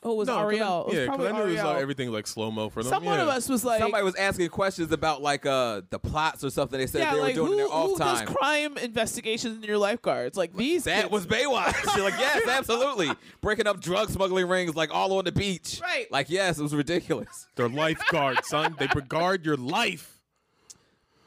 [0.04, 0.82] Oh, it was No, 'cause I- Ariel.
[0.82, 1.68] It was yeah, 'cause probably I knew it was Ariel.
[1.74, 2.90] like everything like slow mo for them.
[2.92, 3.24] Someone yeah.
[3.24, 6.78] of us was like, Somebody was asking questions about like uh the plots or something.
[6.80, 8.26] They said yeah, they were like doing who, in their off who time.
[8.26, 10.38] does crime investigations in your lifeguards?
[10.38, 10.84] Like these.
[10.84, 11.96] That kids- was Baywatch.
[11.96, 13.10] You're like, yes, absolutely.
[13.42, 15.80] Breaking up drug smuggling rings like all on the beach.
[15.82, 16.10] Right.
[16.12, 17.48] Like, yes, it was ridiculous.
[17.56, 18.76] They're lifeguards, son.
[18.78, 20.20] They regard your life.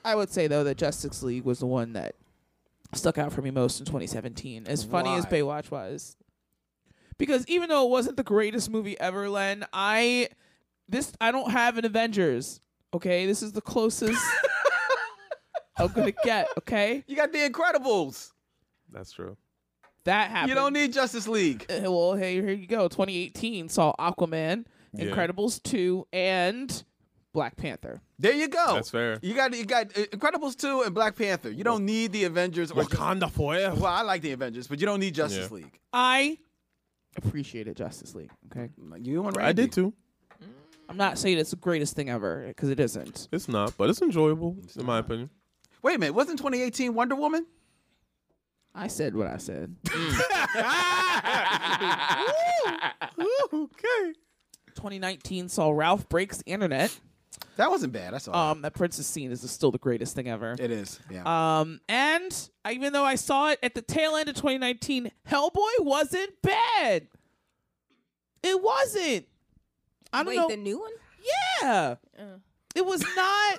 [0.05, 2.15] I would say though that Justice League was the one that
[2.95, 4.66] stuck out for me most in 2017.
[4.66, 6.16] As funny as Baywatch was,
[7.21, 10.29] because even though it wasn't the greatest movie ever, Len, I
[10.89, 12.61] this I don't have an Avengers.
[12.93, 14.21] Okay, this is the closest
[15.79, 16.49] I'm gonna get.
[16.59, 18.33] Okay, You got The Incredibles.
[18.93, 19.37] That's true.
[20.05, 20.49] that happened.
[20.51, 21.65] You don't need Justice League.
[21.71, 22.89] Uh, well, hey, here you go.
[22.89, 25.05] 2018 saw Aquaman, Yeah.
[25.07, 26.83] Incredibles 2, and
[27.33, 28.01] Black Panther.
[28.19, 28.75] There you go.
[28.75, 29.19] That's fair.
[29.23, 31.49] You got you got uh, Incredibles two and Black Panther.
[31.51, 32.73] You don't need the Avengers.
[32.73, 33.77] Or Wakanda forever.
[33.77, 35.57] well, I like the Avengers, but you don't need Justice Yeah.
[35.57, 35.79] League.
[35.93, 36.39] I
[37.16, 38.31] appreciated Justice League.
[38.51, 39.93] Okay, You and I did too.
[40.89, 43.28] I'm not saying it's the greatest thing ever because it isn't.
[43.31, 45.31] It's not, but it's enjoyable in my opinion.
[45.82, 47.47] Wait a minute, wasn't 2018 Wonder Woman?
[48.74, 49.77] I said what I said.
[49.91, 50.20] Mm.
[53.53, 54.12] okay.
[54.74, 56.99] 2019 saw Ralph breaks the internet.
[57.57, 58.15] That wasn't bad.
[58.15, 58.51] I saw.
[58.52, 60.57] Um, that Princess scene is still the greatest thing ever.
[60.59, 60.98] it is.
[61.11, 61.61] Yeah.
[61.61, 66.31] Um, and even though I saw it at the tail end of 2019, Hellboy wasn't
[66.43, 67.07] bad.
[68.43, 69.27] It wasn't.
[70.12, 70.48] I don't Wait, know.
[70.48, 70.90] the new one?
[71.62, 72.24] yeah, Uh.
[72.74, 73.59] it was not.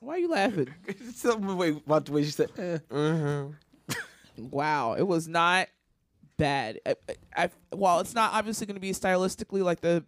[0.00, 0.68] Why are you laughing?
[1.14, 2.50] Something wait about the way she said.
[2.58, 3.44] Eh.
[4.38, 5.68] Wow, it was not
[6.38, 6.78] bad.
[6.86, 6.94] I,
[7.36, 10.02] I, I- while it's not obviously going to be stylistically like the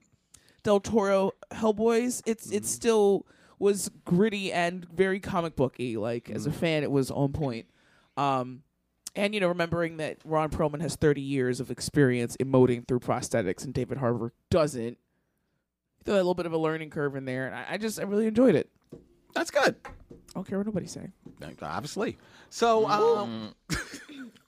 [0.62, 3.26] Del Toro Hellboys, it's it still
[3.58, 5.96] was gritty and very comic booky.
[5.96, 7.66] Like as a fan, it was on point.
[8.16, 8.62] Um,
[9.14, 13.64] and you know, remembering that Ron Perlman has 30 years of experience emoting through prosthetics,
[13.64, 14.98] and David Harbour doesn't.
[16.04, 18.02] Throw a little bit of a learning curve in there, and I, I just I
[18.02, 18.68] really enjoyed it.
[19.34, 19.76] That's good.
[19.84, 21.12] I don't care what nobody's saying.
[21.62, 22.18] Obviously.
[22.50, 23.54] So, um,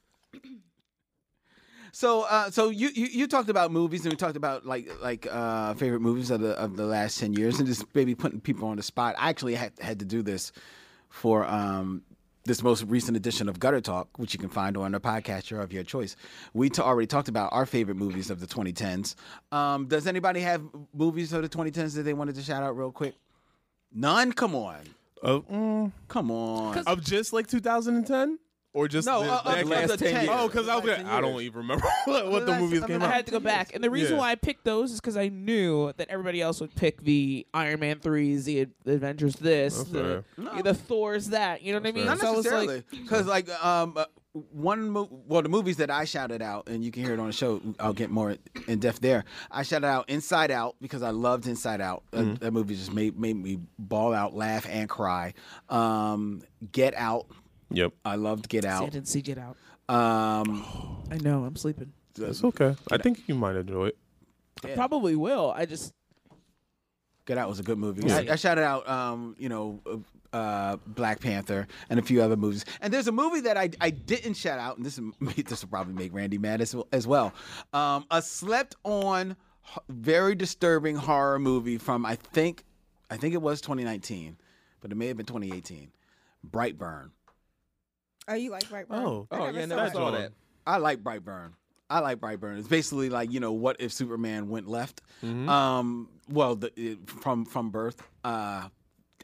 [1.95, 5.29] so, uh, so you, you you talked about movies, and we talked about like like
[5.31, 8.67] uh, favorite movies of the of the last ten years, and just maybe putting people
[8.69, 9.15] on the spot.
[9.17, 10.51] I actually had had to do this
[11.09, 12.03] for um,
[12.45, 15.73] this most recent edition of Gutter Talk, which you can find on a podcaster of
[15.73, 16.17] your choice.
[16.53, 19.15] We t- already talked about our favorite movies of the 2010s.
[19.53, 20.63] Um, does anybody have
[20.93, 23.15] movies of the 2010s that they wanted to shout out real quick?
[23.93, 24.33] None.
[24.33, 24.81] Come on.
[25.23, 26.79] Uh, mm, Come on.
[26.87, 28.39] of just like 2010
[28.75, 30.91] or just No, the, uh, the of last the 10 Oh, because I was The
[30.91, 33.03] last gonna, 10 I don't even remember what, what the last- movies I came mean,
[33.03, 33.15] I out.
[33.15, 34.19] had to go back, and the reason Yeah.
[34.19, 37.81] why I picked those is because I knew that everybody else would pick the Iron
[37.81, 40.63] Man threes, the, the Avengers this, That's the, fair.
[40.63, 41.63] the Thor's that.
[41.63, 42.05] You know what I mean?
[42.07, 44.05] Not So I necessarily, like, because like um, uh,
[44.51, 47.29] one mo- well the movies that I shouted out and you can hear it on
[47.29, 48.35] the show I'll get more
[48.67, 52.39] in depth there I shouted out Inside Out because I loved Inside Out that, Mhm.
[52.41, 55.35] that movie just made made me ball out laugh and cry
[55.69, 56.43] um,
[56.73, 57.27] Get Out
[57.75, 59.57] Yep I loved Get See, I Out didn't see Get Out.
[59.89, 60.65] um,
[61.11, 61.45] I know.
[61.45, 61.93] I'm sleeping.
[62.17, 62.75] That's okay.
[62.91, 63.99] I think you might enjoy it.
[64.65, 65.53] I probably will.
[65.55, 65.93] I just
[67.27, 68.07] Get Out was a good movie.
[68.07, 68.19] Yeah.
[68.19, 69.81] I, I shouted out, um, you know,
[70.33, 72.65] uh, Black Panther and a few other movies.
[72.81, 75.05] And there's a movie that I, I didn't shout out, and this is,
[75.45, 77.33] this will probably make Randy mad as, as well.
[77.73, 79.37] Um, a slept on,
[79.73, 82.65] h- very disturbing horror movie from I think
[83.11, 84.37] I think it was 2019,
[84.81, 85.91] but it may have been 2018.
[86.51, 87.11] Brightburn.
[88.29, 88.87] Oh, you like Brightburn?
[88.91, 89.29] Oh.
[89.31, 89.93] I Oh, yeah, saw never it.
[89.93, 90.33] saw that.
[90.67, 91.53] I like Brightburn.
[91.91, 92.59] I like Brightburn.
[92.59, 95.03] It's basically like you know what if Superman went left.
[95.23, 95.49] Mhm.
[95.49, 98.03] Um, well, the, it, from from birth.
[98.25, 98.69] Uh,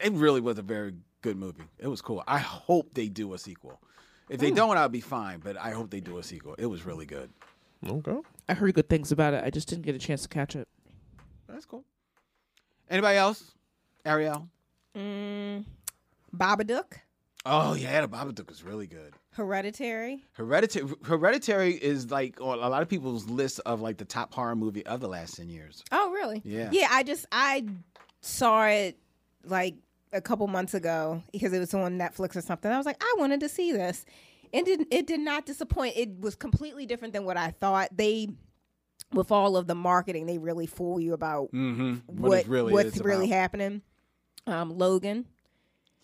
[0.01, 1.63] it really was a very good movie.
[1.79, 2.23] It was cool.
[2.27, 3.79] I hope they do a sequel.
[4.29, 5.39] If they don't, I'll be fine.
[5.39, 6.55] But I hope they do a sequel.
[6.57, 7.31] It was really good.
[7.85, 8.17] Okay.
[8.47, 9.43] I heard good things about it.
[9.43, 10.67] I just didn't get a chance to catch it.
[11.49, 11.83] That's cool.
[12.89, 13.51] Anybody else?
[14.05, 14.47] Ariel.
[14.95, 15.65] Mm,
[16.35, 16.93] Babadook,
[17.45, 19.13] Oh yeah, the Babadook was really good.
[19.33, 20.23] Hereditary.
[20.33, 20.87] Hereditary.
[21.03, 24.85] Hereditary is like on a lot of people's list of like the top horror movie
[24.85, 25.83] of the last ten years.
[25.91, 26.41] Oh, really?
[26.45, 26.69] Yeah.
[26.71, 27.65] Yeah, I just I
[28.21, 28.97] saw it
[29.43, 29.75] like
[30.13, 32.71] a couple months ago because it was on Netflix or something.
[32.71, 34.05] I was like, I wanted to see this.
[34.51, 35.95] It did it did not disappoint.
[35.97, 37.89] It was completely different than what I thought.
[37.97, 38.27] They
[39.13, 41.95] with all of the marketing, they really fool you about Mm-hmm.
[42.07, 43.81] what, what's really happening.
[44.45, 45.25] Um, Logan.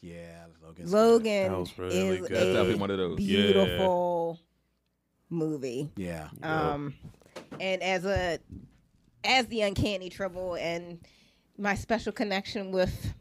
[0.02, 2.32] Yeah, Logan's Logan That was really is good.
[2.32, 3.18] That's a definitely one of those.
[3.18, 4.40] beautiful
[5.30, 5.90] movie.
[5.96, 6.30] Yeah.
[6.44, 6.94] Um,
[7.60, 8.40] and as a
[9.24, 11.00] as the uncanny tribble and
[11.58, 13.14] my special connection with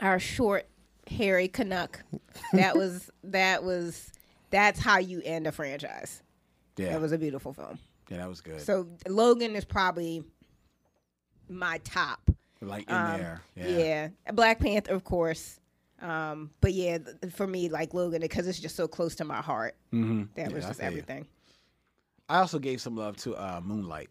[0.00, 0.68] our short
[1.08, 2.02] hairy Canuck,
[2.52, 4.10] that was that was
[4.50, 6.22] that's how you end a franchise.
[6.76, 6.90] Yeah.
[6.90, 7.78] That was a beautiful film.
[8.10, 8.60] Yeah, that was good.
[8.60, 10.22] So Logan is probably
[11.48, 12.20] my top.
[12.60, 13.42] like in Um, there.
[13.54, 13.66] Yeah.
[14.26, 14.32] Yeah.
[14.32, 15.58] Black Panther, of course.
[16.02, 19.40] Um, but yeah, th- for me, like Logan, because it's just so close to my
[19.40, 19.76] heart.
[19.92, 20.24] Mm-hmm.
[20.34, 21.26] That was just everything.
[22.28, 24.10] I also gave some love to uh, Moonlight.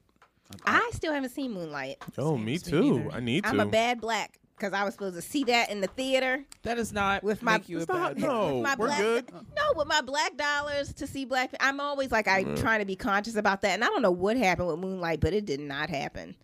[0.66, 1.98] I still haven't seen Moonlight.
[2.18, 3.10] Oh, me too.
[3.14, 3.49] I need to.
[3.49, 6.44] I'm a bad black because I was supposed to see that in the theater.
[6.64, 9.32] That is not with my make you a bad no, with my we're black, good.
[9.34, 11.53] No, with my black dollars to see black.
[11.60, 12.60] I'm always like I Mm.
[12.60, 15.34] trying to be conscious about that, and I don't know what happened with Moonlight, but
[15.34, 16.36] it did not happen.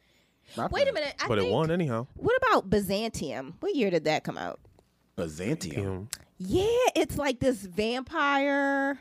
[0.71, 1.13] Wait a minute.
[1.23, 2.07] I but think, it won anyhow.
[2.15, 3.53] What about Byzantium?
[3.61, 4.59] What year did that come out?
[5.15, 6.09] Byzantium.
[6.37, 6.65] Yeah,
[6.95, 8.99] it's like this vampire.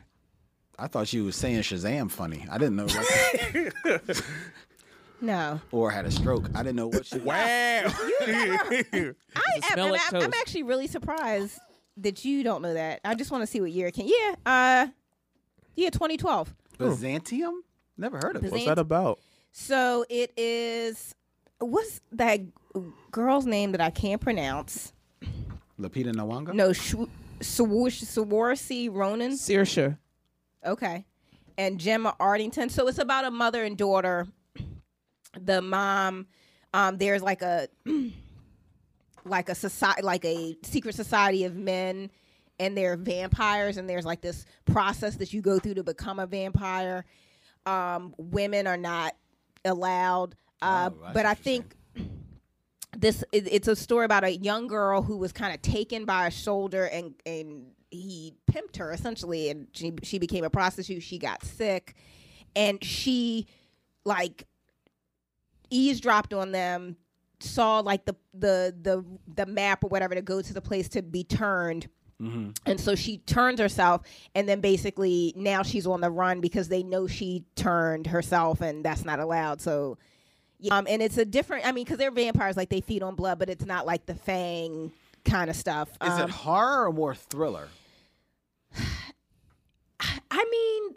[0.78, 2.46] I thought she was saying Shazam funny.
[2.50, 2.86] I didn't know.
[2.86, 4.22] What,
[5.22, 6.48] No, or had a stroke.
[6.54, 7.18] I didn't know what she.
[7.18, 7.34] Wow.
[7.36, 7.84] I
[8.24, 9.14] am,
[9.62, 11.58] smell and like I'm, I'm actually really surprised
[11.98, 13.00] that you don't know that.
[13.04, 14.08] I just want to see what year it came.
[14.08, 14.86] Yeah, uh,
[15.76, 16.54] yeah, 2012.
[16.78, 17.62] Byzantium?
[17.98, 18.50] Never heard of it.
[18.50, 19.20] What's that about?
[19.52, 21.14] So it is.
[21.58, 22.40] What's that
[23.10, 24.94] girl's name that I can't pronounce?
[25.80, 26.52] Lapita Nawanga?
[26.54, 29.32] No, Swash Swarsi Ronan.
[29.32, 29.96] Saoirse.
[30.64, 31.06] Okay.
[31.56, 32.70] And Gemma Artington.
[32.70, 34.26] So it's about a mother and daughter.
[35.40, 36.26] The mom,
[36.74, 37.68] um, there's like a
[39.24, 42.10] like a society like a secret society of men
[42.58, 46.26] and they're vampires and there's like this process that you go through to become a
[46.26, 47.04] vampire.
[47.66, 49.14] Um, women are not
[49.64, 50.34] allowed.
[50.62, 51.74] Uh, Oh, but I think
[52.96, 56.30] this it's a story about a young girl who was kind of taken by a
[56.30, 61.44] shoulder and and he pimped her essentially and she she became a prostitute she got
[61.44, 61.94] sick
[62.56, 63.46] and she
[64.04, 64.46] like
[65.70, 66.96] eavesdropped on them
[67.38, 69.04] saw like the the the
[69.34, 71.88] the map or whatever to go to the place to be turned
[72.20, 72.50] Mm-hmm.
[72.66, 74.02] and so she turns herself
[74.34, 78.84] and then basically now she's on the run because they know she turned herself and
[78.84, 79.96] that's not allowed so
[80.60, 83.14] yeah, um and it's a different i mean because they're vampires like they feed on
[83.14, 84.92] blood but it's not like the fang
[85.24, 87.68] kind of stuff Is Um, it horror or more thriller?
[90.30, 90.96] I mean,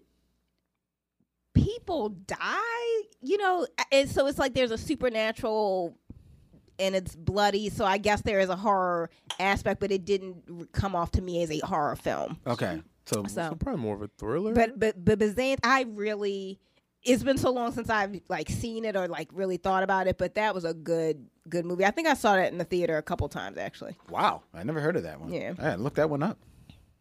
[1.53, 5.98] people die, you know, and so it's like there's a supernatural
[6.80, 7.69] and it's bloody.
[7.69, 9.10] So I guess there is a horror
[9.40, 12.40] aspect, but it didn't come off to me as a horror film.
[12.48, 12.81] Okay.
[13.06, 14.53] So, So, Probably more of a thriller.
[14.53, 16.60] but but but Byzant, I really.
[17.04, 20.18] It's been so long since I've like seen it or like really thought about it,
[20.18, 21.86] but that was a good good movie.
[21.86, 23.96] I think I saw that in the theater a couple times actually.
[24.10, 24.42] wow.
[24.54, 25.32] I never heard of that one.
[25.34, 25.54] Yeah.
[25.60, 26.38] I had to look that one up.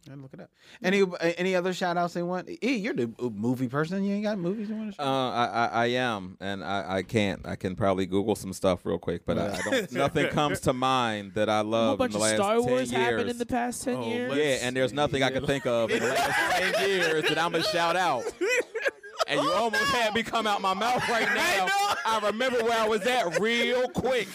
[0.08, 0.50] Gotta look it up.
[0.82, 1.04] Any
[1.38, 2.48] any other shout outs they want?
[2.50, 4.02] E, you're the uh, movie person.
[4.02, 7.02] You ain't got movies you want to Uh, I, I I am, and I, I
[7.04, 7.46] can't.
[7.46, 9.92] I can probably Google some stuff real quick, but I, I don't.
[9.92, 12.90] nothing comes to mind that I love bunch in the of last Star 10 Wars
[12.90, 13.00] years.
[13.00, 14.34] happened in the past ten Oh, years.
[14.36, 17.52] Yeah, and there's nothing I can think of in the last 10 years that I'm
[17.52, 18.24] going to shout out.
[19.28, 21.66] And you almost had me come out my mouth right now.
[22.04, 24.28] I remember where I was at real quick.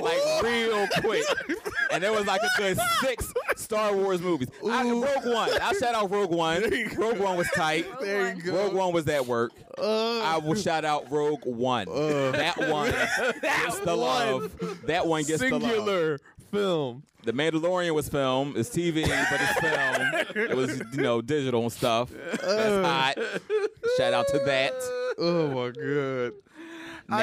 [0.00, 1.24] Like, real quick.
[1.90, 4.48] And there was like a good six Star Wars movies.
[4.68, 5.50] I, Rogue One.
[5.60, 6.62] I'll shout out Rogue One.
[6.96, 7.86] Rogue One was tight.
[8.00, 8.54] There you go.
[8.54, 9.52] Rogue One was at work.
[9.78, 10.20] Uh.
[10.20, 11.88] I will shout out Rogue One.
[11.88, 12.32] Uh.
[12.32, 12.90] that one
[13.42, 14.52] gets the love.
[14.86, 15.62] That one gets the love.
[15.62, 16.18] Singular
[16.50, 17.02] film.
[17.22, 18.54] The Mandalorian was film.
[18.56, 20.48] It's TV, but it's film.
[20.50, 22.10] it was, you know, digital and stuff.
[22.10, 22.82] That's uh.
[22.82, 23.18] hot.
[23.96, 24.72] Shout out to that.
[25.22, 26.32] Oh my god.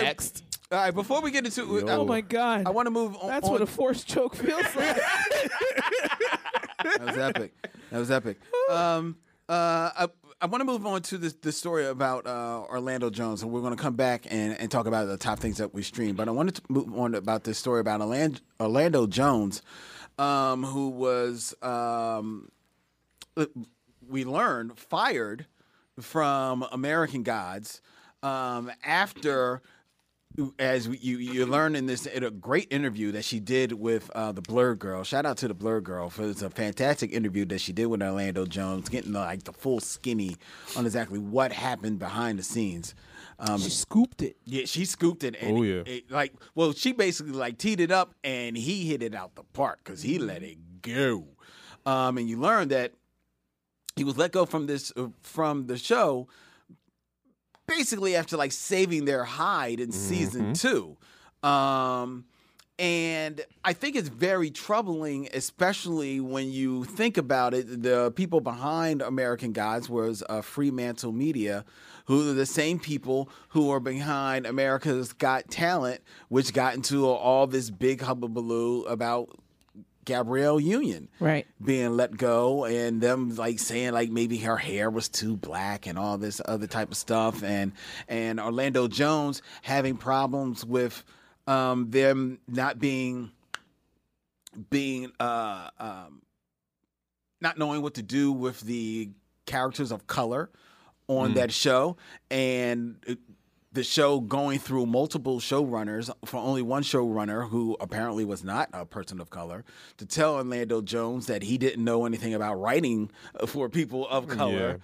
[0.04, 0.44] Next.
[0.72, 2.68] All right, before we get into, Oh my god.
[2.68, 3.30] I want to move on.
[3.30, 4.98] That's what a forced choke feels like.
[6.84, 7.54] that was epic.
[7.90, 8.38] That was epic.
[8.70, 9.16] Um,
[9.50, 10.08] uh, I,
[10.42, 13.62] I want to move on to this the story about uh, Orlando Jones, and we're
[13.62, 16.18] going to come back and, and talk about the top things that we streamed.
[16.18, 19.64] But I wanted to move on about this story about Orlando, Orlando Jones,
[20.20, 22.50] um, who was um,
[24.08, 25.48] we learned fired
[26.00, 27.82] from American Gods
[28.24, 29.62] um, after
[30.60, 34.32] as you you learn in this in a great interview that she did with uh,
[34.32, 35.04] the Blerd Gurl.
[35.04, 38.04] Shout out to the Blerd Gurl for it's a fantastic interview that she did with
[38.04, 40.36] Orlando Jones, getting the, like the full skinny
[40.76, 42.94] on exactly what happened behind the scenes.
[43.40, 44.38] Um, she scooped it.
[44.46, 45.36] Yeah, she scooped it.
[45.42, 45.94] And Oh, it- yeah.
[45.94, 49.44] it- like well, she basically like teed it up and he hit it out the
[49.44, 51.26] park because he let it go.
[51.88, 52.92] Um, and you learn that
[53.98, 56.28] he was let go from this uh, from the show
[57.68, 60.98] basically after like saving their hide in season two.
[61.44, 62.26] Um,
[62.80, 67.82] and I think it's very troubling, especially when you think about it.
[67.82, 71.66] The people behind American Gods was uh, Fremantle Media,
[72.06, 77.48] who are the same people who are behind America's Got Talent, which got into all
[77.48, 79.30] this big hubbubaloo about
[80.08, 81.46] Gabrielle Union Right.
[81.64, 86.00] being let go and them like saying like maybe her hair was too black and
[86.00, 87.44] all this other type of stuff.
[87.44, 87.74] And
[88.08, 91.04] and Orlando Jones having problems with
[91.46, 93.32] um them not being
[94.70, 96.22] being uh um
[97.42, 99.10] not knowing what to do with the
[99.46, 100.50] characters of color
[101.08, 101.96] on that show.
[102.32, 103.20] And it-
[103.74, 108.86] the show going through multiple showrunners for only one showrunner who apparently was not a
[108.86, 109.64] person of color
[109.98, 113.12] to tell Orlando Jones that he didn't know anything about writing
[113.46, 114.54] for people of color.
[114.70, 114.76] Yeah.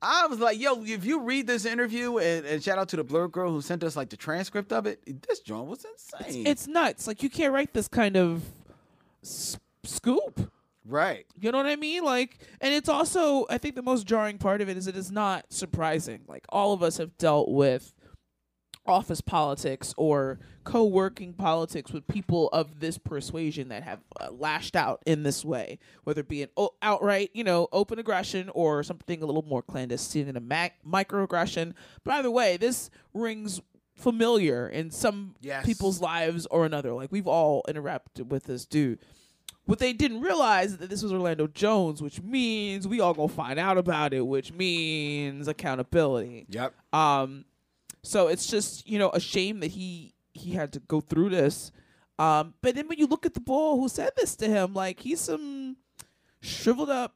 [0.00, 3.04] I was like, yo, if you read this interview and, and shout out to the
[3.04, 6.46] Blerd Gurl who sent us like the transcript of it, this joint was insane.
[6.46, 7.08] It's nuts.
[7.08, 8.44] Like you can't write this kind of
[9.24, 10.52] s- scoop.
[10.86, 11.26] right.
[11.40, 12.04] You know what I mean?
[12.04, 15.10] Like, and it's also, I think the most jarring part of it is it is
[15.10, 16.20] not surprising.
[16.28, 17.92] Like, all of us have dealt with
[18.88, 24.74] office politics or co working politics with people of this persuasion that have uh, lashed
[24.76, 28.82] out in this way, whether it be an o- outright, you know, open aggression or
[28.82, 31.74] something a little more clandestine and a mac- microaggression.
[32.04, 33.60] But either way, this rings
[33.94, 35.66] familiar in some Yes.
[35.66, 36.92] people's lives or another.
[36.92, 39.00] Like, we've all interacted with this dude.
[39.64, 43.28] What they didn't realize is that this was Orlando Jones, which means we all gonna
[43.28, 46.46] find out about it, which means accountability.
[46.48, 46.72] Yep.
[46.94, 47.44] Um,
[48.08, 51.70] so it's just you know a shame that he he had to go through this.
[52.18, 55.00] Um, but then when you look at the bull who said this to him, like
[55.00, 55.76] he's some
[56.40, 57.14] shriveled up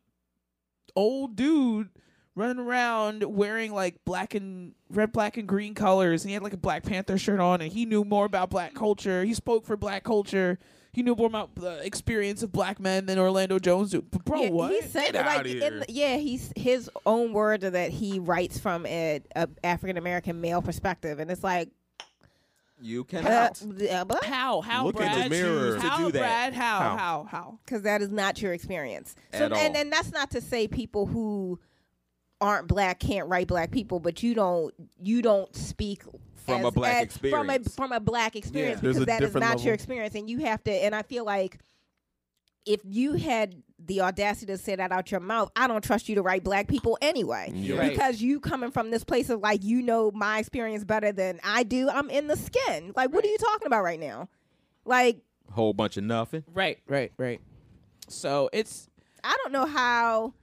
[0.95, 1.89] old dude
[2.35, 6.53] running around wearing like black and red, black and green colors, and he had like
[6.53, 9.25] a Black Panther shirt on, and he knew more about black culture.
[9.25, 10.59] He spoke for black culture.
[10.93, 14.03] He knew more about the experience of black men than Orlando Jones do.
[14.03, 14.73] But bro, yeah, what?
[14.73, 15.71] He said Get like outta in here.
[15.87, 20.61] the- yeah, he's his own words that he writes from a, a African American male
[20.61, 21.71] perspective, and it's like
[22.81, 23.63] You uh, cannot.
[23.63, 24.61] uh, how?
[24.61, 24.85] How?
[24.85, 25.31] Look in the Brad?
[25.31, 25.79] mirror.
[25.79, 26.19] How, To do that.
[26.19, 26.53] Brad?
[26.55, 26.79] How?
[26.81, 26.97] How?
[26.99, 27.27] How?
[27.31, 27.59] How?
[27.65, 29.15] because that is not your experience.
[29.33, 31.59] So, At and and that's not to say people who
[32.41, 36.03] aren't black can't write black people, but you don't you don't speak
[36.47, 37.75] From a black as- from a experience.
[37.75, 39.65] from a black experience There's because a that is not level.
[39.65, 40.71] your experience, and you have to.
[40.73, 41.59] And I feel like
[42.65, 46.15] if you had the audacity to say that out your mouth, I don't trust you
[46.15, 47.51] to write black people anyway.
[47.53, 47.77] Yeah.
[47.77, 47.91] Right.
[47.91, 51.65] Because you coming from this place of like you know my experience better than I
[51.65, 51.89] do.
[51.91, 52.93] I'm in the skin.
[52.95, 54.29] Like, what are you talking about right now?
[54.85, 55.19] Like,
[55.51, 56.45] Whole bunch of nothing.
[56.55, 57.41] Right, right, right.
[58.09, 58.89] So it's
[59.25, 60.35] I don't know how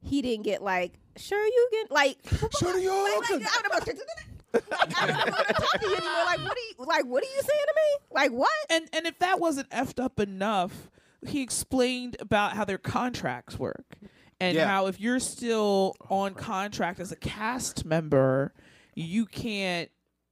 [0.00, 2.18] he didn't get like, sure you get like,
[2.58, 5.96] sure you like, like, I'm about to- like, I don't want to talk to you
[5.96, 6.24] anymore.
[6.24, 7.06] Like, what are you like?
[7.06, 8.06] What are you saying to me?
[8.10, 8.50] Like, what?
[8.70, 10.90] and and if that wasn't effed up enough,
[11.26, 13.96] he explained about how their contracts work
[14.40, 14.66] and Yeah.
[14.66, 18.52] how if you're still oh, on contract as a cast member,
[18.94, 19.90] you can't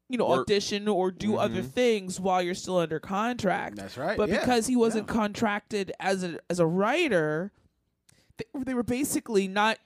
[0.08, 0.42] you know Work.
[0.42, 1.38] audition or do mm-hmm.
[1.38, 3.76] other things while you're still under contract.
[3.76, 7.52] That's right, But yeah, because he wasn't contracted as a as a writer,
[8.36, 9.78] they, they were basically not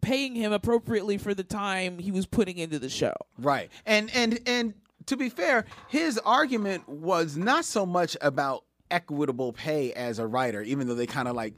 [0.00, 3.14] paying him appropriately for the time he was putting into the show.
[3.38, 3.70] Right.
[3.86, 4.74] And and and
[5.06, 10.62] to be fair, his argument was not so much about equitable pay as a writer,
[10.62, 11.54] even though they kind of like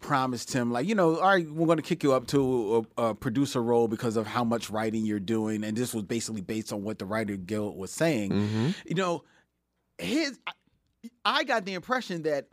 [0.00, 3.02] promised him like you know all right we're going to kick you up to a,
[3.02, 6.72] a producer role because of how much writing you're doing and this was basically based
[6.72, 8.70] on what the writer guild was saying mm-hmm.
[8.86, 9.22] you know
[9.98, 10.38] his
[11.24, 12.46] I got the impression that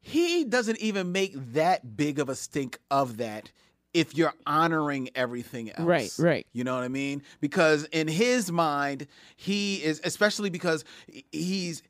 [0.00, 3.50] he doesn't even make that big of a stink of that
[3.92, 5.80] if you're honoring everything else.
[5.86, 6.46] Right, right.
[6.52, 7.22] You know what I mean?
[7.40, 9.06] Because in his mind,
[9.36, 10.84] he is especially because
[11.32, 11.82] he's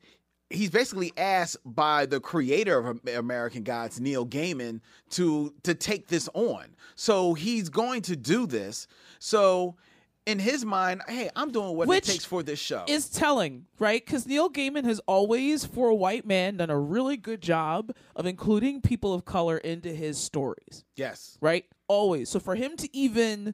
[0.48, 6.28] he's basically asked by the creator of American Gods, Neil Gaiman, to to take this
[6.34, 6.76] on.
[6.94, 8.86] So he's going to do this.
[9.18, 9.76] So
[10.26, 12.84] in his mind, hey, I'm doing what Which it takes for this show.
[12.86, 14.04] is telling, right?
[14.04, 18.26] Because Neil Gaiman has always, for a white man, done a really good job of
[18.26, 21.38] including people of color into his stories, yes.
[21.40, 21.64] right?
[21.90, 22.28] Always.
[22.28, 23.52] So for him to even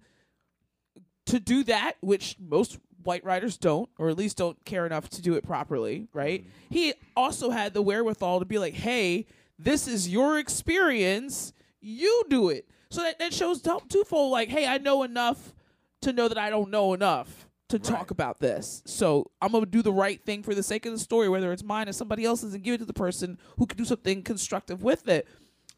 [1.24, 5.22] to do that, which most white writers don't, or at least don't care enough to
[5.22, 6.42] do it properly, right?
[6.42, 6.74] Mm-hmm.
[6.74, 9.24] He also had the wherewithal to be like, "Hey,
[9.58, 11.54] this is your experience.
[11.80, 14.32] You do it." So that, that shows twofold.
[14.32, 15.54] Like, hey, I know enough
[16.02, 18.82] to know that I don't know enough to talk about this.
[18.84, 21.64] So I'm gonna do the right thing for the sake of the story, whether it's
[21.64, 24.82] mine or somebody else's, and give it to the person who can do something constructive
[24.82, 25.26] with it.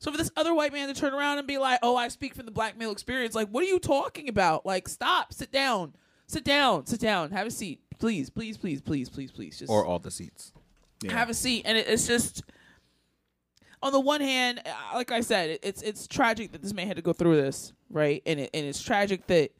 [0.00, 2.34] So for this other white man to turn around and be like, "Oh, I speak
[2.34, 4.64] from the black male experience," like, what are you talking about?
[4.64, 5.94] Like, stop, sit down,
[6.26, 9.84] sit down, sit down, have a seat, please, please, please, please, please, please, just Or
[9.84, 10.52] all the seats.
[11.08, 11.62] have a seat.
[11.64, 12.42] And it, it's just,
[13.82, 16.86] on the one hand, uh, like I said, it, it's it's tragic that this man
[16.86, 18.22] had to go through this, right?
[18.24, 19.50] And it, and it's tragic that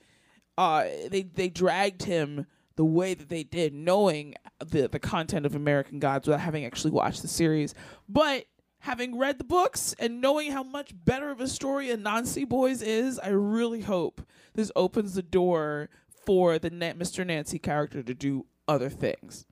[0.57, 2.47] uh they they dragged him
[2.77, 4.35] the way that they did, knowing
[4.65, 7.75] the the content of American Gods without having actually watched the series,
[8.09, 8.45] but.
[8.81, 13.19] Having read the books and knowing how much better of a story Anansi Boys is,
[13.19, 14.23] I really hope
[14.55, 15.89] this opens the door
[16.25, 17.27] for the Na- Mr.
[17.27, 19.47] Nancy character to do other things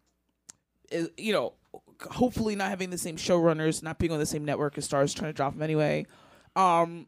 [0.90, 1.54] is- you know,
[2.10, 5.30] hopefully not having the same showrunners, not being on the same network as Starz trying
[5.30, 6.06] to drop him anyway.
[6.54, 7.06] Um,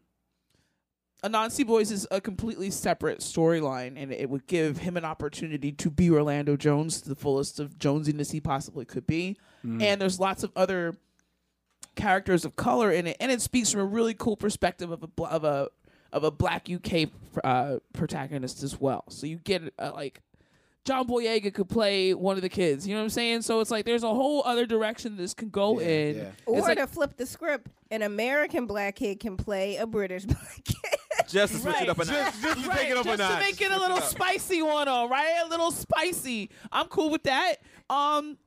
[1.22, 5.90] Anansi Boys is a completely separate storyline, and it would give him an opportunity to
[5.90, 9.36] be Orlando Jones to the fullest of Jonesiness he possibly could be.
[9.64, 9.82] Mm.
[9.82, 10.96] And there's lots of other
[11.98, 15.22] characters of color in it, and it speaks from a really cool perspective of a
[15.24, 15.68] of a
[16.12, 17.10] of a black UK
[17.44, 19.04] uh, protagonist as well.
[19.10, 20.22] So you get uh, like
[20.84, 22.86] John Boyega could play one of the kids.
[22.88, 23.42] You know what I'm saying?
[23.42, 26.16] So it's like there's a whole other direction this can go in.
[26.16, 30.24] It's Or like- to flip the script, an American black kid can play a British
[30.26, 30.76] black kid.
[31.28, 32.08] Just to switch it up a notch.
[32.16, 32.62] right, just
[33.18, 35.42] to make it a little spicy one on, right?
[35.44, 36.48] A little spicy.
[36.72, 37.56] I'm cool with that.
[37.90, 38.38] Um,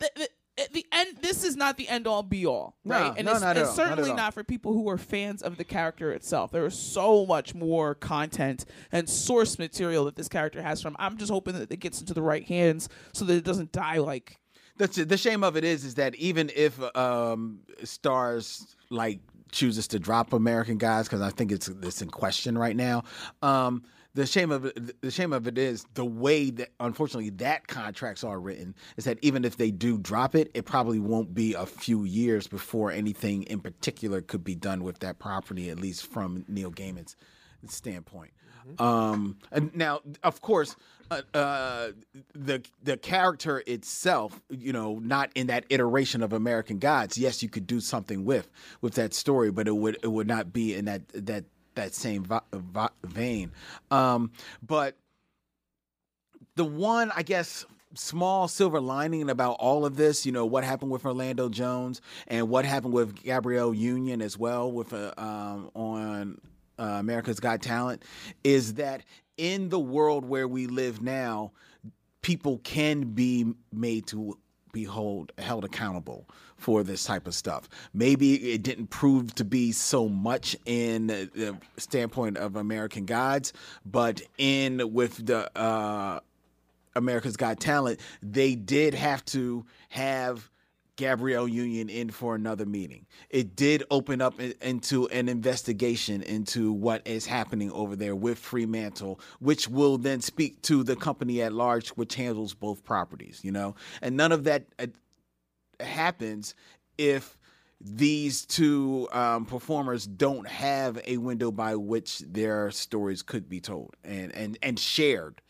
[0.00, 3.14] the, the, at the end, this is not the end all be all right No,
[3.16, 4.16] and no, it's, not it's not certainly all.
[4.16, 6.50] not for people who are fans of the character itself.
[6.50, 10.96] There is so much more content and source material that this character has from.
[10.98, 13.98] I'm just hoping that it gets into the right hands so that it doesn't die
[13.98, 14.38] like
[14.78, 19.20] the the shame of it is is that even if um, Starz like
[19.52, 23.04] chooses to drop American Gods because I think it's it's in question right now.
[23.42, 23.82] Um,
[24.16, 28.24] the shame of it, the shame of it is the way that unfortunately that contracts
[28.24, 31.66] are written is that even if they do drop it, it probably won't be a
[31.66, 36.46] few years before anything in particular could be done with that property, at least from
[36.48, 37.14] Neil Gaiman's
[37.66, 38.32] standpoint.
[38.78, 40.76] Um, and now, of course,
[41.10, 41.88] uh, uh,
[42.34, 47.16] the the character itself, you know, not in that iteration of American Gods.
[47.16, 50.52] Yes, you could do something with with that story, but it would it would not
[50.52, 51.44] be in that that
[51.76, 53.52] that same va- va- vein.
[53.90, 54.32] Um,
[54.66, 54.96] but
[56.56, 60.90] the one, I guess, small silver lining about all of this, you know, what happened
[60.90, 66.40] with Orlando Jones and what happened with Gabrielle Union as well with uh, um, on
[66.78, 68.02] uh, America's Got Talent,
[68.44, 69.02] is that
[69.36, 71.52] in the world where we live now,
[72.22, 74.36] people can be made to
[74.72, 77.68] be hold, held accountable for this type of stuff.
[77.92, 83.52] Maybe it didn't prove to be so much in the standpoint of American Gods,
[83.84, 86.20] but in with the uh,
[86.94, 90.50] America's Got Talent, they did have to have
[90.96, 93.04] Gabrielle Union in for another meeting.
[93.28, 99.20] It did open up into an investigation into what is happening over there with Fremantle,
[99.38, 103.74] which will then speak to the company at large, which handles both properties, you know?
[104.00, 104.86] And none of that uh,
[105.80, 106.54] happens
[106.98, 107.36] if
[107.80, 113.94] these two um, performers don't have a window by which their stories could be told
[114.02, 115.42] and and and shared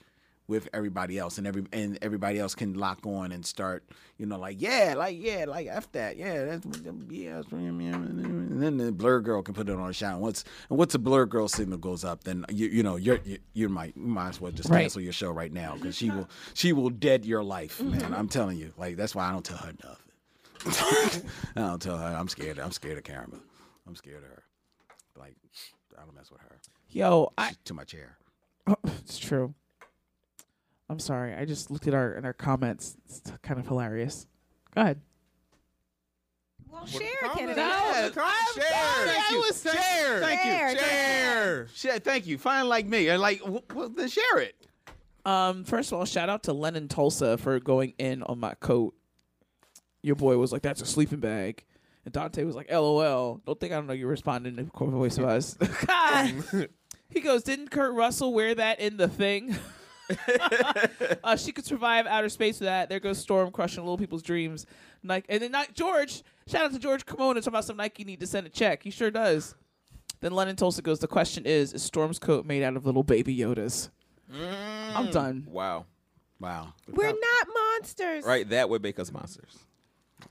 [0.49, 3.85] with everybody else and every and everybody else can lock on and start
[4.17, 6.17] you know like yeah like yeah like f that.
[6.17, 6.67] Yeah that's
[7.09, 10.15] yeah and then the Blerd Gurl can put it on a shot.
[10.15, 13.21] And once and once the Blerd Gurl signal goes up then you you know you're
[13.25, 14.81] you, you might you might as well just Right.
[14.83, 18.13] cancel your show right now because she will she will dead your life man.
[18.15, 18.73] I'm telling you.
[18.77, 20.06] Like that's why I don't tell her nothing
[21.57, 23.37] I don't tell her I'm scared I'm scared of Karma
[23.87, 24.43] I'm scared of her
[25.19, 25.35] like
[25.99, 26.61] I don't mess with her
[26.91, 28.19] Yo, I She's too much hair
[28.85, 29.55] it's true.
[30.89, 31.35] I'm sorry.
[31.35, 32.97] I just looked at our in our comments.
[33.07, 34.27] It's kind of hilarious.
[34.75, 35.01] Go ahead.
[36.71, 37.61] Well, share it, Kennedy.
[37.61, 38.65] No, Yeah, I'm share.
[38.65, 39.09] sorry.
[39.09, 39.39] Thank I you.
[39.41, 40.21] was share.
[40.21, 40.51] Thank you.
[40.51, 40.77] share.
[40.79, 41.69] Share.
[41.75, 41.99] Share.
[42.01, 42.39] Thank you.
[42.39, 43.09] Fine like me.
[43.09, 43.41] And like,
[43.75, 44.55] well, then share it.
[45.25, 48.95] Um, first of all, shout out to Lennon Tulsa for going in on my coat.
[50.07, 51.65] Your boy was like, "That's a sleeping bag,"
[52.05, 55.19] and Dante was like, "LOL." Don't think I don't know you're responding to Core Voice
[55.19, 55.59] of Us.
[57.11, 59.57] he goes, "Didn't Kurt Russell wear that in the thing?"
[61.25, 62.89] uh, she could survive outer space with that.
[62.89, 64.65] There goes Storm crushing little people's dreams.
[65.03, 66.23] Nike, and then Ni- George.
[66.47, 68.85] Shout out to George Kimona talking about some Nike need to send a check.
[68.85, 69.57] He sure does.
[70.21, 71.01] Then Lennon Tulsa goes.
[71.01, 73.91] The question is: Is Storm's coat made out of little baby Yodas?
[74.33, 75.49] I'm done.
[75.51, 75.87] Wow.
[76.39, 76.75] Wow.
[76.89, 78.25] We're not monsters.
[78.25, 79.59] Right, that would make us monsters.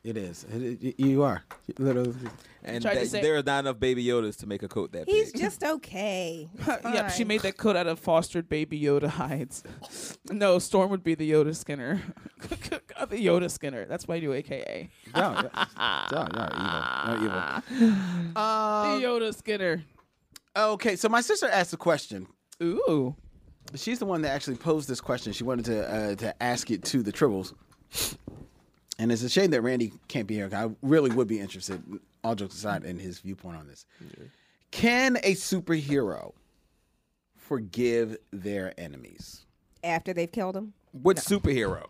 [0.04, 0.46] It is.
[0.52, 1.44] It, it- you are.
[1.78, 2.16] Literally.
[2.64, 5.32] And that- say- there are not enough baby Yodas to make a coat that He's
[5.32, 5.42] big.
[5.42, 6.50] just okay.
[6.68, 9.64] Yep, she made that coat out of fostered baby Yoda hides.
[10.32, 12.02] no, Storm would be the Yoda Skinner.
[12.42, 13.86] the Yoda Skinner.
[13.86, 14.90] That's my new AKA.
[15.16, 15.66] Yeah, yeah.
[16.12, 16.28] Yeah,
[17.14, 17.62] you're evil.
[17.80, 18.42] You're evil.
[18.42, 19.84] Um, the Yoda Skinner.
[20.58, 22.28] Okay, so my sister asked a question.
[22.64, 23.16] Ooh.
[23.76, 25.34] She's the one that actually posed this question.
[25.34, 27.54] She wanted to uh, to ask it to the Tribbles.
[28.98, 30.50] And it's a shame that Randy can't be here.
[30.50, 31.82] 'cause I really would be interested,
[32.24, 33.86] all jokes aside, in his viewpoint on this.
[34.72, 36.34] Can a superhero
[37.36, 39.46] forgive their enemies?
[39.84, 40.74] After they've killed him.
[40.94, 41.88] Which superhero?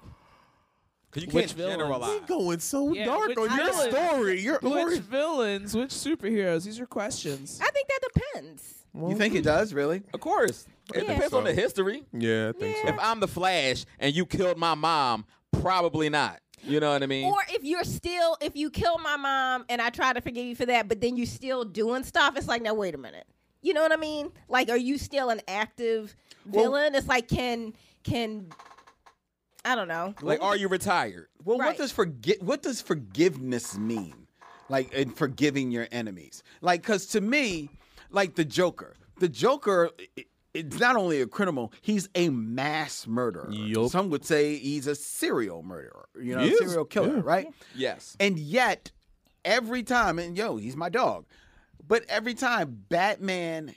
[1.09, 1.77] Because you Which can't villains?
[1.77, 2.21] generalize.
[2.27, 3.95] going so Yeah, dark on your villains?
[3.95, 4.41] story.
[4.41, 5.75] Your Which ori- villains?
[5.75, 6.65] Which superheroes?
[6.65, 7.59] These are questions.
[7.61, 8.71] I think that depends.
[8.93, 10.03] You think it does, really?
[10.13, 10.65] Of course.
[10.93, 11.13] It Yeah.
[11.13, 12.03] depends on the history.
[12.13, 16.41] Yeah, I think If I'm the Flash and you killed my mom, probably not.
[16.65, 17.25] You know what I mean?
[17.25, 20.55] Or if you're still, if you kill my mom and I try to forgive you
[20.55, 23.27] for that, but then you're still doing stuff, it's like, now wait a minute.
[23.61, 24.31] You know what I mean?
[24.47, 26.15] Like, are you still an active
[26.45, 26.93] villain?
[26.95, 27.73] it's like, can
[28.03, 28.47] can
[29.65, 30.13] I don't know.
[30.21, 31.27] like, are you retired?
[31.43, 32.41] Well, what does forget?
[32.41, 34.27] What does forgiveness mean?
[34.69, 36.43] Like in forgiving your enemies?
[36.61, 37.69] Like, because to me,
[38.11, 39.89] like the Joker, the Joker.
[40.55, 43.49] I- It's not only a criminal; he's a mass murderer.
[43.51, 43.91] Yup.
[43.91, 46.07] Some would say he's a serial murderer.
[46.19, 47.21] You know, He is, serial killer, yeah.
[47.23, 47.47] right?
[47.75, 48.15] Yes.
[48.19, 48.91] And yet,
[49.43, 51.25] every time, and yo, he's my dog,
[51.87, 53.75] but every time Batman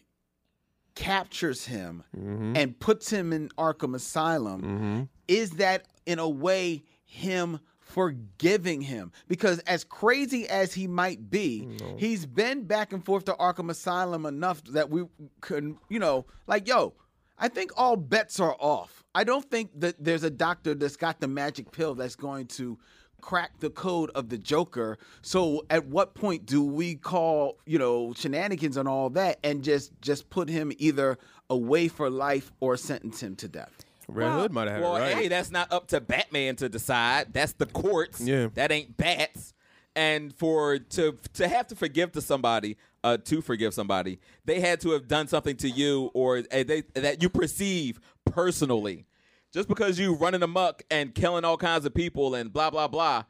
[0.95, 2.57] captures him mm-hmm.
[2.57, 5.03] and puts him in Arkham Asylum, mm-hmm.
[5.29, 9.13] is that in a way him forgiving him?
[9.27, 14.27] Because as crazy as he might be, he's been back and forth to Arkham Asylum
[14.27, 15.05] enough that we
[15.41, 16.95] could, you know, like, yo,
[17.39, 19.05] I think all bets are off.
[19.15, 22.79] I don't think that there's a doctor that's got the magic pill that's going to
[23.21, 24.99] crack the code of the Joker.
[25.23, 29.93] So at what point do we call, you know, shenanigans and all that and just
[30.01, 31.19] just put him either
[31.51, 33.85] away for life or sentence him to death?
[34.09, 35.09] Red Hood might have had Well, it right.
[35.13, 37.33] Well hey, that's not up to Batman to decide.
[37.33, 38.21] That's the courts.
[38.21, 38.49] Yeah.
[38.55, 39.53] That ain't bats.
[39.95, 44.81] And for to to have to forgive to somebody, uh, to forgive somebody, they had
[44.83, 49.07] to have done something to you or uh, they, that you perceive personally.
[49.53, 53.25] Just because you running amok and killing all kinds of people and blah blah blah,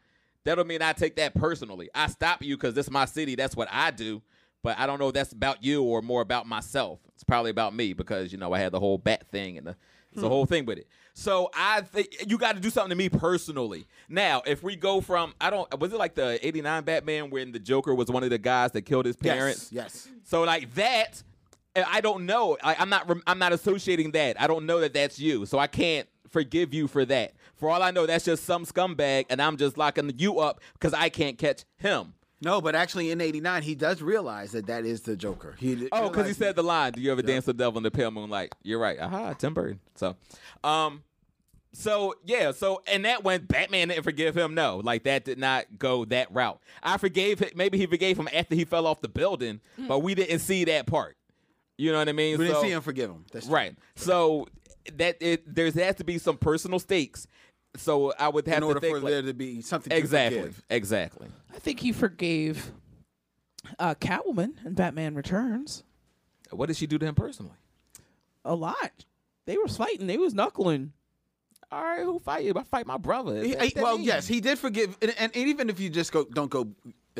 [0.44, 1.88] that don't mean I take that personally.
[1.94, 3.34] I stop you because this is my city.
[3.34, 4.22] That's what I do.
[4.62, 6.98] But I don't know if that's about you or more about myself.
[7.14, 9.76] It's probably about me because you know I had the whole bat thing and the,
[10.12, 10.88] it's the whole thing with it.
[11.14, 13.86] So I think you got to do something to me personally.
[14.08, 17.58] Now, if we go from I don't was it like the '89 Batman when the
[17.58, 19.70] Joker was one of the guys that killed his parents?
[19.72, 20.08] Yes.
[20.24, 21.22] So like that,
[21.74, 22.56] eh, I don't know.
[22.62, 23.10] I, I'm not.
[23.26, 24.40] I'm not associating that.
[24.40, 25.44] I don't know that that's you.
[25.44, 27.32] So I can't forgive you for that.
[27.56, 30.94] For all I know, that's just some scumbag, and I'm just locking you up because
[30.94, 32.14] I can't catch him.
[32.40, 35.56] No, but actually in 89 he does realize that that is the Joker.
[35.58, 37.90] He Oh, because he said the line, "Do you ever dance the devil in the
[37.90, 38.98] pale moonlight?" You're right.
[38.98, 39.80] Aha, Tim Burton.
[39.96, 40.14] So,
[40.62, 41.02] um,
[41.72, 45.66] so yeah, so and that when Batman didn't forgive him, no, like that did not
[45.78, 46.60] go that route.
[46.82, 47.50] I forgave him.
[47.54, 50.86] Maybe he forgave him after he fell off the building, but we didn't see that
[50.86, 51.16] part.
[51.76, 52.38] You know what I mean?
[52.38, 53.24] we didn't see him forgive him.
[53.32, 53.54] That's true.
[53.54, 53.76] Right.
[53.94, 54.48] So
[54.96, 57.26] that it there has to be some personal stakes.
[57.78, 59.96] So I would have In order to think for like- there to be something to
[59.96, 60.64] exactly, forgive.
[60.70, 61.28] exactly.
[61.54, 62.72] I think he forgave
[63.78, 65.84] Uh, Catwoman and Batman Returns.
[66.50, 67.52] What did she do to him personally?
[68.44, 69.04] A lot.
[69.44, 70.06] They was fighting.
[70.06, 70.92] They was knuckling.
[71.70, 72.54] All right, who fight you?
[72.56, 73.42] I fight my brother.
[73.44, 74.06] He- What well, mean?
[74.06, 76.68] yes, he did forgive, and, and even if you just go, don't go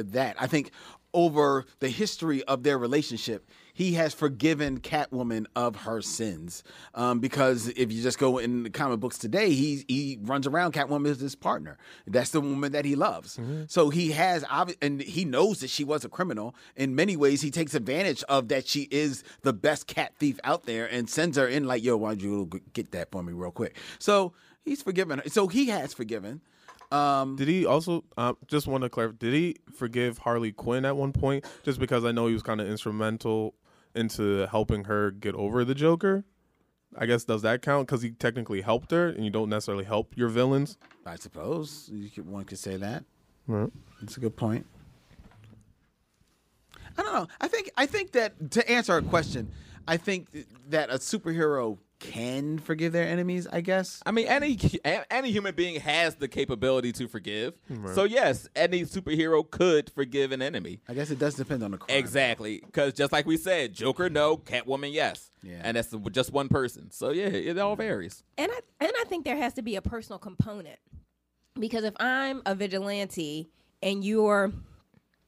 [0.03, 0.37] that.
[0.39, 0.71] I think
[1.15, 6.63] over the history of their relationship, he has forgiven Catwoman of her sins.
[6.95, 10.75] Um, because if you just go in the comic books today, he he runs around
[10.75, 11.79] Catwoman as his partner.
[12.07, 13.39] That's the woman that he loves.
[13.69, 14.45] So he has,
[14.83, 16.55] and he knows that she was a criminal.
[16.77, 20.65] In many ways, he takes advantage of that she is the best cat thief out
[20.67, 23.53] there and sends her in like, "Yo, why don't you get that for me real
[23.53, 24.33] quick?" So
[24.65, 25.29] he's forgiven her.
[25.31, 26.43] So he has forgiven.
[26.91, 29.17] Um, Did he also uh, just want to clarify?
[29.19, 31.45] Did he forgive Harley Quinn at one point?
[31.63, 33.55] Just because I know he was kind of instrumental
[33.95, 36.25] into helping her get over the Joker.
[36.97, 37.87] I guess does that count?
[37.87, 40.79] Because he technically helped her, and you don't necessarily help your villains.
[41.05, 43.05] I suppose you could, one could say that.
[43.47, 43.71] Right.
[44.01, 44.67] That's a good point.
[46.97, 47.29] I don't know.
[47.41, 49.51] I think I think that to answer our question,
[49.87, 50.29] I think
[50.69, 53.47] that a superhero can forgive their enemies.
[53.51, 54.01] I guess.
[54.07, 54.59] I mean, any
[55.11, 57.55] any human being has the capability to forgive.
[57.69, 57.95] Right.
[57.95, 60.81] So yes, any superhero could forgive an enemy.
[60.89, 61.99] I guess it does depend on the crime.
[61.99, 65.61] Exactly, because just like we said, Joker no, Catwoman yes, Yeah.
[65.65, 66.91] and that's just one person.
[66.91, 68.23] So yeah, it all varies.
[68.37, 70.79] And I and I think there has to be a personal component
[71.59, 73.51] because if I'm a vigilante
[73.83, 74.53] and you're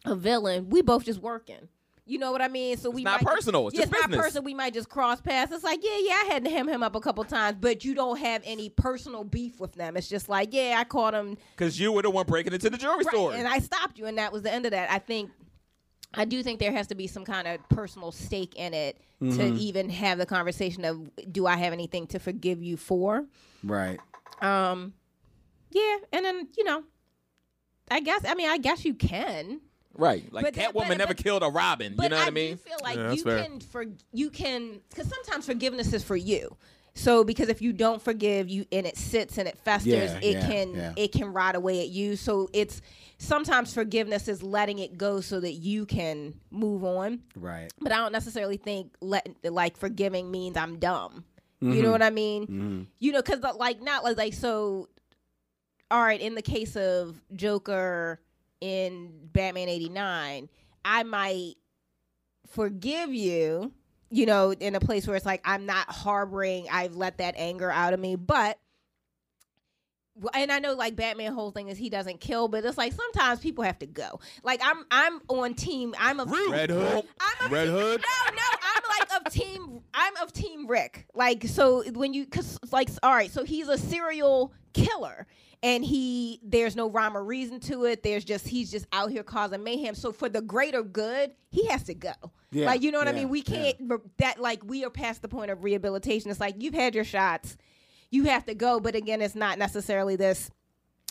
[0.05, 1.69] a villain, we both just working.
[2.11, 2.77] You know what I mean?
[2.77, 4.43] So we not might personal, it's yeah, just it's not personal.
[4.43, 5.53] We might just cross paths.
[5.53, 7.95] It's like, yeah, yeah, I had to hem him up a couple times, but you
[7.95, 9.97] don't have any personal beef with them.
[9.97, 12.77] It's just like, yeah, I caught him Because you were the one breaking into the
[12.77, 13.33] jewelry right, store.
[13.33, 14.91] and I stopped you, and that was the end of that.
[14.91, 15.31] I think.
[16.13, 19.27] I do think there has to be some kind of personal stake in it to
[19.27, 19.57] Mhm.
[19.59, 23.25] even have the conversation of do I have anything to forgive you for?
[23.63, 24.01] Right.
[24.43, 24.95] Um,
[25.71, 26.83] yeah, and then you know,
[27.89, 29.61] I guess I mean I guess you can,
[29.95, 31.95] right, like But that- Catwoman but- never but- killed a Robin.
[32.01, 32.57] you know what I I mean?
[32.57, 33.43] do feel like Yeah, that's you fair.
[33.43, 36.57] can for you can because sometimes forgiveness is for you.
[36.95, 40.33] So because if you don't forgive you and it sits and it festers, Yeah, it
[40.33, 40.93] yeah, can yeah.
[40.97, 42.17] it can rot away at you.
[42.17, 42.83] So it's
[43.17, 47.21] sometimes forgiveness is letting it go so that you can move on.
[47.37, 47.73] Right.
[47.81, 51.25] But I don't necessarily think let like forgiving means I'm dumb.
[51.63, 52.47] You know what I mean?
[52.47, 52.87] Mhm.
[53.01, 54.89] You know, because like not like, like so.
[55.93, 58.21] All right, in the case of Joker
[58.61, 60.49] in Batman '89,
[60.85, 61.55] I might
[62.49, 63.73] forgive you.
[64.13, 66.67] You know, in a place where it's like I'm not harboring.
[66.71, 68.59] I've let that anger out of me, but.
[70.35, 73.39] And I know, like Batman, whole thing is he doesn't kill, but it's like sometimes
[73.41, 74.21] people have to go.
[74.43, 75.95] Like I'm, I'm on team.
[75.99, 77.05] I'm a Red Hood.
[77.41, 78.03] I'm Red Hood.
[78.03, 79.81] no, no, I'm like of team.
[79.95, 81.07] I'm of team Rick.
[81.15, 85.27] Like so when you, cause like all right, so he's a serial killer,
[85.63, 88.03] and he there's no rhyme or reason to it.
[88.03, 89.95] There's just he's just out here causing mayhem.
[89.95, 92.13] So for the greater good, he has to go.
[92.51, 93.29] Yeah, like you know what I mean.
[93.29, 93.77] We can't
[94.19, 96.31] that like we are past the point of rehabilitation.
[96.31, 97.57] It's like you've had your shots,
[98.11, 98.81] you have to go.
[98.81, 100.51] But again, it's not necessarily this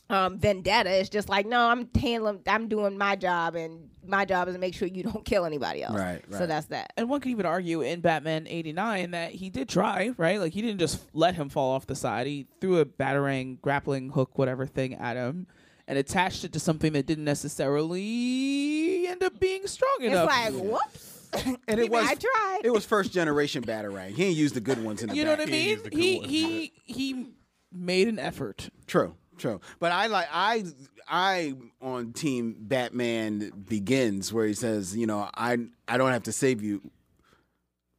[0.09, 0.89] um, vendetta.
[0.89, 4.59] It's just like, no, I'm handling, I'm doing my job, and my job is to
[4.59, 5.95] make sure you don't kill anybody else.
[5.95, 6.37] Right, right.
[6.39, 6.93] So that's that.
[6.97, 10.39] And one could even argue in Batman 89 that he did try, right?
[10.39, 12.27] Like he didn't just let him fall off the side.
[12.27, 15.47] He threw a batarang, grappling hook, whatever thing at him
[15.89, 20.29] and attached it to something that didn't necessarily end up being strong It's enough.
[20.31, 21.15] It's like, whoops.
[21.67, 22.61] And it was I tried.
[22.63, 24.15] it was first generation batarang.
[24.15, 25.79] He ain't used the good ones in the you know what I mean?
[25.91, 27.27] He he he
[27.71, 28.71] made an effort.
[28.87, 29.59] True, true.
[29.79, 30.65] But I like I
[31.07, 35.57] I on team Batman Begins where he says, you know, I
[35.87, 36.81] I don't have to save you.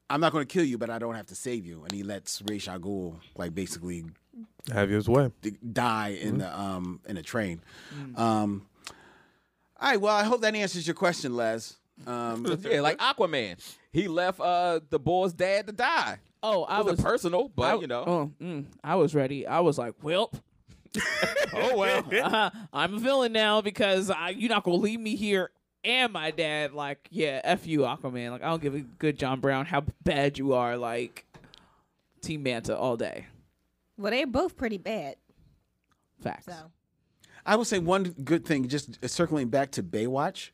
[0.08, 1.84] I'm not going to kill you, but I don't have to save you.
[1.84, 4.04] And he lets Ra's al Ghul like basically
[4.72, 5.30] Have his way.
[5.40, 7.62] d- die in the um in a train.
[8.16, 8.66] Um,
[9.80, 10.00] all right.
[10.00, 11.76] Well, I hope that answers your question, Les.
[12.06, 13.56] Um, yeah, like Aquaman.
[13.92, 16.18] He left uh the boy's dad to die.
[16.42, 18.04] Oh, I Wasn't was personal, but I- you know.
[18.06, 19.46] Oh, mm, I was ready.
[19.46, 20.32] I was like, "Welp."
[21.52, 25.50] oh well, uh, I'm a villain now because I, you're not gonna leave me here
[25.84, 26.72] and my dad.
[26.72, 28.30] Like, yeah, f you, Aquaman.
[28.30, 30.76] Like, I don't give a good John Brown how bad you are.
[30.76, 31.26] Like,
[32.20, 33.26] Team Manta all day.
[33.96, 35.16] Well, they're both pretty bad.
[36.22, 36.46] Facts.
[36.46, 36.54] So
[37.46, 40.50] I will say one good thing, just circling back to Baywatch.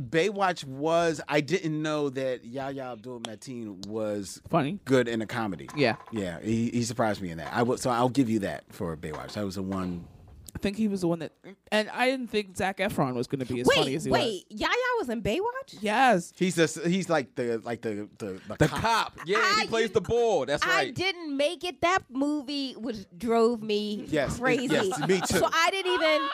[0.00, 5.68] Baywatch was I didn't know that Yahya Abdul Mateen was funny, good in a comedy.
[5.76, 5.96] Yeah.
[6.10, 7.52] yeah, he, he surprised me in that.
[7.52, 9.32] I would, so I'll give you that for Baywatch.
[9.32, 10.06] That was the one.
[10.54, 11.32] I think he was the one that,
[11.70, 14.18] and I didn't think Zac Efron was gonna be as wait, funny as he was.
[14.20, 15.78] wait, Yahya was in Baywatch.
[15.80, 18.80] Yes, he's just he's like the like the the, the, The cop.
[18.80, 19.18] cop.
[19.26, 20.46] Yeah, he plays the bull.
[20.46, 20.88] That's I right.
[20.88, 21.80] I didn't make it.
[21.80, 24.74] That movie was drove me Yes, it- crazy.
[24.74, 25.38] yes, me too.
[25.38, 26.28] So I didn't even,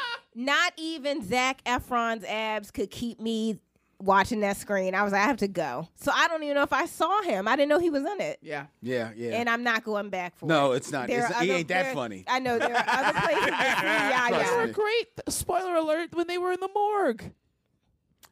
[0.47, 3.59] not even Zac Efron's abs could keep me
[4.07, 4.95] watching that screen.
[4.95, 5.89] I was like, I have to go.
[5.97, 7.47] So I don't even know if I saw him.
[7.49, 8.39] I didn't know he was in it.
[8.41, 8.67] Yeah.
[8.81, 9.33] Yeah, yeah.
[9.37, 10.69] And I'm not going back for No, it.
[10.69, 11.09] No, it's not.
[11.09, 12.25] There It's- are he ain't that there- funny.
[12.29, 13.47] I know there are other places.
[13.51, 15.09] that see They were great.
[15.29, 17.25] Spoiler alert: when they were in the morgue,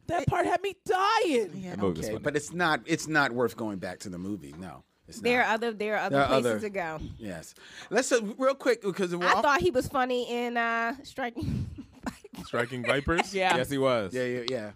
[0.07, 1.51] that part had me dying.
[1.55, 2.19] Yeah, movie was okay, funny.
[2.23, 2.81] but it's not.
[2.87, 4.55] It's not worth going back to the movie.
[4.59, 5.49] No, it's There not.
[5.49, 7.01] are other there are other There are places other- to go.
[7.19, 7.55] Yes.
[7.91, 11.69] Let's uh, real quick because I off- thought he was funny in uh Striking.
[12.45, 13.33] Striking Vipers.
[13.35, 13.57] Yeah.
[13.57, 14.13] Yes, he was.
[14.13, 14.71] Yeah, yeah, yeah.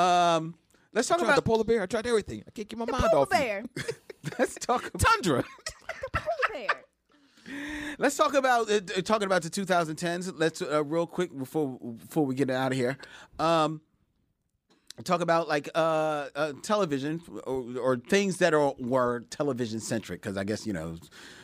[0.00, 0.54] Um,
[0.92, 1.82] let's talk I tried about the polar bear.
[1.82, 2.42] I tried everything.
[2.46, 3.38] I can't get my mind Polar off you.
[3.38, 3.64] bear.
[4.38, 5.44] let's talk about, Tundra.
[6.12, 6.68] Polar bear.
[7.98, 10.32] let's talk about uh, uh, talking about the 2010s.
[10.36, 12.96] Let's uh, real quick before before we get out of here.
[13.38, 13.80] Um,
[15.04, 20.36] talk about like uh, uh television or, or things that are were television centric because
[20.36, 20.96] I guess you know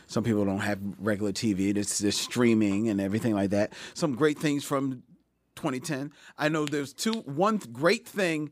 [0.07, 1.77] some people don't have regular TV.
[1.77, 3.73] It's just streaming and everything like that.
[3.95, 5.03] Some great things from
[5.57, 6.12] 2010.
[6.39, 7.12] I know there's two.
[7.24, 8.51] One great thing,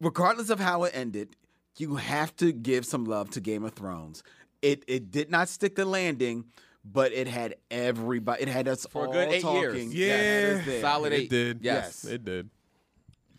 [0.00, 1.36] regardless of how it ended,
[1.76, 4.22] you have to give some love to Game of Thrones.
[4.62, 6.44] It it did not stick the landing.
[6.90, 8.42] But it had everybody.
[8.44, 9.90] It had us For a all good eight talking.
[9.90, 9.94] years.
[9.94, 10.72] Yeah, it was Yeah.
[10.72, 10.80] there.
[10.80, 11.28] Solid It eight.
[11.30, 11.58] did.
[11.60, 12.04] Yes.
[12.06, 12.48] It did.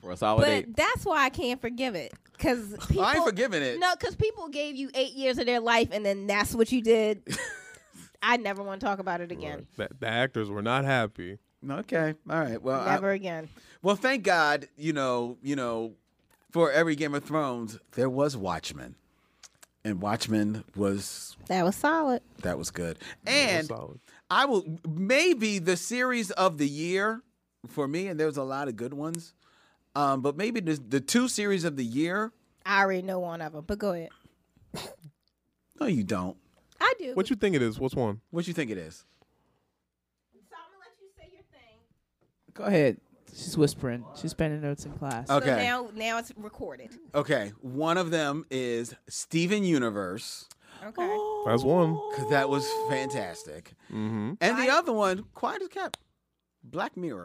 [0.01, 0.75] For a solid But eight.
[0.75, 2.13] that's why I can't forgive it.
[2.37, 3.79] Cause people, I ain't forgiving it.
[3.79, 6.81] No, because people gave you eight years of their life, and then that's what you
[6.83, 7.23] did.
[8.21, 9.65] I never want to talk about it again.
[9.77, 11.39] The, the actors were not happy.
[11.67, 12.61] Okay, all right.
[12.61, 13.49] Well, I- Never again.
[13.81, 14.67] well, thank God.
[14.77, 15.93] You know, you know,
[16.51, 18.95] for every Game of Thrones, there was Watchmen,
[19.83, 22.21] and Watchmen was That was solid.
[22.43, 22.97] that was good.
[23.25, 23.99] It was And solid.
[24.31, 27.21] I will maybe the series of the year
[27.67, 29.33] for me, and there's a lot of good ones.
[29.95, 32.31] Um, but maybe the the two series of the year.
[32.65, 34.09] I already know one of them, but go ahead.
[35.79, 36.37] No, you don't.
[36.79, 37.13] I do.
[37.15, 37.79] What you think it is?
[37.79, 38.21] What's one?
[38.31, 39.03] What you think it is?
[40.33, 41.79] So I'm gonna let you say your thing.
[42.59, 42.97] Go ahead.
[43.33, 44.03] She's whispering.
[44.19, 45.29] She's spending notes in class.
[45.29, 45.45] Okay.
[45.47, 46.89] So now, now it's recorded.
[47.15, 50.49] Okay, one of them is Steven Universe
[50.85, 51.17] Okay.
[51.45, 51.97] That's one.
[52.11, 54.33] because that was fantastic, Mm-hmm.
[54.41, 55.97] and the other one, quiet as kept,
[56.63, 57.23] Black Mirror.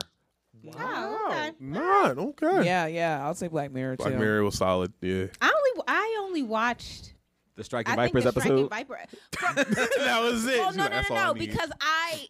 [0.78, 1.50] Oh, okay.
[1.60, 2.64] Not okay.
[2.64, 3.24] Yeah, yeah.
[3.24, 4.18] I'll say Black Mirror Black too.
[4.18, 4.92] Mirror was solid.
[5.00, 5.26] Yeah.
[5.40, 7.12] I only I only watched.
[7.56, 8.70] The Striking I think Vipers the Striking episode.
[8.70, 8.98] Viper.
[10.04, 10.58] that was it.
[10.58, 12.28] Well, She's no, like, no, "That's no, all I no, need." because I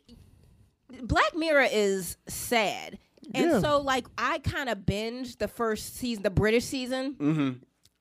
[1.03, 2.99] Black Mirror is sad,
[3.35, 3.61] and Yeah.
[3.61, 7.15] so like I kind of binged the first season, the British season.
[7.15, 7.51] Mm-hmm.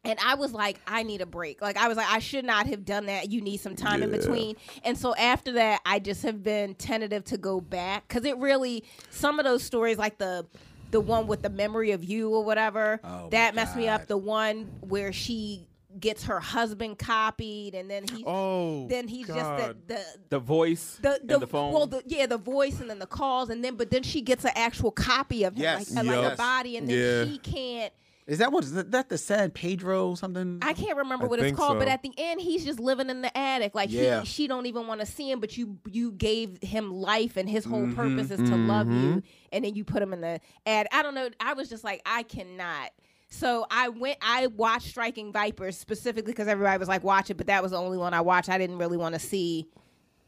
[0.05, 1.61] And I was like, I need a break.
[1.61, 3.29] Like I was like, I should not have done that.
[3.31, 4.57] You need some time in between.
[4.83, 8.83] And so after that, I just have been tentative to go back because it really
[9.11, 10.45] some of those stories, like the
[10.91, 14.07] the one with the memory of you or whatever, Oh, that messed me up.
[14.07, 15.67] The one where she
[15.99, 18.87] gets her husband copied, and then he Oh.
[18.87, 20.99] then he's just the, the The voice.
[21.01, 21.73] the the, and the phone.
[21.73, 24.43] well the yeah the voice and then the calls and then but then she gets
[24.45, 25.91] an actual copy of him Yes.
[25.91, 27.31] like, like a body and then Yeah.
[27.31, 27.93] she can't
[28.25, 30.59] Is that what is that, that the San Pedro something?
[30.61, 33.09] I can't remember I what it's think called but at the end he's just living
[33.09, 34.21] in the attic like Yeah.
[34.21, 37.49] he she don't even want to see him but you you gave him life and
[37.49, 39.21] his whole Mm-hmm, purpose is to love you
[39.51, 42.01] and then you put him in the ad I don't know I was just like
[42.05, 42.91] I cannot
[43.33, 47.47] so I went I watched Striking Vipers specifically because everybody was like watch it but
[47.47, 49.67] that was the only one I watched I didn't really want to see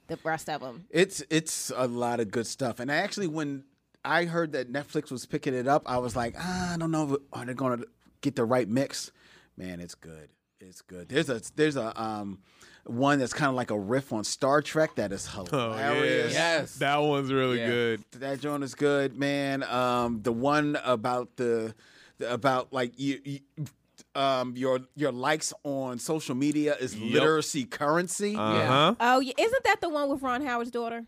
[0.08, 2.80] the rest of them It's it's a lot of good stuff.
[2.80, 3.64] And I actually, when
[4.04, 7.14] I heard that Netflix was picking it up, I was like, ah, I don't know,
[7.16, 7.88] if- are they going to
[8.22, 9.12] get the right mix?
[9.58, 10.30] Man, it's good.
[10.60, 11.10] It's good.
[11.10, 12.40] There's a there's a um
[12.86, 16.34] one that's kind of like a riff on Star Trek that is Oh, hilarious.
[16.34, 16.60] yeah.
[16.60, 16.76] Yes.
[16.76, 17.68] That one's really Yeah.
[17.68, 18.04] good.
[18.20, 19.64] That joint is good, man.
[19.64, 21.74] Um, the one about the
[22.20, 23.20] about like you.
[23.24, 23.40] you
[24.14, 27.14] um, your your likes on social media is Yup.
[27.14, 28.36] literacy currency.
[28.36, 28.96] Uh huh.
[29.00, 31.06] oh yeah isn't that the one with Ron Howard's daughter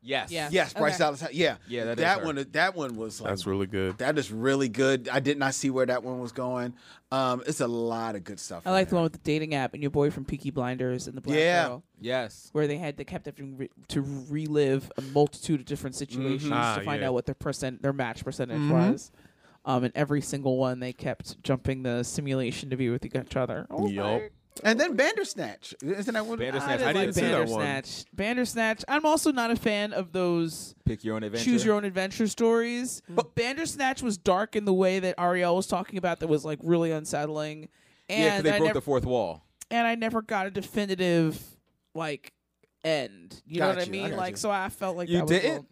[0.00, 0.30] Yes.
[0.30, 0.48] Yeah.
[0.52, 0.98] Yes, Bryce Okay.
[0.98, 1.24] Dallas.
[1.32, 2.24] Yeah, Yeah, that is that her.
[2.26, 2.46] one.
[2.52, 3.98] That one was like That's really good.
[3.98, 5.08] that is really good.
[5.08, 6.74] I did not see where that one was going.
[7.10, 8.62] Um, it's a lot of good stuff.
[8.64, 11.08] I in like the one with the dating app and your boy from Peaky Blinders
[11.08, 11.66] and the Black Yeah.
[11.66, 12.48] Girl, Yes.
[12.52, 16.76] where they had they kept having re- to relive a multitude of different situations Ah,
[16.78, 17.08] to find yeah.
[17.08, 18.70] out what their percent their match percentage Mhm.
[18.92, 19.10] was.
[19.64, 23.66] Um, and every single one they kept jumping the simulation to be with each other.
[23.70, 24.22] I was Yup.
[24.64, 25.72] And then Bandersnatch.
[25.84, 26.38] Isn't that what?
[26.40, 26.80] Bandersnatch.
[26.80, 27.60] I, I didn't like didn't see that one.
[27.64, 28.04] Bandersnatch.
[28.12, 28.84] Bandersnatch.
[28.88, 31.44] I'm also not a fan of those Pick your own adventure.
[31.44, 33.00] choose your own adventure stories.
[33.08, 36.18] But Bandersnatch was dark in the way that Ariel was talking about.
[36.20, 37.68] That was like really unsettling.
[38.08, 39.44] And Yeah, because they I broke never, the fourth wall.
[39.70, 41.40] and I never got a definitive
[41.94, 42.32] like
[42.84, 43.40] end.
[43.46, 44.10] You know what I you, I mean?
[44.10, 44.36] got like you.
[44.38, 45.68] so, I felt like You that was didn't?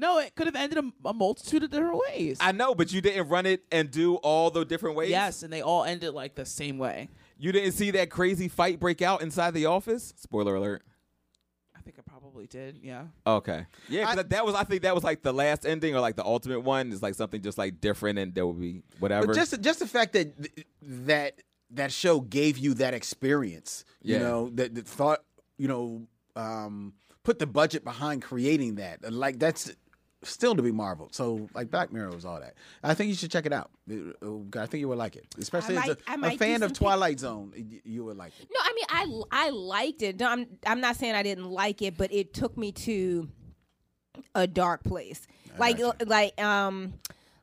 [0.00, 2.38] Little- no, it could have ended a, a multitude of different ways.
[2.40, 5.10] I know, but you didn't run it and do all the different ways.
[5.10, 7.08] yes, and they all ended like the same way.
[7.38, 10.12] You didn't see that crazy fight break out inside the office.
[10.16, 10.82] Spoiler alert.
[11.74, 12.78] I think I probably did.
[12.82, 13.04] Yeah.
[13.26, 13.64] Okay.
[13.88, 16.16] Yeah, 'cause that, that was I think that was like the last ending or like
[16.16, 19.28] the ultimate one is like something just like different and there will be whatever.
[19.28, 20.34] But just just the fact that
[20.82, 21.40] that
[21.70, 24.22] that show gave you that experience, you Yeah.
[24.22, 25.20] know, that, that thought,
[25.56, 26.02] you know,
[26.36, 29.10] um, put the budget behind creating that.
[29.10, 29.72] Like that's
[30.22, 31.14] still to be marveled.
[31.14, 32.54] So like Black Mirror was all that.
[32.82, 33.70] I think you should check it out.
[33.90, 36.62] Uh, I think you would like it, especially I as might- I a, a fan
[36.62, 37.52] of Twilight Zone.
[37.84, 38.48] You would like it.
[38.52, 40.20] No, I mean I I liked it.
[40.20, 43.28] No, I'm I'm not saying I didn't like it, but it took me to
[44.34, 45.26] a dark place.
[45.58, 46.94] Like like um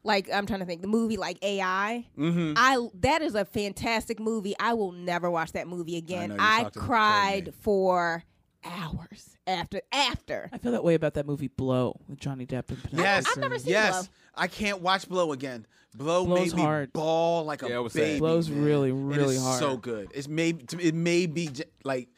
[0.03, 2.05] like I'm trying to think the movie like AI.
[2.17, 2.53] Mhm.
[2.55, 4.55] I that is a fantastic movie.
[4.59, 6.35] I will never watch that movie again.
[6.39, 8.23] I, told cried for
[8.67, 10.49] hours after after.
[10.51, 13.37] I feel that way about that movie Blow with Johnny Depp and Penelope Yes, I've
[13.37, 14.07] never seen yes.
[14.07, 14.13] Blow.
[14.35, 15.65] I can't watch Blow again.
[15.95, 16.93] Blow Blow's made me hard.
[16.93, 17.99] ball like a Yeah, it was sad.
[18.01, 18.19] baby.
[18.19, 18.63] Blow's man.
[18.63, 19.59] really, It really is hard.
[19.59, 20.09] So good.
[20.13, 20.49] It's may
[20.79, 22.09] it may be j- like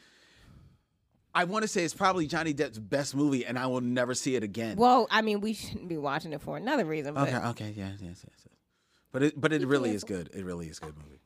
[1.34, 4.34] I want to say it's probably Johnny Depp's best movie, and I will never see
[4.34, 4.76] it again.
[4.76, 7.14] Well, I mean, we shouldn't be watching it for another reason.
[7.14, 8.46] But okay, okay, yeah, yes, yes, yes.
[9.12, 10.28] But it but it really is good.
[10.34, 11.20] It really is a good movie.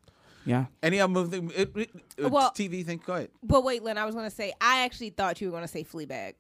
[0.47, 0.67] Yeah.
[0.83, 1.39] Any other movie?
[1.55, 1.91] It, it,
[2.25, 3.01] uh, Well- TV thing.
[3.05, 3.31] Go ahead.
[3.43, 5.69] But wait, Lynn, I was going to say I actually thought you were going to
[5.69, 6.35] say Fleabag.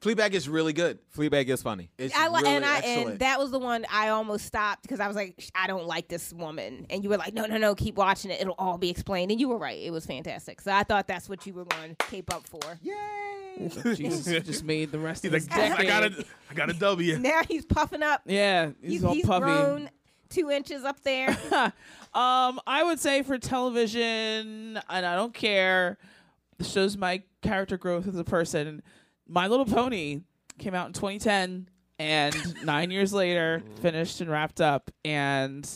[0.00, 0.98] Fleabag is really good.
[1.16, 1.90] Fleabag is funny.
[1.98, 3.08] It's I li- really and I excellent.
[3.10, 6.08] and that was the one I almost stopped because I was like, I don't like
[6.08, 8.40] this woman, and you were like, no, no, no, keep watching it.
[8.40, 9.30] It'll all be explained.
[9.30, 10.60] And you were right; it was fantastic.
[10.62, 12.58] So I thought that's what you were going to cape up for.
[12.82, 13.68] Yay!
[13.94, 15.86] Jesus just made the rest He's of like, this decade.
[15.86, 17.18] I got a, I got a W.
[17.20, 18.22] Now he's puffing up.
[18.24, 19.40] Yeah, he's, He's, all he's puffy.
[19.44, 19.90] grown
[20.28, 21.30] two inches up there.
[22.14, 25.98] um, I would say for television, and I don't care.
[26.58, 28.82] This shows my character growth as a person.
[29.28, 30.20] My Little Pony
[30.58, 34.90] came out in 2010, and nine years later, finished and wrapped up.
[35.04, 35.68] And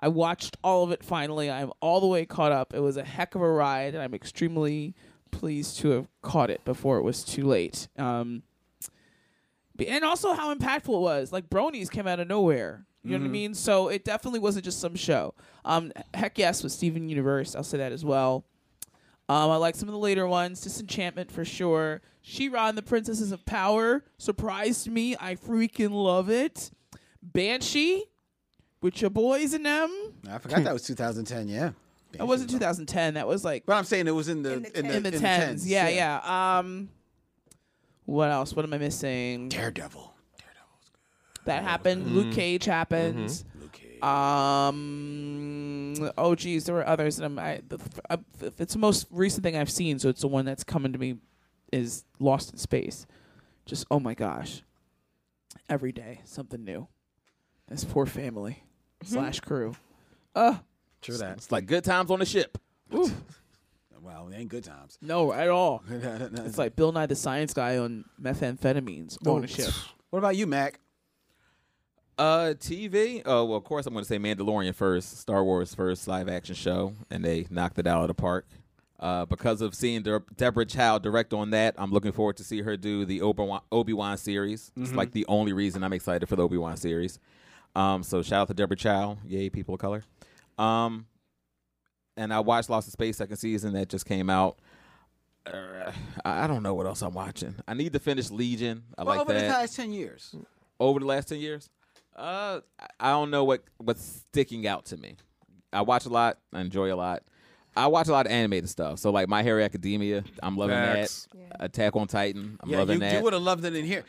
[0.00, 1.50] I watched all of it finally.
[1.50, 2.74] I'm all the way caught up.
[2.74, 4.94] It was a heck of a ride, and I'm extremely
[5.30, 7.88] pleased to have caught it before it was too late.
[7.98, 8.42] Um,
[9.86, 11.32] and also how impactful it was.
[11.32, 12.86] Like Bronies came out of nowhere.
[13.04, 13.32] You know what I Mhm.
[13.32, 13.54] mean?
[13.54, 15.34] So it definitely wasn't just some show.
[15.64, 18.44] Um, heck yes, with Steven Universe, I'll say that as well.
[19.30, 20.60] Um, I like some of the later ones.
[20.62, 22.00] Disenchantment for sure.
[22.22, 25.16] She-Ra and the Princesses of Power surprised me.
[25.20, 26.70] I freaking love it.
[27.22, 28.04] Banshee
[28.80, 30.14] with your boys and them.
[30.28, 31.48] I forgot that was 2010.
[31.48, 31.72] Yeah.
[32.12, 33.14] That wasn't 2010.
[33.14, 35.68] That was like But I'm saying it was in the in the, in the tens.
[35.68, 36.58] Yeah, yeah.
[36.58, 36.88] Um,
[38.06, 38.54] what else?
[38.54, 39.50] What am I missing?
[39.50, 40.14] Daredevil.
[41.48, 42.14] That happened.
[42.14, 42.34] Luke Mhm.
[42.34, 43.44] Cage happened.
[43.60, 44.00] Luke Cage.
[44.82, 45.94] Um.
[46.16, 47.38] Oh, geez, there were others, and I'm.
[47.38, 48.18] I, the, I,
[48.58, 51.16] it's the most recent thing I've seen, so it's the one that's coming to me.
[51.70, 53.06] Is Lost in Space.
[53.66, 54.62] Just oh my gosh.
[55.68, 56.88] Every day something new.
[57.68, 58.62] This poor family
[59.04, 59.74] slash crew.
[60.34, 60.56] Uh
[61.02, 61.36] True that.
[61.36, 62.56] It's like good times on the ship.
[64.00, 64.96] Well, it ain't good times.
[65.02, 65.82] No, at all.
[65.90, 69.70] it's It's like Bill Nye the Science Guy on methamphetamines on a ship.
[70.08, 70.80] What about you, Mac?
[72.18, 73.22] Uh, TV.
[73.24, 76.56] Oh, well, of course, I'm going to say Mandalorian first, Star Wars first live action
[76.56, 78.46] show, and they knocked it out of the park.
[78.98, 82.62] Uh, because of seeing De- Deborah Chow direct on that, I'm looking forward to see
[82.62, 84.72] her do the Obi Wan series.
[84.76, 84.96] It's Mhm.
[84.96, 87.20] like the only reason I'm excited for the Obi Wan series.
[87.76, 90.02] Um, so shout out to Deborah Chow, yay, people of color.
[90.58, 91.06] Um,
[92.16, 94.58] and I watched Lost in Space second season that just came out.
[95.46, 95.92] Uh,
[96.24, 97.54] I don't know what else I'm watching.
[97.68, 98.82] I need to finish Legion.
[98.98, 100.34] I well, like over that the past 10 years.
[100.80, 101.70] over the last 10 years
[102.18, 105.16] uh I- i don't know what what's sticking out to me.
[105.72, 106.38] I watch a lot.
[106.52, 107.22] I enjoy a lot.
[107.76, 108.98] I watch a lot of animated stuff.
[108.98, 111.28] So like my hero academia i'm loving Facts.
[111.32, 113.14] that attack on titan i'm yeah, loving you, that.
[113.14, 114.04] you would have loved it in here.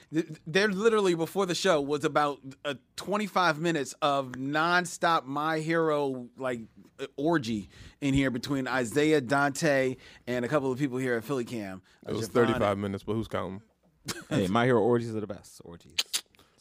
[0.48, 6.62] There literally before the show was about uh, 25 minutes of nonstop My Hero like
[7.00, 7.70] uh, orgy
[8.02, 11.82] in here between Isaiah, Dante, and a couple of people here at Philly Cam.
[12.08, 13.62] It was Javon 35 minutes, but who's counting?
[14.30, 15.62] hey my hero orgies are the best.
[15.64, 15.94] Orgies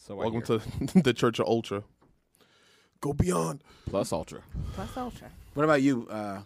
[0.09, 0.61] so Welcome to
[1.03, 1.85] the Church of Ultra.
[3.01, 3.63] Go beyond.
[3.87, 4.41] plus ultra
[4.73, 5.29] Plus Ultra.
[5.55, 6.09] What about you?
[6.11, 6.41] Uh,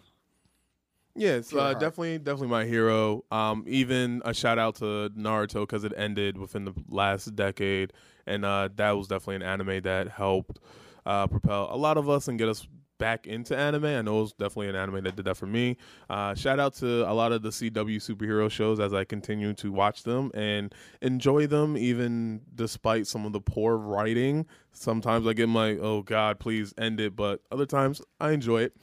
[1.15, 3.25] Yeah, it's uh, definitely definitely my hero.
[3.31, 7.93] Um, even a shout out to Naruto because it ended within the last decade,
[8.27, 10.59] and uh, that was definitely an anime that helped
[11.07, 12.67] uh, propel a lot of us and get us
[13.03, 13.85] back into anime.
[13.85, 15.77] I know it was definitely an anime that did that for me.
[16.09, 19.73] Uh, shout out to a lot of the CW superhero shows as I continue to
[19.73, 24.47] watch them and enjoy them, even despite some of the poor writing.
[24.71, 28.77] Sometimes I get my oh god, please end it, but other times I enjoy it.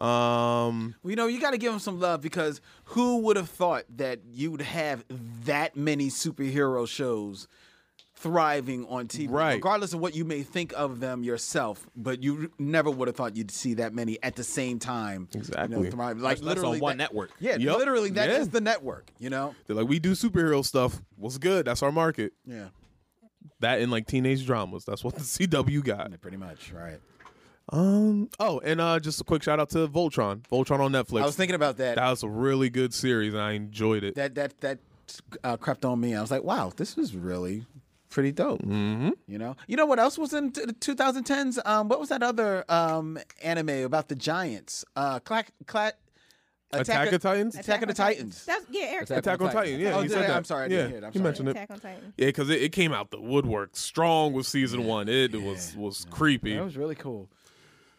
[0.00, 3.50] Um, Well, you know, you got to give them some love because who would have
[3.50, 5.04] thought that you would have
[5.44, 7.48] that many superhero shows
[8.22, 9.54] thriving on TV, Right.
[9.54, 11.86] regardless of what you may think of them yourself.
[11.96, 15.28] But you never would have thought you'd see that many at the same time.
[15.32, 15.90] you know, Exactly.
[15.90, 16.18] thrive.
[16.20, 17.30] Like That's- that's on one that- network.
[17.40, 17.78] Yeah, Yup.
[17.78, 18.52] literally that is Yeah.
[18.52, 19.10] the network.
[19.18, 19.54] You know.
[19.66, 21.02] They're like, we do superhero stuff.
[21.16, 21.66] What's good?
[21.66, 22.32] That's our market.
[22.46, 22.68] Yeah.
[23.60, 24.84] That and like teenage dramas.
[24.84, 26.20] That's what the CW got.
[26.20, 27.00] Pretty much, right.
[27.68, 28.28] Um.
[28.40, 30.42] Oh, and uh, just a quick shout out to Voltron.
[30.50, 31.22] Voltron on Netflix.
[31.22, 31.94] I was thinking about that.
[31.96, 34.14] That was a really good series, and I enjoyed it.
[34.16, 34.78] That that that
[35.44, 36.14] uh, crept on me.
[36.14, 37.64] I was like, wow, this is really
[38.12, 38.62] pretty dope.
[38.62, 39.10] Mm-hmm.
[39.26, 41.58] You know, you know what else was in t- the 2010s?
[41.66, 44.84] Um, what was that other um anime about the giants?
[44.94, 45.94] Uh, clack clack.
[46.74, 47.54] Attack of Titans?
[47.54, 48.46] Attack of the Titans.
[48.46, 49.10] That's yeah, Eric.
[49.10, 49.78] Attack, on Titan.
[49.78, 50.26] Yeah, Oh, he said I?
[50.28, 50.36] that.
[50.38, 51.04] I'm sorry, I yeah, didn't hear it.
[51.04, 51.24] I'm he sorry.
[51.24, 51.72] mentioned Attack it.
[51.74, 52.12] on Titan.
[52.16, 55.06] Yeah, because it, it came out the woodwork strong with season one.
[55.06, 56.54] It was was creepy.
[56.56, 57.28] That was really cool.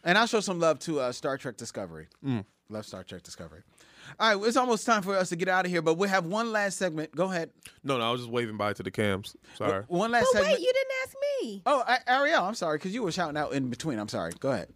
[0.02, 2.08] And I'll show some love to uh, Star Trek Discovery.
[2.26, 2.44] Mm.
[2.68, 3.62] Love Star Trek Discovery.
[4.20, 6.24] All right, it's almost time for us to get out of here, but we have
[6.26, 7.14] one last segment.
[7.14, 7.50] Go ahead.
[7.82, 9.36] No, no, I was just waving by to the cams.
[9.56, 9.84] Sorry.
[9.88, 10.52] One last But segment.
[10.54, 11.62] wait, you didn't ask me.
[11.66, 13.98] Oh, A- Ariel, I'm sorry because you were shouting out in between.
[13.98, 14.32] I'm sorry.
[14.40, 14.68] Go ahead.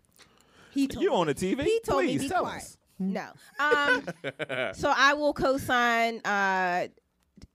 [0.72, 1.16] He told You me.
[1.16, 1.62] on the TV?
[1.64, 2.62] He told Please me be tell quiet.
[2.62, 2.76] us.
[2.98, 3.26] No.
[3.60, 4.06] Um.
[4.74, 6.88] so I will co-sign uh,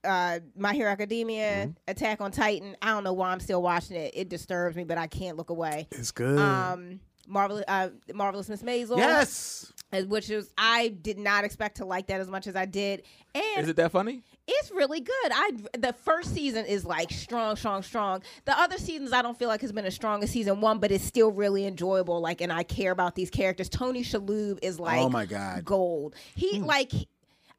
[0.04, 2.76] uh, My Hero Academia, Attack on Titan.
[2.82, 4.12] I don't know why I'm still watching it.
[4.16, 5.88] It disturbs me, but I can't look away.
[5.92, 6.40] It's good.
[6.40, 8.98] Um, Marvel, uh, Marvelous Miss Maisel.
[8.98, 9.72] Yes.
[9.92, 13.04] uh, Which is I did not expect to like that as much as I did,
[13.34, 14.24] and Is it that funny?
[14.46, 15.32] it's really good.
[15.32, 18.22] I the first season is like strong, strong, strong.
[18.46, 20.92] The other seasons I don't feel like has been as strong as season one, but
[20.92, 22.20] it's still really enjoyable.
[22.20, 23.70] Like, and I care about these characters.
[23.70, 25.64] Tony Shalhoub is like, Oh my God.
[25.66, 26.16] gold.
[26.36, 26.92] He like.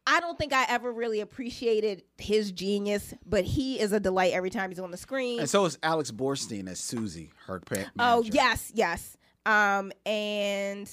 [0.07, 4.51] I don't think I ever really appreciated his genius, but he is a delight every
[4.51, 5.41] time he's on the screen.
[5.41, 9.17] And so is Alex Borstein as Susie, her pa- Oh yes, yes.
[9.47, 10.91] Um, and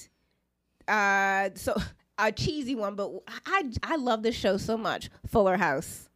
[0.88, 1.76] uh, so
[2.18, 3.11] a cheesy one, but
[3.45, 5.10] I I love this show so much.
[5.28, 6.07] Fuller House.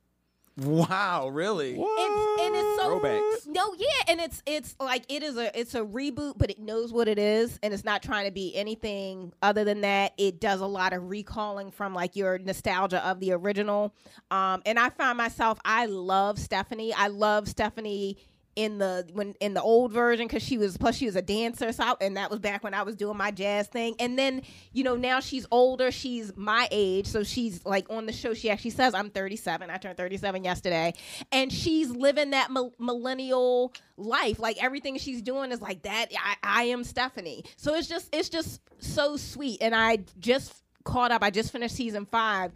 [0.58, 1.72] Wow, really?
[1.78, 3.48] It's, and it's so Throwbacks.
[3.48, 6.94] no, yeah, and it's it's like it is a it's a reboot, but it knows
[6.94, 10.14] what it is, and it's not trying to be anything other than that.
[10.18, 13.94] It does a lot of recalling from like your nostalgia of the original,
[14.32, 16.94] um, and I find myself I love Stephanie.
[16.94, 18.18] I love Stephanie
[18.56, 21.72] in the when in the old version because she was plus she was a dancer
[21.74, 23.96] so I, and that was back when I was doing my jazz thing.
[24.00, 24.42] And then
[24.72, 28.50] you know now she's older she's my age so she's like on the show she
[28.50, 30.94] actually says I'm 37 I turned 37 yesterday.
[31.32, 36.36] And she's living that mil- millennial life like everything she's doing is like that I,
[36.44, 37.44] I am Stephanie.
[37.58, 40.54] So it's just it's just so sweet and I just
[40.86, 42.52] caught up I just finished season five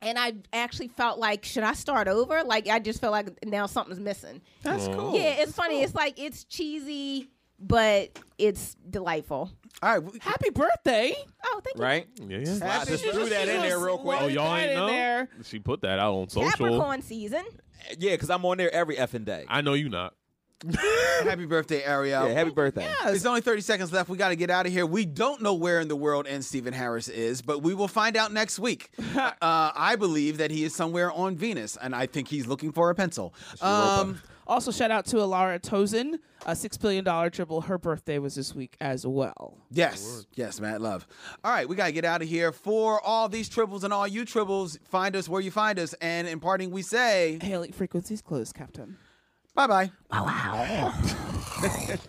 [0.00, 2.42] and I actually felt like, should I start over?
[2.44, 4.42] Like, I just felt like now something's missing.
[4.62, 5.14] That's cool.
[5.14, 5.82] Yeah, it's funny.
[5.82, 9.50] It's like it's cheesy, but it's delightful.
[9.82, 10.22] All right.
[10.22, 11.14] Happy birthday!
[11.44, 11.82] Oh, thank you.
[11.82, 12.06] Right?
[12.20, 12.80] Yeah, yeah.
[12.80, 14.20] I just threw that in there real quick.
[14.20, 14.86] Oh, y'all ain't in know?
[14.86, 15.28] there.
[15.44, 16.28] She put that out on you.
[16.28, 16.50] social.
[16.50, 17.44] Capricorn season.
[17.88, 19.44] Eh, yeah, because I'm on there every effing day.
[19.48, 20.14] I know you not.
[21.22, 22.26] Happy birthday, Ariel.
[22.28, 22.88] Yeah, happy birthday.
[23.04, 24.08] There's only 30 seconds left.
[24.08, 24.86] We got to get out of here.
[24.86, 26.42] We don't know where in the world N.
[26.42, 28.90] Stephen Harris is, but we will find out next week.
[29.16, 32.90] uh, I believe that he is somewhere on Venus, and I think he's looking for
[32.90, 33.34] a pencil.
[33.60, 37.60] Um, Also, shout out to Alara Tozin, a six billion dollar tribble.
[37.60, 39.58] Her birthday was this week as well.
[39.70, 41.06] yes, yes, Matt Love.
[41.44, 42.50] All right, we got to get out of here.
[42.50, 45.92] For all these tribbles and all you tribbles, find us where you find us.
[46.00, 48.96] And in parting, we say Hailing frequencies closed, Captain.
[49.58, 49.90] Bye bye.